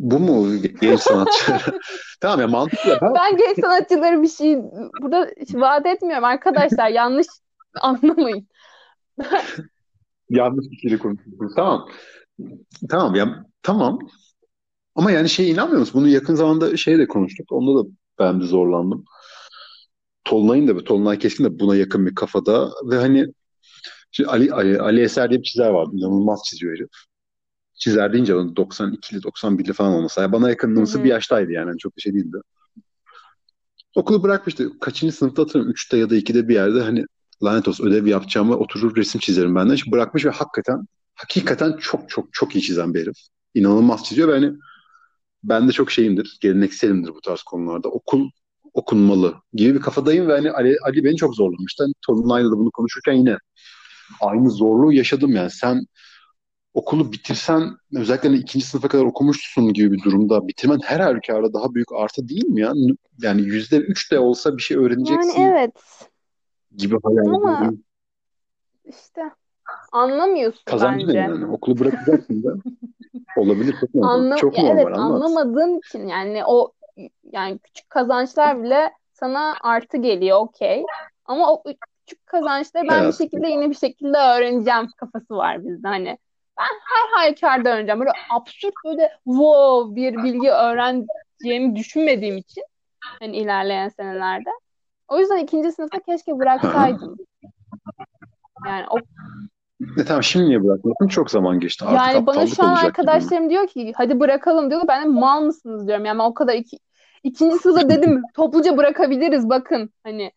Bu 0.02 0.18
mu 0.18 0.62
genç 0.80 1.00
sanatçı? 1.00 1.52
Tamam 2.20 2.40
ya 2.40 2.48
mantıklı. 2.48 2.98
Ben 3.02 3.14
Ben 3.14 3.36
genç 3.36 3.60
sanatçıları 3.60 4.22
bir 4.22 4.28
şey 4.28 4.58
burada 5.02 5.30
vaat 5.54 5.86
etmiyorum 5.86 6.24
arkadaşlar. 6.24 6.88
Yanlış 6.88 7.26
anlamayın. 7.80 8.48
yanlış 10.30 10.70
bir 10.70 10.76
şeyle 10.76 10.98
konuşuyorsun. 10.98 11.52
Tamam. 11.56 11.88
Tamam 12.90 13.14
ya 13.14 13.46
tamam. 13.62 13.98
Ama 14.94 15.10
yani 15.10 15.28
şeye 15.28 15.48
inanmıyor 15.48 15.80
musun? 15.80 16.00
Bunu 16.00 16.08
yakın 16.08 16.34
zamanda 16.34 16.76
şey 16.76 16.98
de 16.98 17.08
konuştuk. 17.08 17.52
Onda 17.52 17.84
da 17.84 17.88
ben 18.18 18.40
bir 18.40 18.44
zorlandım. 18.44 19.04
Tolunay'ın 20.24 20.68
da 20.68 20.84
Tolunay 20.84 21.18
Keskin 21.18 21.44
de 21.44 21.58
buna 21.58 21.76
yakın 21.76 22.06
bir 22.06 22.14
kafada 22.14 22.70
ve 22.84 22.96
hani 22.96 23.26
şimdi 24.10 24.30
Ali, 24.30 24.52
Ali, 24.52 24.80
Ali 24.80 25.00
Eser 25.00 25.30
diye 25.30 25.40
bir 25.40 25.44
çizer 25.44 25.70
vardı. 25.70 25.90
İnanılmaz 25.94 26.42
çiziyor 26.44 26.74
herif. 26.74 26.90
Çizer 27.82 28.12
deyince 28.12 28.34
onun 28.34 28.54
92'li 28.54 29.22
91'li 29.22 29.72
falan 29.72 29.92
olması. 29.92 30.20
Yani 30.20 30.32
bana 30.32 30.50
yakınlığımsı 30.50 30.94
Hı 30.94 31.00
hı. 31.00 31.04
bir 31.04 31.08
yaştaydı 31.08 31.52
yani. 31.52 31.68
Hani 31.68 31.78
çok 31.78 31.96
bir 31.96 32.02
şey 32.02 32.14
değildi. 32.14 32.36
Okulu 33.96 34.22
bırakmıştı. 34.22 34.78
Kaçıncı 34.80 35.16
sınıfta 35.16 35.42
hatırlamıyorum. 35.42 35.72
Üçte 35.72 35.96
ya 35.96 36.10
da 36.10 36.16
ikide 36.16 36.48
bir 36.48 36.54
yerde 36.54 36.82
hani 36.82 37.04
lanet 37.42 37.68
olsun 37.68 37.86
ödev 37.86 38.06
yapacağımı 38.06 38.56
oturur 38.56 38.96
resim 38.96 39.20
çizerim 39.20 39.54
benden. 39.54 39.74
Şimdi 39.74 39.92
bırakmış 39.92 40.24
ve 40.24 40.30
hakikaten 40.30 40.86
hakikaten 41.14 41.76
çok 41.76 42.10
çok 42.10 42.32
çok 42.32 42.56
iyi 42.56 42.62
çizen 42.62 42.94
bir 42.94 43.00
herif. 43.00 43.16
İnanılmaz 43.54 44.04
çiziyor 44.04 44.28
ve 44.28 44.32
hani 44.32 44.52
ben 45.44 45.68
de 45.68 45.72
çok 45.72 45.90
şeyimdir, 45.90 46.38
gelenekselimdir 46.40 47.14
bu 47.14 47.20
tarz 47.20 47.42
konularda. 47.42 47.88
Okul 47.88 48.30
okunmalı 48.74 49.34
gibi 49.52 49.74
bir 49.74 49.80
kafadayım 49.80 50.28
ve 50.28 50.32
hani 50.32 50.50
Ali, 50.50 50.76
Ali 50.82 51.04
beni 51.04 51.16
çok 51.16 51.34
zorlamıştı. 51.34 51.84
Hani 51.84 51.94
Tolunay'la 52.06 52.50
da 52.50 52.58
bunu 52.58 52.70
konuşurken 52.70 53.12
yine 53.12 53.36
aynı 54.20 54.50
zorluğu 54.50 54.92
yaşadım 54.92 55.32
yani. 55.32 55.50
Sen 55.50 55.86
okulu 56.74 57.12
bitirsen 57.12 57.76
özellikle 57.96 58.28
hani 58.28 58.38
ikinci 58.38 58.66
sınıfa 58.66 58.88
kadar 58.88 59.04
okumuşsun 59.04 59.72
gibi 59.72 59.92
bir 59.92 60.02
durumda 60.02 60.48
bitirmen 60.48 60.80
her 60.84 61.00
halükarda 61.00 61.52
daha 61.52 61.74
büyük 61.74 61.92
artı 61.92 62.28
değil 62.28 62.44
mi 62.46 62.60
ya? 62.60 62.72
Yani 63.22 63.42
yüzde 63.42 63.76
üç 63.76 64.12
de 64.12 64.18
olsa 64.18 64.56
bir 64.56 64.62
şey 64.62 64.76
Yani 64.76 64.86
öğreneceksin 64.86 65.42
evet 65.42 65.72
gibi 66.76 66.96
hayal 67.04 67.26
Ama 67.26 67.48
ediyorum. 67.50 67.84
işte 68.84 69.30
anlamıyorsun 69.92 70.62
Kazancı 70.66 71.06
bence. 71.06 71.18
yani? 71.18 71.46
Okulu 71.46 71.78
bırakacaksın 71.78 72.42
da 72.44 72.54
olabilir 73.36 73.74
çok 73.80 73.94
normal. 73.94 74.08
Anlam 74.08 74.38
Çok 74.38 74.58
normal 74.58 74.78
evet 74.78 74.86
anlat. 74.86 74.98
anlamadığın 74.98 75.78
için 75.78 76.06
yani 76.08 76.44
o 76.46 76.72
yani 77.32 77.58
küçük 77.58 77.90
kazançlar 77.90 78.62
bile 78.62 78.92
sana 79.12 79.54
artı 79.62 79.96
geliyor 79.96 80.38
okey. 80.40 80.84
Ama 81.24 81.52
o 81.52 81.62
küçük 82.06 82.26
kazançları 82.26 82.88
ben 82.88 83.00
bir 83.00 83.04
Evet. 83.04 83.14
şekilde 83.14 83.48
yine 83.48 83.70
bir 83.70 83.74
şekilde 83.74 84.18
öğreneceğim 84.18 84.88
kafası 84.96 85.34
var 85.36 85.64
bizde 85.64 85.88
hani. 85.88 86.18
Ben 86.58 86.64
her 86.64 87.18
halükarda 87.18 87.68
öğreneceğim. 87.68 88.00
Böyle 88.00 88.12
absürt 88.30 88.74
böyle 88.84 89.12
wow 89.24 89.96
bir 89.96 90.22
bilgi 90.22 90.50
öğreneceğimi 90.50 91.76
düşünmediğim 91.76 92.36
için 92.36 92.64
hani 93.20 93.36
ilerleyen 93.36 93.88
senelerde. 93.88 94.50
O 95.08 95.18
yüzden 95.18 95.38
ikinci 95.38 95.72
sınıfta 95.72 96.00
keşke 96.00 96.38
bıraksaydım. 96.38 97.16
Yani 98.66 98.86
o 98.90 98.96
E 99.98 100.04
tamam 100.04 100.22
şimdi 100.22 100.46
niye 100.46 100.64
bırakmadın? 100.64 101.08
Çok 101.08 101.30
zaman 101.30 101.60
geçti. 101.60 101.84
Artık 101.84 102.14
Yani 102.14 102.26
bana 102.26 102.46
şu 102.46 102.62
an 102.62 102.74
arkadaşlarım 102.74 103.50
diyor 103.50 103.66
ki 103.66 103.92
hadi 103.96 104.20
bırakalım 104.20 104.70
diyor. 104.70 104.82
Ben 104.88 105.04
de 105.04 105.08
mal 105.08 105.42
mısınız 105.42 105.86
diyorum. 105.86 106.04
Yani 106.04 106.18
ben 106.18 106.24
o 106.24 106.34
kadar 106.34 106.54
iki, 106.54 106.78
ikinci 107.22 107.58
sınıfta 107.58 107.88
dedim 107.88 108.22
topluca 108.34 108.76
bırakabiliriz 108.76 109.48
bakın. 109.48 109.90
Hani 110.04 110.32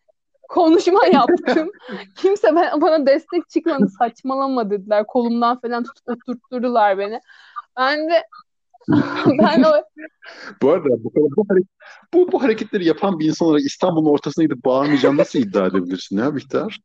konuşma 0.48 1.06
yaptım. 1.12 1.70
Kimse 2.16 2.56
ben, 2.56 2.80
bana 2.80 3.06
destek 3.06 3.48
çıkmadı. 3.48 3.88
Saçmalama 3.98 4.70
dediler. 4.70 5.06
Kolumdan 5.06 5.60
falan 5.60 5.84
tutup 5.84 6.08
oturtturdular 6.08 6.98
beni. 6.98 7.20
Ben 7.78 8.10
de 8.10 8.22
ben 9.38 9.62
o 9.62 9.72
Bu 10.62 10.70
arada 10.70 11.04
bu, 11.04 11.12
bu, 11.14 11.44
hareket, 11.48 11.68
bu, 12.14 12.32
bu 12.32 12.42
hareketleri 12.42 12.84
yapan 12.84 13.18
bir 13.18 13.28
insan 13.28 13.48
olarak 13.48 13.62
İstanbul'un 13.62 14.10
ortasına 14.10 14.44
gidip 14.44 14.64
bağırmayacağını 14.64 15.16
nasıl 15.16 15.38
iddia 15.38 15.66
edebilirsin 15.66 16.18
ya 16.18 16.36
Bihter? 16.36 16.80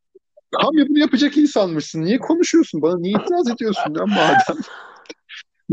Tam 0.61 0.77
ya 0.77 0.89
bunu 0.89 0.99
yapacak 0.99 1.37
insanmışsın. 1.37 2.01
Niye 2.01 2.19
konuşuyorsun? 2.19 2.81
Bana 2.81 2.97
niye 2.97 3.13
itiraz 3.13 3.49
ediyorsun 3.49 3.95
ya 3.95 4.05
madem? 4.05 4.63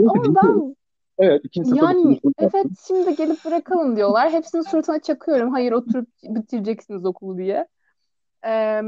Ama 0.09 0.35
ben 0.43 0.77
Evet 1.19 1.41
ikinci 1.45 1.77
yani 1.77 2.21
evet 2.39 2.67
şimdi 2.87 3.17
gelip 3.17 3.45
bırakalım 3.45 3.97
diyorlar. 3.97 4.33
Hepsinin 4.33 4.63
suratına 4.63 4.99
çakıyorum. 4.99 5.51
Hayır 5.51 5.73
oturup 5.73 6.09
bitireceksiniz 6.23 7.05
okulu 7.05 7.39
diye. 7.39 7.67
Ee, 8.49 8.83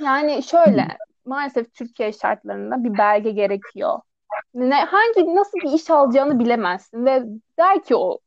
yani 0.00 0.42
şöyle 0.42 0.88
maalesef 1.24 1.74
Türkiye 1.74 2.12
şartlarında 2.12 2.84
bir 2.84 2.98
belge 2.98 3.30
gerekiyor. 3.30 4.00
Ne, 4.54 4.84
hangi 4.84 5.34
nasıl 5.34 5.58
bir 5.58 5.72
iş 5.72 5.90
alacağını 5.90 6.38
bilemezsin 6.38 7.06
ve 7.06 7.22
der 7.58 7.82
ki 7.82 7.96
o 7.96 8.18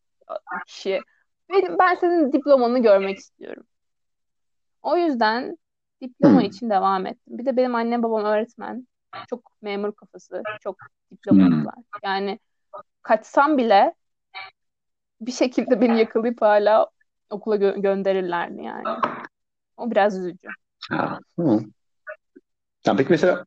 kişi 0.67 1.01
benim, 1.49 1.79
ben 1.79 1.95
senin 1.95 2.31
diplomanı 2.33 2.79
görmek 2.79 3.17
istiyorum. 3.17 3.63
O 4.81 4.97
yüzden 4.97 5.57
diploma 6.01 6.41
Hmm. 6.41 6.47
için 6.49 6.69
devam 6.69 7.05
ettim. 7.05 7.37
Bir 7.37 7.45
de 7.45 7.57
benim 7.57 7.75
annem 7.75 8.03
babam 8.03 8.25
öğretmen. 8.25 8.87
Çok 9.29 9.51
memur 9.61 9.91
kafası, 9.91 10.43
çok 10.63 10.77
diplomalılar. 11.11 11.75
Yani 12.03 12.39
kaçsam 13.01 13.57
bile 13.57 13.93
bir 15.21 15.31
şekilde 15.31 15.81
beni 15.81 15.99
yakalayıp 15.99 16.41
hala 16.41 16.87
okula 17.29 17.55
gö- 17.55 17.81
gönderirlerdi 17.81 18.61
yani. 18.63 18.83
O 19.83 19.91
biraz 19.91 20.17
üzücü. 20.17 20.47
Ha, 20.89 21.19
hı. 21.39 21.59
Yani 22.85 22.97
peki 22.97 23.09
mesela 23.09 23.45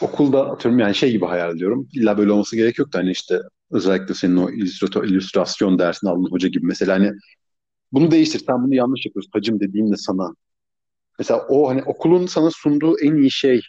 okulda 0.00 0.50
atıyorum 0.50 0.78
yani 0.80 0.94
şey 0.94 1.10
gibi 1.12 1.24
hayal 1.26 1.56
ediyorum. 1.56 1.88
İlla 1.92 2.18
böyle 2.18 2.32
olması 2.32 2.56
gerek 2.56 2.78
yok 2.78 2.92
da 2.92 2.98
hani 2.98 3.10
işte 3.10 3.40
özellikle 3.70 4.14
senin 4.14 4.36
o 4.36 4.50
illüstratör, 4.50 5.04
illüstrasyon 5.04 5.78
dersini 5.78 6.10
aldığın 6.10 6.30
hoca 6.30 6.48
gibi 6.48 6.66
mesela 6.66 6.94
hani 6.94 7.12
bunu 7.92 8.10
değiştir 8.10 8.42
sen 8.46 8.64
bunu 8.64 8.74
yanlış 8.74 9.06
yapıyorsun 9.06 9.30
hacım 9.34 9.60
dediğinde 9.60 9.96
sana 9.96 10.34
mesela 11.18 11.46
o 11.48 11.68
hani 11.68 11.82
okulun 11.82 12.26
sana 12.26 12.50
sunduğu 12.50 13.00
en 13.00 13.16
iyi 13.16 13.30
şey 13.30 13.60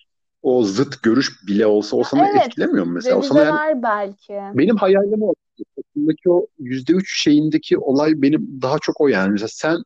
o 0.42 0.64
zıt 0.64 1.04
görüş 1.04 1.32
bile 1.48 1.66
olsa 1.68 1.98
o 1.98 2.04
sana 2.04 2.28
Evet, 2.28 2.48
etkilemiyor 2.48 2.86
mu 2.86 2.92
mesela? 2.94 3.18
O 3.18 3.22
sana 3.22 3.44
yani 3.46 3.60
belki. 3.84 4.42
benim 4.54 4.76
hayalim 4.78 5.22
o. 5.24 5.34
Okuldaki 5.78 6.30
o 6.30 6.48
yüzde 6.60 6.94
üç 6.94 7.24
şeyindeki 7.24 7.78
olay 7.78 8.14
benim 8.22 8.62
daha 8.62 8.80
çok 8.80 9.02
o 9.02 9.08
yani. 9.08 9.32
Mesela 9.32 9.48
sen 9.52 9.78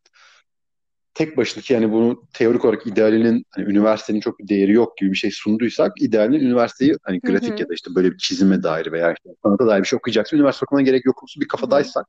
tek 1.13 1.37
başına 1.37 1.63
yani 1.69 1.91
bunu 1.91 2.23
teorik 2.33 2.65
olarak 2.65 2.87
idealinin 2.87 3.45
hani 3.49 3.65
üniversitenin 3.65 4.19
çok 4.19 4.39
bir 4.39 4.47
değeri 4.47 4.71
yok 4.71 4.97
gibi 4.97 5.11
bir 5.11 5.15
şey 5.17 5.31
sunduysak 5.31 6.01
idealinin 6.01 6.45
üniversiteyi 6.45 6.95
hani 7.03 7.21
Hı 7.25 7.31
grafik 7.31 7.47
hı. 7.53 7.59
ya 7.59 7.69
da 7.69 7.73
işte 7.73 7.95
böyle 7.95 8.11
bir 8.11 8.17
çizime 8.17 8.63
dair 8.63 8.91
veya 8.91 9.13
işte 9.13 9.29
sanata 9.43 9.67
dair 9.67 9.81
bir 9.81 9.87
şey 9.87 9.97
okuyacaksın. 9.97 10.37
Üniversite 10.37 10.65
okumana 10.65 10.83
gerek 10.85 11.05
yok 11.05 11.23
bir 11.41 11.47
kafadaysak 11.47 12.07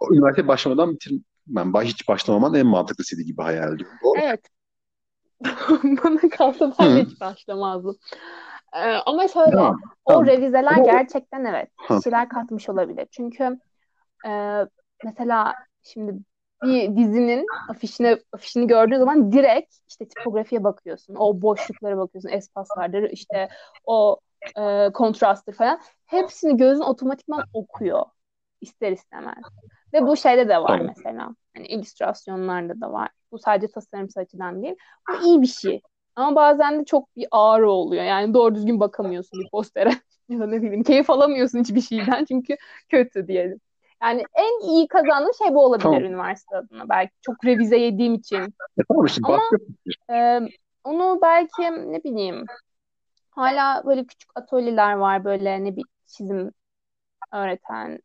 o 0.00 0.14
üniversiteye 0.14 0.48
başlamadan 0.48 0.94
bitir 0.94 1.12
ben 1.46 1.72
baş- 1.72 1.88
hiç 1.88 2.08
başlamaman 2.08 2.54
en 2.54 2.66
mantıklısıydı 2.66 3.22
gibi 3.22 3.42
hayal 3.42 3.74
ediyorum. 3.74 3.98
Doğru. 4.04 4.20
Evet. 4.20 4.40
Bana 6.04 6.28
kalsa 6.30 6.72
ben 6.78 6.96
Hı. 6.96 7.00
hiç 7.00 7.20
başlamazdım. 7.20 7.98
Ee, 8.72 8.78
ama 9.06 9.28
şöyle 9.28 9.56
Tamam. 9.56 9.80
o 10.04 10.08
Tamam. 10.08 10.26
revizeler 10.26 10.76
Ama 10.76 10.84
gerçekten 10.84 11.44
evet 11.44 11.70
bir 11.90 12.02
şeyler 12.02 12.28
katmış 12.28 12.68
olabilir. 12.68 13.06
Çünkü 13.10 13.60
e, 14.26 14.30
mesela 15.04 15.54
şimdi 15.82 16.14
bir 16.62 16.96
dizinin 16.96 17.46
afişine 17.70 18.18
afişini 18.32 18.66
gördüğün 18.66 18.98
zaman 18.98 19.32
direkt 19.32 19.74
işte 19.88 20.08
tipografiye 20.08 20.64
bakıyorsun. 20.64 21.14
O 21.18 21.42
boşluklara 21.42 21.98
bakıyorsun. 21.98 22.28
Espaslardır 22.28 23.10
işte 23.10 23.48
o 23.84 24.20
e, 24.58 24.92
kontrastır 24.92 25.52
falan. 25.52 25.80
Hepsini 26.06 26.56
gözün 26.56 26.82
otomatikman 26.82 27.44
okuyor 27.52 28.04
ister 28.60 28.92
istemez. 28.92 29.44
Ve 29.92 30.06
bu 30.06 30.16
şeyde 30.16 30.48
de 30.48 30.58
var 30.58 30.80
mesela. 30.80 31.34
Hani 31.56 31.66
illüstrasyonlarda 31.66 32.80
da 32.80 32.92
var. 32.92 33.08
Bu 33.32 33.38
sadece 33.38 33.72
tasarımsal 33.72 34.20
açıdan 34.22 34.62
değil. 34.62 34.74
Bu 35.08 35.26
iyi 35.26 35.42
bir 35.42 35.46
şey. 35.46 35.80
Ama 36.16 36.36
bazen 36.36 36.80
de 36.80 36.84
çok 36.84 37.16
bir 37.16 37.26
ağrı 37.30 37.70
oluyor. 37.70 38.04
Yani 38.04 38.34
doğru 38.34 38.54
düzgün 38.54 38.80
bakamıyorsun 38.80 39.40
bir 39.40 39.50
postere. 39.50 39.90
Ya 40.28 40.40
da 40.40 40.46
ne 40.46 40.62
bileyim 40.62 40.82
keyif 40.82 41.10
alamıyorsun 41.10 41.58
hiçbir 41.60 41.80
şeyden 41.80 42.24
çünkü 42.28 42.56
kötü 42.88 43.28
diyelim. 43.28 43.60
Yani 44.02 44.24
en 44.34 44.60
iyi 44.68 44.88
kazandığım 44.88 45.34
şey 45.34 45.54
bu 45.54 45.64
olabilir 45.64 46.00
Tamam. 46.00 46.02
üniversite 46.02 46.56
adına. 46.56 46.88
Belki 46.88 47.12
çok 47.22 47.44
revize 47.44 47.76
yediğim 47.78 48.14
için. 48.14 48.54
E 48.78 48.82
tamam 48.88 49.06
işte 49.06 49.22
Ama 49.22 49.40
e, 50.10 50.40
onu 50.84 51.18
belki 51.22 51.62
ne 51.92 52.04
bileyim 52.04 52.44
hala 53.30 53.84
böyle 53.86 54.06
küçük 54.06 54.30
atölyeler 54.34 54.92
var 54.94 55.24
böyle 55.24 55.64
ne 55.64 55.76
bir 55.76 55.84
çizim 56.06 56.52
öğreten. 57.34 58.00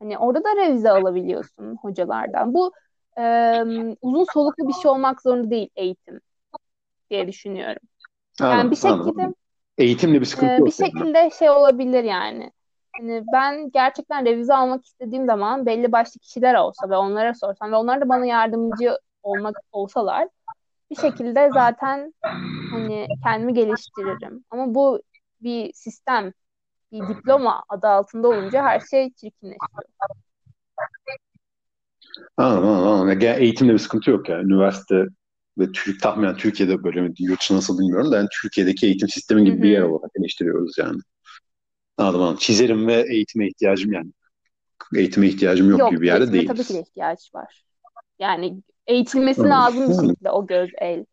Hani 0.00 0.18
orada 0.18 0.44
da 0.44 0.56
revize 0.56 0.90
alabiliyorsun 0.90 1.76
hocalardan. 1.82 2.54
Bu 2.54 2.72
e, 3.18 3.22
uzun 4.02 4.24
soluklu 4.24 4.68
bir 4.68 4.72
şey 4.72 4.90
olmak 4.90 5.22
zorunda 5.22 5.50
değil 5.50 5.70
eğitim 5.76 6.20
diye 7.10 7.28
düşünüyorum. 7.28 7.88
Yani 8.50 8.70
Anladım, 8.70 8.70
bir 8.70 8.76
anladım. 8.82 9.14
şekilde 9.16 9.34
Eğitimle 9.78 10.20
bir 10.20 10.26
sıkıntı 10.26 10.54
Ee, 10.54 10.60
yok 10.60 10.68
bir 10.68 10.72
yani. 10.80 10.86
şekilde 10.86 11.30
şey 11.30 11.50
olabilir 11.50 12.04
yani. 12.04 12.52
Hani 12.98 13.24
ben 13.32 13.70
gerçekten 13.70 14.24
revize 14.24 14.54
almak 14.54 14.86
istediğim 14.86 15.26
zaman 15.26 15.66
belli 15.66 15.92
başlı 15.92 16.20
kişiler 16.20 16.54
olsa 16.54 16.90
ve 16.90 16.96
onlara 16.96 17.34
sorsam 17.34 17.72
ve 17.72 17.76
onlar 17.76 18.00
da 18.00 18.08
bana 18.08 18.26
yardımcı 18.26 18.98
olmak 19.22 19.56
olsalar 19.72 20.28
bir 20.90 20.96
şekilde 20.96 21.50
zaten 21.54 22.14
hani 22.70 23.06
kendimi 23.22 23.54
geliştiririm. 23.54 24.44
Ama 24.50 24.74
bu 24.74 25.02
bir 25.40 25.72
sistem, 25.72 26.32
bir 26.92 27.08
diploma 27.08 27.62
adı 27.68 27.88
altında 27.88 28.28
olunca 28.28 28.62
her 28.62 28.80
şey 28.80 29.10
çirkinleşiyor. 29.10 29.58
Anladım, 32.36 32.68
anladım. 32.68 33.20
Yani 33.20 33.42
eğitimde 33.42 33.72
bir 33.72 33.78
sıkıntı 33.78 34.10
yok 34.10 34.28
yani. 34.28 34.42
Üniversite 34.44 35.04
ve 35.58 35.72
Türk 35.72 36.02
tahminen 36.02 36.36
Türkiye'de 36.36 36.84
böyle 36.84 37.00
mi, 37.00 37.12
yurt 37.18 37.50
nasıl 37.50 37.78
bilmiyorum 37.78 38.12
da 38.12 38.16
yani 38.16 38.28
Türkiye'deki 38.42 38.86
eğitim 38.86 39.08
sistemi 39.08 39.44
gibi 39.44 39.62
bir 39.62 39.68
yer 39.68 39.82
olarak 39.82 40.10
eleştiriyoruz 40.20 40.78
yani. 40.78 40.98
Anladım, 41.98 42.22
anladım. 42.22 42.38
Çizerim 42.38 42.86
ve 42.86 43.04
eğitime 43.08 43.48
ihtiyacım 43.48 43.92
yani. 43.92 44.10
Eğitime 44.96 45.26
ihtiyacım 45.26 45.70
yok 45.70 45.80
Yok, 45.80 45.90
gibi 45.90 46.00
bir 46.00 46.06
yerde 46.06 46.22
eğitime 46.22 46.46
tabii 46.46 46.64
ki 46.64 46.74
de 46.74 46.80
ihtiyaç 46.80 47.34
var. 47.34 47.64
Yani 48.18 48.62
eğitilmesi 48.86 49.40
Anladım. 49.40 49.58
lazım 49.58 49.88
bir 49.88 50.08
şekilde 50.08 50.30
o 50.30 50.46
göz, 50.46 50.70
el. 50.80 51.04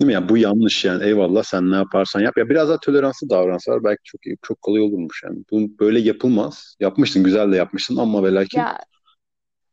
değil 0.00 0.06
mi? 0.06 0.12
Yani 0.12 0.28
bu 0.28 0.36
yanlış 0.36 0.84
yani. 0.84 1.04
Eyvallah 1.04 1.42
sen 1.42 1.70
ne 1.70 1.76
yaparsan 1.76 2.20
yap. 2.20 2.36
Ya 2.36 2.48
biraz 2.48 2.68
daha 2.68 2.78
toleranslı 2.80 3.30
davransalar 3.30 3.84
belki 3.84 4.00
çok 4.04 4.26
iyi, 4.26 4.36
çok 4.42 4.62
kolay 4.62 4.80
olurmuş 4.80 5.22
yani. 5.24 5.44
Bu 5.50 5.78
böyle 5.80 6.00
yapılmaz. 6.00 6.76
Yapmışsın, 6.80 7.24
güzel 7.24 7.52
de 7.52 7.56
yapmışsın 7.56 7.96
ama 7.96 8.24
ve 8.24 8.34
lakin 8.34 8.58
Ya 8.58 8.78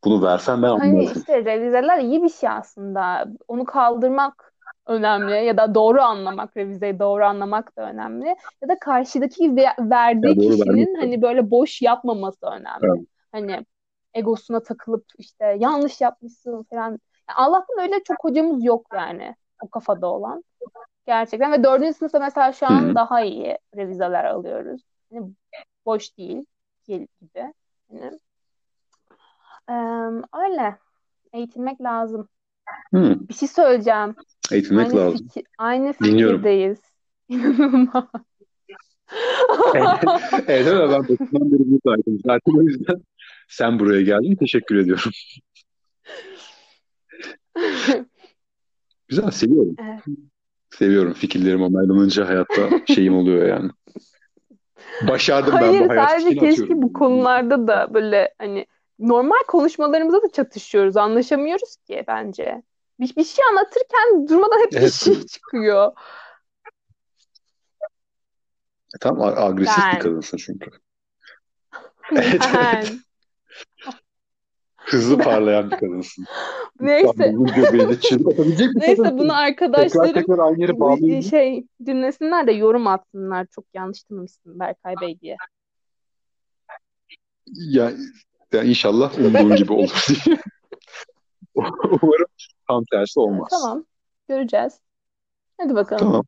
bunu 0.04 0.24
versen 0.24 0.64
ben 0.64 0.68
Hani 0.68 1.00
anlardım. 1.00 1.22
işte 1.22 1.46
revizeler 1.46 2.00
iyi 2.00 2.24
bir 2.24 2.30
şey 2.30 2.50
aslında. 2.50 3.28
Onu 3.48 3.66
kaldırmak 3.66 4.49
önemli 4.90 5.46
ya 5.46 5.58
da 5.58 5.76
doğru 5.76 6.02
anlamak, 6.02 6.58
revizeyi 6.58 7.00
doğru 7.00 7.26
anlamak 7.26 7.78
da 7.78 7.90
önemli. 7.90 8.36
Ya 8.62 8.70
da 8.70 8.80
karşıdaki 8.80 9.56
ve- 9.56 9.62
Ya 9.62 9.76
verdiği 9.80 10.36
doğru 10.36 10.46
vermek 10.46 10.58
kişinin 10.58 10.94
tabii. 10.96 11.06
hani 11.06 11.22
böyle 11.22 11.52
boş 11.52 11.82
yapmaması 11.82 12.46
önemli. 12.46 12.86
Evet. 12.98 13.08
Hani 13.32 13.66
egosuna 14.14 14.64
takılıp 14.64 15.06
işte 15.18 15.56
yanlış 15.60 16.02
yapmışsın 16.02 16.64
falan. 16.64 16.92
Ya 17.30 17.36
Allah'tan 17.36 17.80
öyle 17.80 18.04
çok 18.04 18.24
hocamız 18.24 18.64
yok 18.64 18.88
yani 18.94 19.36
o 19.64 19.68
kafada 19.70 20.08
olan. 20.08 20.44
Gerçekten 21.06 21.52
ve 21.52 21.64
dördüncü 21.64 21.94
sınıfta 21.94 22.20
mesela 22.20 22.54
şu 22.54 22.68
an 22.68 22.82
hı. 22.82 22.96
daha 22.96 23.22
iyi 23.22 23.58
revizeler 23.76 24.26
alıyoruz. 24.26 24.82
Hani 25.14 25.32
boş 25.86 26.18
değil 26.18 26.46
gibi. 26.88 27.54
Hani, 27.92 28.12
eee, 29.70 30.22
öyle. 30.34 30.78
Eğitilmek 31.34 31.82
lazım. 31.82 32.30
Hı. 32.94 33.16
Bir 33.30 33.34
şey 33.34 33.48
söyleyeceğim. 33.48 34.16
Eğitilmek 34.52 34.88
Aynı 34.88 34.98
lazım. 34.98 35.28
fikir, 35.28 35.44
aynı 35.58 35.94
fikirdeyiz. 35.94 36.80
İnanılmaz. 37.30 38.06
Evet, 39.76 40.00
evet 40.48 40.68
evet, 40.68 40.90
ben 40.92 41.02
başından 41.02 41.52
beri 41.52 41.72
buradaydım. 41.72 42.20
Zaten 42.26 42.54
o 42.58 42.62
yüzden 42.62 43.02
sen 43.48 43.80
buraya 43.80 44.02
geldin. 44.02 44.36
Teşekkür 44.36 44.76
ediyorum. 44.76 45.12
Güzel, 49.08 49.32
seviyorum. 49.32 49.76
Evet. 49.80 50.00
Seviyorum. 50.70 51.14
Fikirlerim 51.14 51.62
onaylanınca 51.62 52.28
hayatta 52.28 52.70
şeyim 52.88 53.16
oluyor 53.18 53.48
yani. 53.48 53.72
Başardım 55.08 55.54
ben 55.54 55.68
Hayır 55.68 55.82
bu 55.82 55.90
hayat 55.90 56.10
sadece 56.10 56.30
fikrini 56.30 56.50
keşke 56.50 56.64
atıyorum. 56.64 56.82
bu 56.82 56.94
konularda 56.94 57.68
da 57.68 57.94
böyle 57.94 58.34
hani 58.38 58.66
normal 59.00 59.44
konuşmalarımızda 59.48 60.24
da 60.24 60.30
çatışıyoruz. 60.30 60.98
Anlaşamıyoruz 60.98 61.76
ki 61.88 62.04
bence. 62.08 62.64
Bir, 63.00 63.16
bir 63.16 63.24
şey 63.24 63.46
anlatırken 63.50 64.28
durmadan 64.30 64.60
hep 64.64 64.72
bir 64.72 64.78
Evet. 64.78 64.94
şey 64.94 65.26
çıkıyor. 65.26 65.92
Tam 69.02 69.22
a- 69.22 69.36
agresif 69.36 69.78
bir 69.78 69.84
Ben. 69.94 70.00
kadınsın 70.00 70.38
çünkü. 70.38 70.70
Evet, 72.12 72.42
Ben. 72.56 72.76
evet. 72.76 72.92
Hızlı 74.78 75.18
parlayan 75.18 75.72
bir 75.72 75.78
kadınsın. 75.78 76.26
Neyse. 76.80 77.10
İstanbul'un 77.10 77.54
göbeğinde 77.56 78.00
çizgi 78.00 78.30
atabilecek 78.34 78.70
bir 78.76 78.80
Neyse 78.80 78.96
kadınsın. 78.96 79.18
bunu 79.18 79.28
Tekrar 79.28 79.44
arkadaşlarım 79.48 80.14
tekrar 80.14 80.40
aynı 80.40 80.62
yere 80.62 80.76
bu 80.76 80.80
bağlayayım. 80.80 81.24
şey 81.24 81.68
dinlesinler 81.86 82.48
de 82.48 82.52
yorum 82.52 82.88
atsınlar. 82.88 83.48
Çok 83.56 83.66
yanlış 83.74 84.04
tanımışsın 84.04 84.60
Berkay 84.60 84.96
Bey 85.02 85.20
diye. 85.22 85.38
Ya, 87.54 87.92
ya 88.54 88.64
inşallah 88.64 89.20
umduğun 89.20 89.56
gibi 89.56 89.74
olur 89.74 90.06
diye. 90.26 90.38
Umarım 91.56 92.26
tam 92.70 92.84
tersi 92.92 93.20
olmaz. 93.20 93.48
Tamam. 93.52 93.86
Göreceğiz. 94.28 94.80
Hadi 95.62 95.76
bakalım. 95.76 96.06
Tamam. 96.06 96.24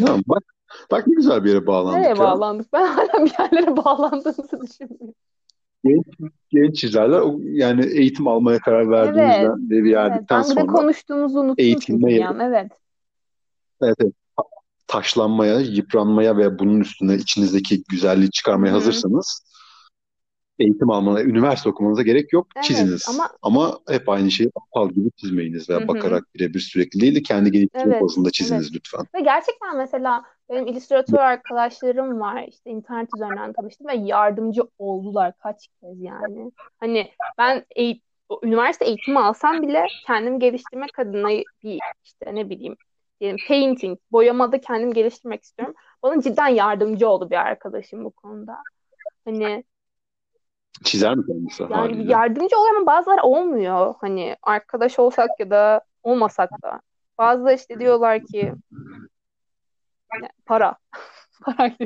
Tamam 0.00 0.22
bak. 0.26 0.42
Bak 0.90 1.06
ne 1.06 1.14
güzel 1.14 1.44
bir 1.44 1.48
yere 1.48 1.66
bağlandık 1.66 2.00
Nereye 2.00 2.08
ya. 2.08 2.18
bağlandık? 2.18 2.72
Ben 2.72 2.86
hala 2.86 3.24
bir 3.24 3.32
yerlere 3.38 3.76
bağlandığımızı 3.76 4.60
düşünüyorum. 4.62 5.14
Genç, 5.84 6.06
genç 6.50 6.76
çizerler 6.76 7.22
yani 7.42 7.84
eğitim 7.86 8.28
almaya 8.28 8.58
karar 8.58 8.90
verdiğinizden 8.90 9.70
ve 9.70 9.70
bir 9.70 9.76
Evet. 9.76 9.92
yerdikten 9.92 10.42
de 10.42 10.46
sonra 10.46 10.66
konuştuğumuzu 10.66 11.38
unuttum 11.38 12.08
yeri. 12.08 12.28
an. 12.28 12.40
Evet. 12.40 12.72
Evet, 13.82 13.96
evet. 14.00 14.14
taşlanmaya, 14.86 15.60
yıpranmaya 15.60 16.36
ve 16.36 16.58
bunun 16.58 16.80
üstüne 16.80 17.14
içinizdeki 17.14 17.82
güzelliği 17.88 18.30
çıkarmaya 18.30 18.72
hazırsanız 18.72 19.49
eğitim 20.60 20.90
almaya, 20.90 21.24
üniversite 21.24 21.68
okumanıza 21.68 22.02
gerek 22.02 22.32
yok. 22.32 22.46
Evet 22.56 22.64
Çiziniz. 22.64 23.08
ama 23.08 23.30
Ama 23.42 23.78
hep 23.88 24.08
aynı 24.08 24.30
şeyi 24.30 24.50
aptal 24.54 24.90
gibi 24.90 25.10
çizmeyiniz 25.10 25.70
veya 25.70 25.80
hı. 25.80 25.88
bakarak 25.88 26.24
birebir 26.34 26.60
sürekli 26.60 27.00
değil 27.00 27.14
de 27.14 27.22
kendi 27.22 27.50
geliştirme 27.50 28.00
evet, 28.02 28.32
çiziniz 28.32 28.62
evet. 28.62 28.74
lütfen. 28.74 29.06
Ve 29.14 29.20
gerçekten 29.20 29.76
mesela 29.76 30.22
benim 30.50 30.66
illüstratör 30.66 31.18
arkadaşlarım 31.18 32.20
var. 32.20 32.44
İşte 32.48 32.70
internet 32.70 33.08
üzerinden 33.16 33.52
tanıştım 33.52 33.86
ve 33.86 33.94
yardımcı 33.94 34.62
oldular 34.78 35.32
kaç 35.38 35.68
kez 35.80 36.00
yani. 36.00 36.52
Hani 36.80 37.10
ben 37.38 37.64
eğit 37.76 38.02
üniversite 38.42 38.84
eğitimi 38.84 39.18
alsam 39.18 39.62
bile 39.62 39.86
kendimi 40.06 40.38
geliştirmek 40.38 40.98
adına 40.98 41.28
bir 41.62 41.78
işte 42.04 42.34
ne 42.34 42.50
bileyim 42.50 42.76
diyelim 43.20 43.38
painting, 43.48 43.98
boyamada 44.12 44.60
kendimi 44.60 44.94
geliştirmek 44.94 45.42
istiyorum. 45.42 45.74
Bana 46.02 46.22
cidden 46.22 46.48
yardımcı 46.48 47.08
oldu 47.08 47.30
bir 47.30 47.36
arkadaşım 47.36 48.04
bu 48.04 48.10
konuda. 48.10 48.56
Hani 49.24 49.64
Çizer 50.84 51.14
mi 51.16 51.26
kendisi 51.26 51.62
yani 51.62 51.74
haliyle? 51.74 52.12
yardımcı 52.12 52.58
oluyor 52.58 52.76
ama 52.76 52.86
bazıları 52.86 53.22
olmuyor. 53.22 53.94
Hani 54.00 54.36
arkadaş 54.42 54.98
olsak 54.98 55.30
ya 55.38 55.50
da 55.50 55.80
olmasak 56.02 56.50
da. 56.62 56.80
Bazıları 57.18 57.54
işte 57.54 57.80
diyorlar 57.80 58.24
ki 58.24 58.54
yani 60.14 60.28
para. 60.46 60.76
Para 61.44 61.70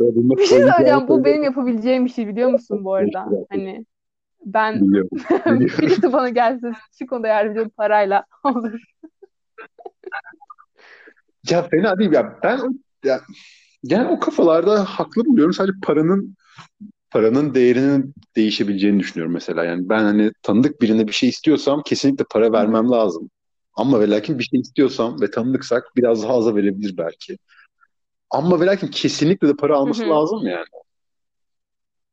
bununla 0.00 0.36
Bir 0.36 0.46
şey 0.46 0.58
söyleyeceğim. 0.58 1.08
Bu 1.08 1.24
benim 1.24 1.42
yapabileceğim 1.42 2.04
bir 2.04 2.10
şey 2.10 2.28
biliyor 2.28 2.50
musun 2.50 2.84
bu 2.84 2.94
arada? 2.94 3.28
Hani 3.50 3.86
ben 4.44 4.80
Biliyorum. 4.80 5.08
Biliyorum. 5.30 5.78
birisi 5.78 6.12
bana 6.12 6.28
gelse 6.28 6.72
şu 6.98 7.06
konuda 7.06 7.28
yardımcı 7.28 7.62
olup 7.62 7.76
parayla 7.76 8.24
olur. 8.44 8.80
Ya 11.50 11.62
fena 11.62 11.98
değil 11.98 12.12
ya. 12.12 12.38
Ben 12.42 12.60
ya, 13.04 13.20
yani 13.82 14.08
o 14.08 14.20
kafalarda 14.20 14.84
haklı 14.84 15.24
buluyorum. 15.24 15.52
Sadece 15.54 15.72
paranın 15.82 16.36
paranın 17.10 17.54
değerinin 17.54 18.14
değişebileceğini 18.36 19.00
düşünüyorum 19.00 19.34
mesela. 19.34 19.64
Yani 19.64 19.88
ben 19.88 20.02
hani 20.04 20.32
tanıdık 20.42 20.82
birine 20.82 21.08
bir 21.08 21.12
şey 21.12 21.28
istiyorsam 21.28 21.82
kesinlikle 21.82 22.24
para 22.30 22.52
vermem 22.52 22.90
lazım. 22.90 23.30
Ama 23.74 24.00
ve 24.00 24.10
lakin 24.10 24.38
bir 24.38 24.44
şey 24.44 24.60
istiyorsam 24.60 25.20
ve 25.20 25.30
tanıdıksak 25.30 25.84
biraz 25.96 26.22
daha 26.22 26.38
aza 26.38 26.54
verebilir 26.54 26.96
belki. 26.96 27.38
Ama 28.30 28.60
ve 28.60 28.66
lakin 28.66 28.88
kesinlikle 28.88 29.48
de 29.48 29.56
para 29.56 29.76
alması 29.76 30.04
hı. 30.04 30.08
lazım 30.08 30.46
yani. 30.46 30.64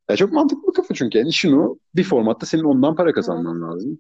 Ya 0.10 0.16
çok 0.16 0.32
mantıklı 0.32 0.68
bir 0.68 0.74
kafa 0.74 0.94
çünkü. 0.94 1.18
Yani 1.18 1.30
işin 1.30 1.52
o 1.52 1.78
bir 1.96 2.04
formatta 2.04 2.46
senin 2.46 2.64
ondan 2.64 2.96
para 2.96 3.14
kazanman 3.14 3.62
lazım. 3.62 4.00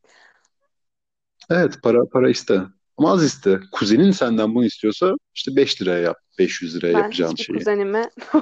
Evet 1.50 1.80
para 1.84 2.06
para 2.06 2.30
iste. 2.30 2.62
Ama 3.00 3.12
az 3.12 3.24
iste. 3.24 3.60
Kuzenin 3.72 4.12
senden 4.12 4.56
bunu 4.56 4.66
istiyorsa 4.66 5.14
işte 5.36 5.56
5 5.56 5.82
liraya 5.82 6.00
yap. 6.00 6.18
500 6.40 6.76
liraya 6.76 6.94
Ben 6.94 7.00
yapacağın 7.00 7.36
şeyi. 7.36 7.58
kuzenime 7.58 8.10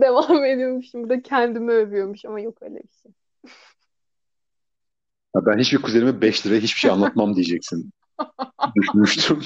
devam 0.00 0.44
ediyormuşum. 0.44 1.02
Burada 1.02 1.22
kendimi 1.22 1.72
övüyormuş 1.72 2.24
ama 2.24 2.40
yok 2.40 2.62
öyle 2.62 2.74
bir 2.74 2.92
şey. 3.02 3.12
Ya 5.36 5.46
ben 5.46 5.58
hiçbir 5.58 5.82
kuzenime 5.82 6.20
5 6.20 6.46
liraya 6.46 6.60
hiçbir 6.60 6.80
şey 6.80 6.90
anlatmam 6.90 7.34
diyeceksin. 7.34 7.90
Düşünmüştüm. 8.76 9.42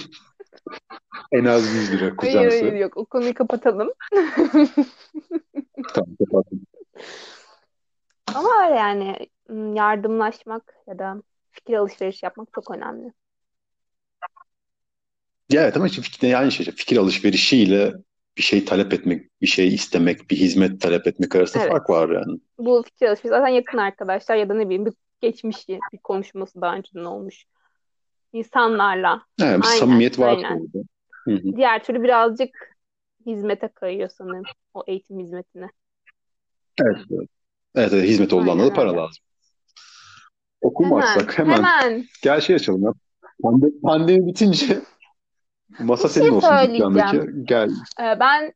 En 1.32 1.44
az 1.44 1.74
100 1.74 1.92
lira 1.92 2.00
Hayır 2.00 2.16
kuzense. 2.16 2.60
hayır 2.60 2.72
yok. 2.72 2.96
O 2.96 3.04
konuyu 3.04 3.34
kapatalım. 3.34 3.90
Tamam 5.94 6.16
kapattım. 6.18 6.60
Ama 8.34 8.48
öyle 8.64 8.74
yani 8.74 9.16
yardımlaşmak 9.74 10.74
ya 10.86 10.98
da 10.98 11.22
fikir 11.50 11.74
alışverişi 11.74 12.26
yapmak 12.26 12.48
çok 12.54 12.70
önemli. 12.70 13.12
Ya 15.50 15.62
evet 15.62 15.76
ama 15.76 15.86
işte 15.86 16.02
fikir, 16.02 16.34
aynı 16.34 16.52
şey. 16.52 16.66
Fikir 16.66 16.96
alışverişiyle 16.96 17.94
bir 18.36 18.42
şey 18.42 18.64
talep 18.64 18.92
etmek, 18.92 19.40
bir 19.40 19.46
şey 19.46 19.74
istemek, 19.74 20.30
bir 20.30 20.36
hizmet 20.36 20.80
talep 20.80 21.06
etmek 21.06 21.36
arasında 21.36 21.62
Evet. 21.62 21.72
fark 21.72 21.90
var 21.90 22.08
yani. 22.08 22.40
Bu 22.58 22.82
fikir 22.82 23.06
alışverişi 23.06 23.28
zaten 23.28 23.48
yakın 23.48 23.78
arkadaşlar 23.78 24.36
ya 24.36 24.48
da 24.48 24.54
ne 24.54 24.64
bileyim 24.64 24.86
bir 24.86 24.92
geçmiş 25.20 25.68
bir 25.68 25.98
konuşması 26.04 26.60
daha 26.60 26.76
önceden 26.76 27.04
olmuş 27.04 27.44
insanlarla. 28.32 29.22
Yani 29.38 29.62
bir 29.62 29.66
Aynen, 29.66 29.78
samimiyet 29.78 30.18
var 30.18 30.36
aynen. 30.36 30.60
orada. 30.60 30.88
Hı 31.24 31.30
hı. 31.30 31.56
Diğer 31.56 31.84
türlü 31.84 32.02
birazcık 32.02 32.76
hizmete 33.26 33.68
kayıyor 33.68 34.08
sanırım. 34.08 34.42
O 34.74 34.84
eğitim 34.86 35.20
hizmetine. 35.20 35.68
Evet, 36.84 36.98
evet. 37.10 37.28
Evet, 37.74 37.92
evet, 37.92 38.08
hizmet 38.08 38.32
olduğu 38.32 38.50
anda 38.50 38.66
da 38.66 38.72
para 38.72 38.96
lazım. 38.96 39.24
Okumazsak 40.60 41.38
Hemen, 41.38 41.52
hemen 41.52 41.64
hemen 41.64 42.04
gel 42.22 42.40
şey 42.40 42.56
açalım 42.56 42.82
ya. 42.82 42.94
Pandemi, 43.42 43.80
pandemi 43.80 44.26
bitince 44.26 44.78
masa 45.80 46.08
bir 46.08 46.12
şey 46.12 46.22
senin 46.22 46.34
olsun 46.36 46.48
söyleyeceğim. 46.48 46.94
dükkandaki. 46.94 47.44
Gel 47.44 47.70
Ee, 48.00 48.20
ben 48.20 48.52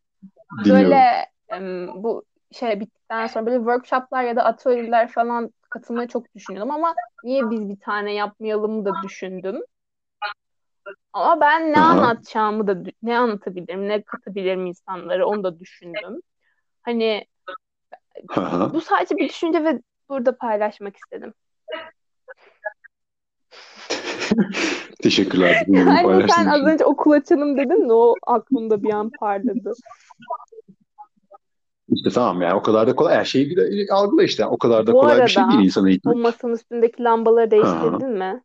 dinliyorum. 0.65 0.91
böyle 0.91 1.27
em, 1.49 2.03
bu 2.03 2.25
şey 2.53 2.81
bittikten 2.81 3.27
sonra 3.27 3.47
böyle 3.47 3.57
workshoplar 3.59 4.23
ya 4.25 4.37
da 4.37 4.45
atölyeler 4.45 5.09
falan 5.09 5.51
katılmayı 5.71 6.09
çok 6.09 6.35
düşünüyordum 6.35 6.71
ama 6.71 6.95
niye 7.25 7.51
biz 7.51 7.69
bir 7.69 7.77
tane 7.81 8.15
yapmayalım 8.15 8.85
da 8.85 9.03
düşündüm. 9.03 9.61
Ama 11.13 11.41
ben 11.41 11.73
ne 11.73 11.79
Aha. 11.81 11.93
anlatacağımı 11.93 12.67
da 12.67 12.73
dü- 12.73 12.93
ne 13.03 13.19
anlatabilirim, 13.19 13.89
ne 13.89 14.03
katabilirim 14.03 14.67
insanlara 14.67 15.27
onu 15.27 15.45
da 15.45 15.61
düşündüm. 15.61 16.21
Hani 16.83 17.27
Aha. 18.29 18.73
bu 18.75 18.81
sadece 18.81 19.17
bir 19.17 19.29
düşünce 19.29 19.65
ve 19.65 19.81
burada 20.09 20.37
paylaşmak 20.37 20.97
istedim. 20.97 21.35
Teşekkürler. 25.03 25.67
Hani 25.87 26.29
sen 26.33 26.47
az 26.47 26.63
önce 26.63 26.85
okul 26.85 27.11
açalım 27.11 27.57
dedin 27.57 27.89
de 27.89 27.93
o 27.93 28.15
aklımda 28.27 28.83
bir 28.83 28.91
an 28.91 29.11
parladı. 29.21 29.73
İşte 31.89 32.11
tamam 32.11 32.43
yani 32.43 32.55
o 32.55 32.63
kadar 32.63 32.87
da 32.87 32.97
kolay. 32.97 33.17
Her 33.17 33.25
şeyi 33.25 33.51
bir 33.51 33.89
algıla 33.91 34.23
işte. 34.23 34.47
O 34.47 34.59
kadar 34.59 34.87
da 34.87 34.93
Bu 34.93 34.99
kolay 35.01 35.25
bir 35.25 35.29
şey 35.29 35.43
arada 35.43 35.53
değil 35.53 35.65
insan 35.65 35.85
o 35.85 35.89
eğitmek. 35.89 36.17
masanın 36.17 36.53
üstündeki 36.53 37.03
lambaları 37.03 37.45
Ha. 37.45 37.51
değiştirdin 37.51 38.11
mi? 38.11 38.43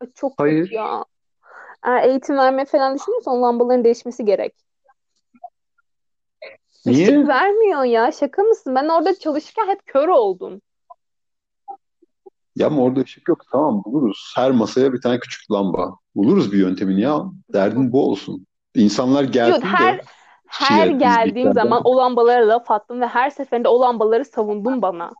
Ay, 0.00 0.08
Çok 0.14 0.32
Hayır. 0.38 0.70
ya. 0.70 1.04
Eğer 1.84 2.08
eğitim 2.08 2.36
vermeye 2.36 2.64
falan 2.64 2.98
düşünüyorsan 2.98 3.42
lambaların 3.42 3.84
değişmesi 3.84 4.24
gerek. 4.24 4.54
Işık 6.86 7.08
Niye? 7.08 7.26
vermiyor 7.28 7.84
ya. 7.84 8.12
Şaka 8.12 8.42
mısın? 8.42 8.74
Ben 8.74 8.88
orada 8.88 9.18
çalışırken 9.18 9.66
hep 9.66 9.86
kör 9.86 10.08
oldum. 10.08 10.60
Ya 12.56 12.66
ama 12.66 12.82
orada 12.82 13.00
ışık 13.00 13.28
yok. 13.28 13.40
Tamam 13.52 13.82
buluruz. 13.84 14.32
Her 14.36 14.50
masaya 14.50 14.92
bir 14.92 15.00
tane 15.00 15.20
küçük 15.20 15.50
lamba. 15.50 15.96
Buluruz 16.14 16.52
bir 16.52 16.58
yöntemini 16.58 17.00
ya. 17.00 17.22
Derdin 17.52 17.92
bu 17.92 18.10
olsun. 18.10 18.46
İnsanlar 18.74 19.24
Yok 19.24 19.32
gelsin 19.32 19.62
her 19.62 19.98
de 19.98 20.02
her 20.46 20.66
şikayet 20.66 21.00
geldiğim 21.00 21.52
zaman 21.52 21.82
o 21.84 21.96
lambalara 21.96 22.48
laf 22.48 22.70
attım 22.70 23.00
ve 23.00 23.06
her 23.06 23.30
seferinde 23.30 23.68
o 23.68 23.80
lambaları 23.80 24.24
savundum 24.24 24.82
bana. 24.82 25.12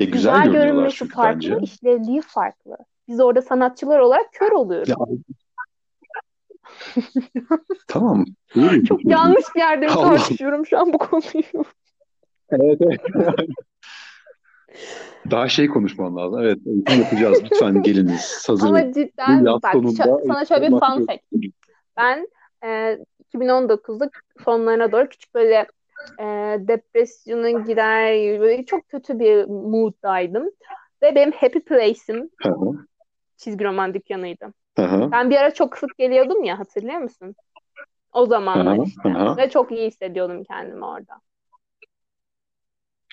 E, 0.00 0.04
güzel 0.04 0.42
Güzel 0.44 0.52
görünmesi 0.52 0.96
çünkü 0.96 1.14
farklı, 1.14 1.50
bence. 1.50 1.58
işlevliği 1.62 2.20
farklı. 2.20 2.76
Biz 3.08 3.20
orada 3.20 3.42
sanatçılar 3.42 3.98
olarak 3.98 4.32
kör 4.32 4.52
oluyoruz. 4.52 4.88
Ya 4.88 4.96
tamam. 7.88 8.24
Buyurun. 8.54 8.84
Çok 8.84 9.04
yanlış 9.04 9.44
bir 9.54 9.60
yerde 9.60 9.86
mi 9.86 9.92
Allah. 9.92 10.16
tartışıyorum 10.16 10.66
şu 10.66 10.78
an 10.78 10.92
bu 10.92 10.98
konuyu? 10.98 11.64
Evet, 12.50 12.80
evet. 12.80 13.00
Daha 15.30 15.48
şey 15.48 15.66
konuşman 15.66 16.16
lazım. 16.16 16.40
Evet, 16.40 16.58
eğitim 16.66 16.98
yapacağız. 16.98 17.42
Lütfen 17.44 17.82
geliniz. 17.82 18.44
Hazır. 18.48 18.66
Ama 18.68 18.92
cidden 18.92 19.44
bak 19.46 19.62
şö- 19.74 20.26
sana 20.28 20.44
şöyle 20.44 20.66
bir 20.66 20.70
fun 20.80 21.06
fact. 21.06 21.22
Ben 21.96 22.28
e, 22.64 22.98
2019'da 23.20 24.10
sonlarına 24.44 24.92
doğru 24.92 25.08
küçük 25.08 25.34
böyle 25.34 25.66
e, 26.20 26.24
depresyona 26.68 27.50
girer 27.50 28.40
böyle 28.40 28.64
çok 28.64 28.88
kötü 28.88 29.18
bir 29.18 29.44
mooddaydım. 29.44 30.50
Ve 31.02 31.14
benim 31.14 31.32
happy 31.32 31.58
place'im 31.58 32.30
çizgi 33.36 33.64
roman 33.64 33.94
dükkanıydı. 33.94 34.44
hı, 34.78 35.10
Ben 35.12 35.30
bir 35.30 35.36
ara 35.36 35.54
çok 35.54 35.78
sık 35.78 35.98
geliyordum 35.98 36.44
ya 36.44 36.58
hatırlıyor 36.58 36.98
musun? 36.98 37.34
O 38.12 38.26
zamanlar 38.26 38.86
işte. 38.86 39.08
hı. 39.08 39.36
Ve 39.36 39.50
çok 39.50 39.72
iyi 39.72 39.86
hissediyordum 39.86 40.44
kendimi 40.44 40.84
orada. 40.84 41.20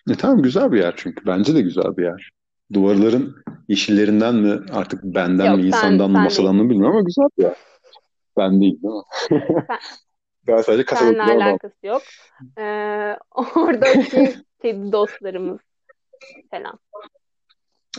E 0.10 0.16
tamam 0.16 0.42
güzel 0.42 0.72
bir 0.72 0.80
yer 0.80 0.94
çünkü. 0.98 1.26
Bence 1.26 1.56
de 1.56 1.62
güzel 1.62 1.98
bir 1.98 2.04
yer. 2.04 2.32
Duvarların 2.74 3.36
yeşillerinden 3.68 4.36
mi 4.36 4.60
artık 4.74 5.04
benden 5.04 5.46
Yok 5.46 5.56
mi 5.56 5.62
sen 5.62 5.68
insandan 5.68 6.12
mı 6.12 6.20
masadan 6.20 6.56
mı 6.56 6.70
bilmiyorum 6.70 6.96
ama 6.96 7.06
güzel 7.06 7.28
bir 7.38 7.44
yer. 7.44 7.56
Ben 8.38 8.62
değil 8.62 8.82
değil 8.84 8.94
mi? 8.94 9.02
Sen, 9.30 9.42
Ben 10.48 10.62
sadece 10.62 10.96
Seninle 10.96 11.24
adamım. 11.24 11.42
alakası 11.42 11.88
yok. 11.88 12.02
Ee, 12.58 13.18
oradaki 13.56 14.36
kedi 14.62 14.92
dostlarımız 14.92 15.60
falan. 16.52 16.80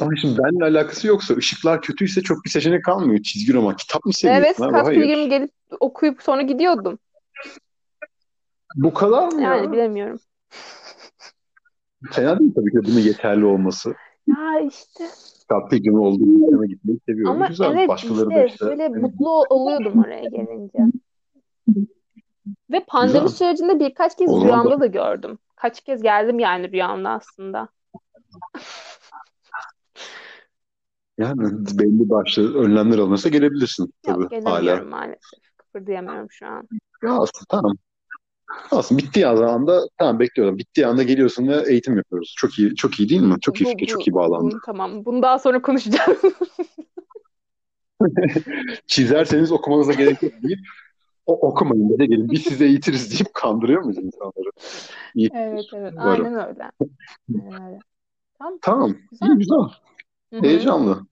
Ama 0.00 0.11
şimdi 0.20 0.38
benimle 0.38 0.64
alakası 0.64 1.07
yoksa 1.07 1.34
ışıklar 1.34 1.82
kötüyse 1.82 2.22
çok 2.22 2.44
bir 2.44 2.50
seçenek 2.50 2.84
kalmıyor. 2.84 3.22
Çizgi 3.22 3.55
roman. 3.55 3.76
Kitap 3.76 4.05
mı 4.05 4.12
seviyorsun 4.12 4.64
Evet, 4.64 4.74
abi? 4.74 4.84
Hayır. 4.84 5.00
Pilgrim 5.00 5.30
gelip 5.30 5.50
okuyup 5.80 6.22
sonra 6.22 6.42
gidiyordum. 6.42 6.98
Bu 8.76 8.94
kadar 8.94 9.32
mı 9.32 9.42
ya? 9.42 9.55
Yani 9.55 9.72
bilemiyorum. 9.72 10.20
Fena 12.11 12.38
değil 12.38 12.55
tabii 12.55 12.70
ki 12.70 12.76
de 12.76 12.82
bunun 12.84 13.00
yeterli 13.00 13.44
olması. 13.44 13.94
Ya 14.26 14.61
işte 14.68 15.05
Pilgrim 15.70 16.00
olduğu 16.00 16.50
yana 16.53 16.66
gitmeyi 16.66 16.98
seviyorum. 17.07 17.32
ama 17.36 17.46
Güzel. 17.46 17.70
evet 17.72 17.88
Başkaları 17.88 18.30
da 18.30 18.44
işte 18.44 18.55
işte. 18.55 18.66
böyle 18.66 18.88
mutlu 18.88 19.30
oluyordum 19.30 19.98
oraya 19.98 20.24
gelince. 20.24 20.78
Ve 22.70 22.84
pandemi 22.88 23.22
Güzel. 23.24 23.36
sürecinde 23.36 23.80
birkaç 23.80 24.16
kez 24.16 24.30
O 24.30 24.32
zaman 24.40 24.46
rüyamda 24.46 24.80
da 24.80 24.86
gördüm. 24.86 25.38
Kaç 25.57 25.80
kez 25.84 26.03
geldim 26.03 26.38
yani 26.38 26.72
rüyamda 26.72 27.11
aslında. 27.11 27.68
Yani 31.18 31.42
belli 31.78 32.11
başlı 32.11 32.59
önlemler 32.59 32.98
alınırsa 32.98 33.28
gelebilirsin 33.28 33.92
tabii 34.03 34.22
Yok 34.22 34.32
hala. 34.32 34.61
gelemiyorum 34.61 34.88
maalesef. 34.88 35.40
Kıpırdayamıyorum 35.57 36.30
şu 36.30 36.46
an. 36.46 36.68
Ya 37.03 37.11
aslında 37.12 37.44
tamam. 37.48 37.76
Aslında 38.70 39.03
bittiği 39.03 39.24
zaman 39.24 39.66
da 39.66 39.88
tamam 39.98 40.20
bekliyorum. 40.20 40.59
Bittiği 40.59 40.86
anda 40.86 41.03
geliyorsun 41.03 41.48
ve 41.48 41.64
eğitim 41.68 41.96
yapıyoruz. 41.96 42.34
Çok 42.38 42.59
iyi, 42.59 42.74
çok 42.74 43.00
iyi 43.00 43.09
değil 43.09 43.20
mi? 43.22 43.36
Çok 43.40 43.61
iyi 43.61 43.64
Bu, 43.64 43.68
fikir, 43.70 43.86
bu, 43.86 43.90
çok 43.90 44.09
iyi 44.09 44.14
bağlandı. 44.14 44.59
tamam. 44.66 45.05
Bunu 45.05 45.22
daha 45.22 45.38
sonra 45.38 45.62
konuşacağız. 45.62 46.18
Çizerseniz 48.86 49.53
okumanıza 49.53 49.92
gerek 49.92 50.22
yok 50.22 50.32
deyip 50.42 50.59
o, 51.26 51.48
okumayın 51.48 51.90
bize 51.90 52.07
gelin. 52.07 52.30
Biz 52.30 52.42
size 52.42 52.64
eğitiriz 52.64 53.11
deyip 53.12 53.34
kandırıyor 53.34 53.82
muyuz 53.82 53.98
insanları? 53.98 54.50
İyi. 55.14 55.30
Evet 55.34 55.64
evet 55.72 55.94
Varım. 55.96 56.26
aynen 56.26 56.48
öyle. 56.48 56.70
Aynen 57.44 57.66
öyle. 57.68 57.78
Tamam. 58.38 58.59
Tamam. 58.62 58.94
Güzel. 59.11 59.26
iyi 59.26 59.38
güzel. 59.38 59.57
Hı 60.32 60.36
hı. 60.38 60.42
Heyecanlı. 60.42 61.07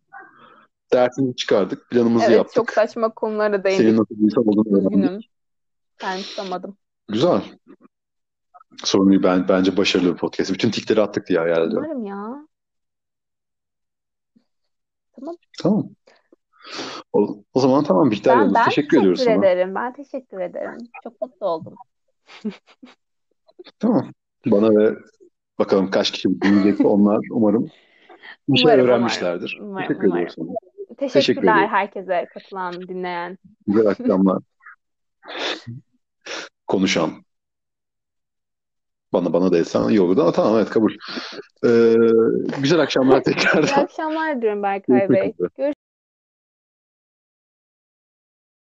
Dersimizi 0.93 1.36
çıkardık. 1.36 1.91
Planımızı 1.91 2.24
Evet 2.24 2.36
yaptık. 2.36 2.55
çok 2.55 2.70
saçma 2.70 3.09
konulara 3.09 3.64
değindik. 3.64 3.86
Senin 3.86 3.97
nasıl 3.99 4.14
bir 4.14 4.24
insan 4.24 4.49
olduğunu 4.49 4.78
öğrendik. 4.78 5.30
Ben 6.03 6.22
tutamadım. 6.22 6.76
Güzel. 7.13 7.43
Sorun. 8.85 9.23
Ben, 9.23 9.49
bence 9.49 9.77
başarılı 9.77 10.13
bir 10.13 10.19
podcast. 10.19 10.53
Bütün 10.53 10.71
tikleri 10.71 11.01
attık 11.03 11.27
diye 11.27 11.39
hayal 11.39 11.67
ediyorum. 11.69 11.91
Umarım 11.91 12.07
ya. 12.07 12.47
Tamam. 15.63 15.89
O, 17.13 17.43
o 17.55 17.61
zaman 17.61 17.85
tamam 17.85 18.11
Bihter 18.11 18.37
Ben, 18.37 18.41
Yıldız. 18.43 18.55
ben 18.55 18.65
Teşekkür 18.65 18.99
ediyoruz 18.99 19.21
sana. 19.21 19.35
ederim. 19.35 19.75
Ben 19.75 19.93
teşekkür 19.93 20.41
ederim. 20.41 20.79
Çok 21.05 21.21
mutlu 21.21 21.47
oldum. 21.47 21.75
Tamam. 23.79 24.11
Bana 24.47 24.69
ve 24.81 24.95
bakalım 25.59 25.91
kaç 25.91 26.11
kişi 26.11 26.41
dinleyecek 26.43 26.81
onlar 26.87 27.21
umarım 27.33 27.71
bir 28.49 28.59
şey 28.59 28.65
Umarım, 28.71 28.85
öğrenmişlerdir. 28.87 29.59
umarım. 29.61 29.71
Umarım, 29.71 29.89
Teşekkür 29.89 30.09
ediyoruz 30.09 30.35
umarım. 30.39 30.55
sana. 30.99 31.09
Teşekkürler 31.09 31.57
ederim. 31.57 31.69
herkese 31.69 32.27
katılan, 32.35 32.73
dinleyen. 32.73 33.39
Güzel 33.67 33.87
akşamlar. 33.87 34.39
Konuşan. 36.71 37.25
Bana 39.12 39.33
bana 39.33 39.53
olurdu 40.01 40.23
ama 40.23 40.33
tamam 40.33 40.57
evet 40.57 40.71
kabul. 40.71 40.93
Ee, 41.66 41.95
güzel 42.62 42.81
akşamlar 42.81 43.23
İyi 43.61 43.75
tekrardan. 43.75 43.75
akşamlar 43.75 44.43
diyorum 44.43 44.62
Berkay 44.62 45.11
Görüşmek 45.11 45.12
Bey. 45.12 45.35
üzere. 45.41 45.51
Görüşmek 45.57 45.80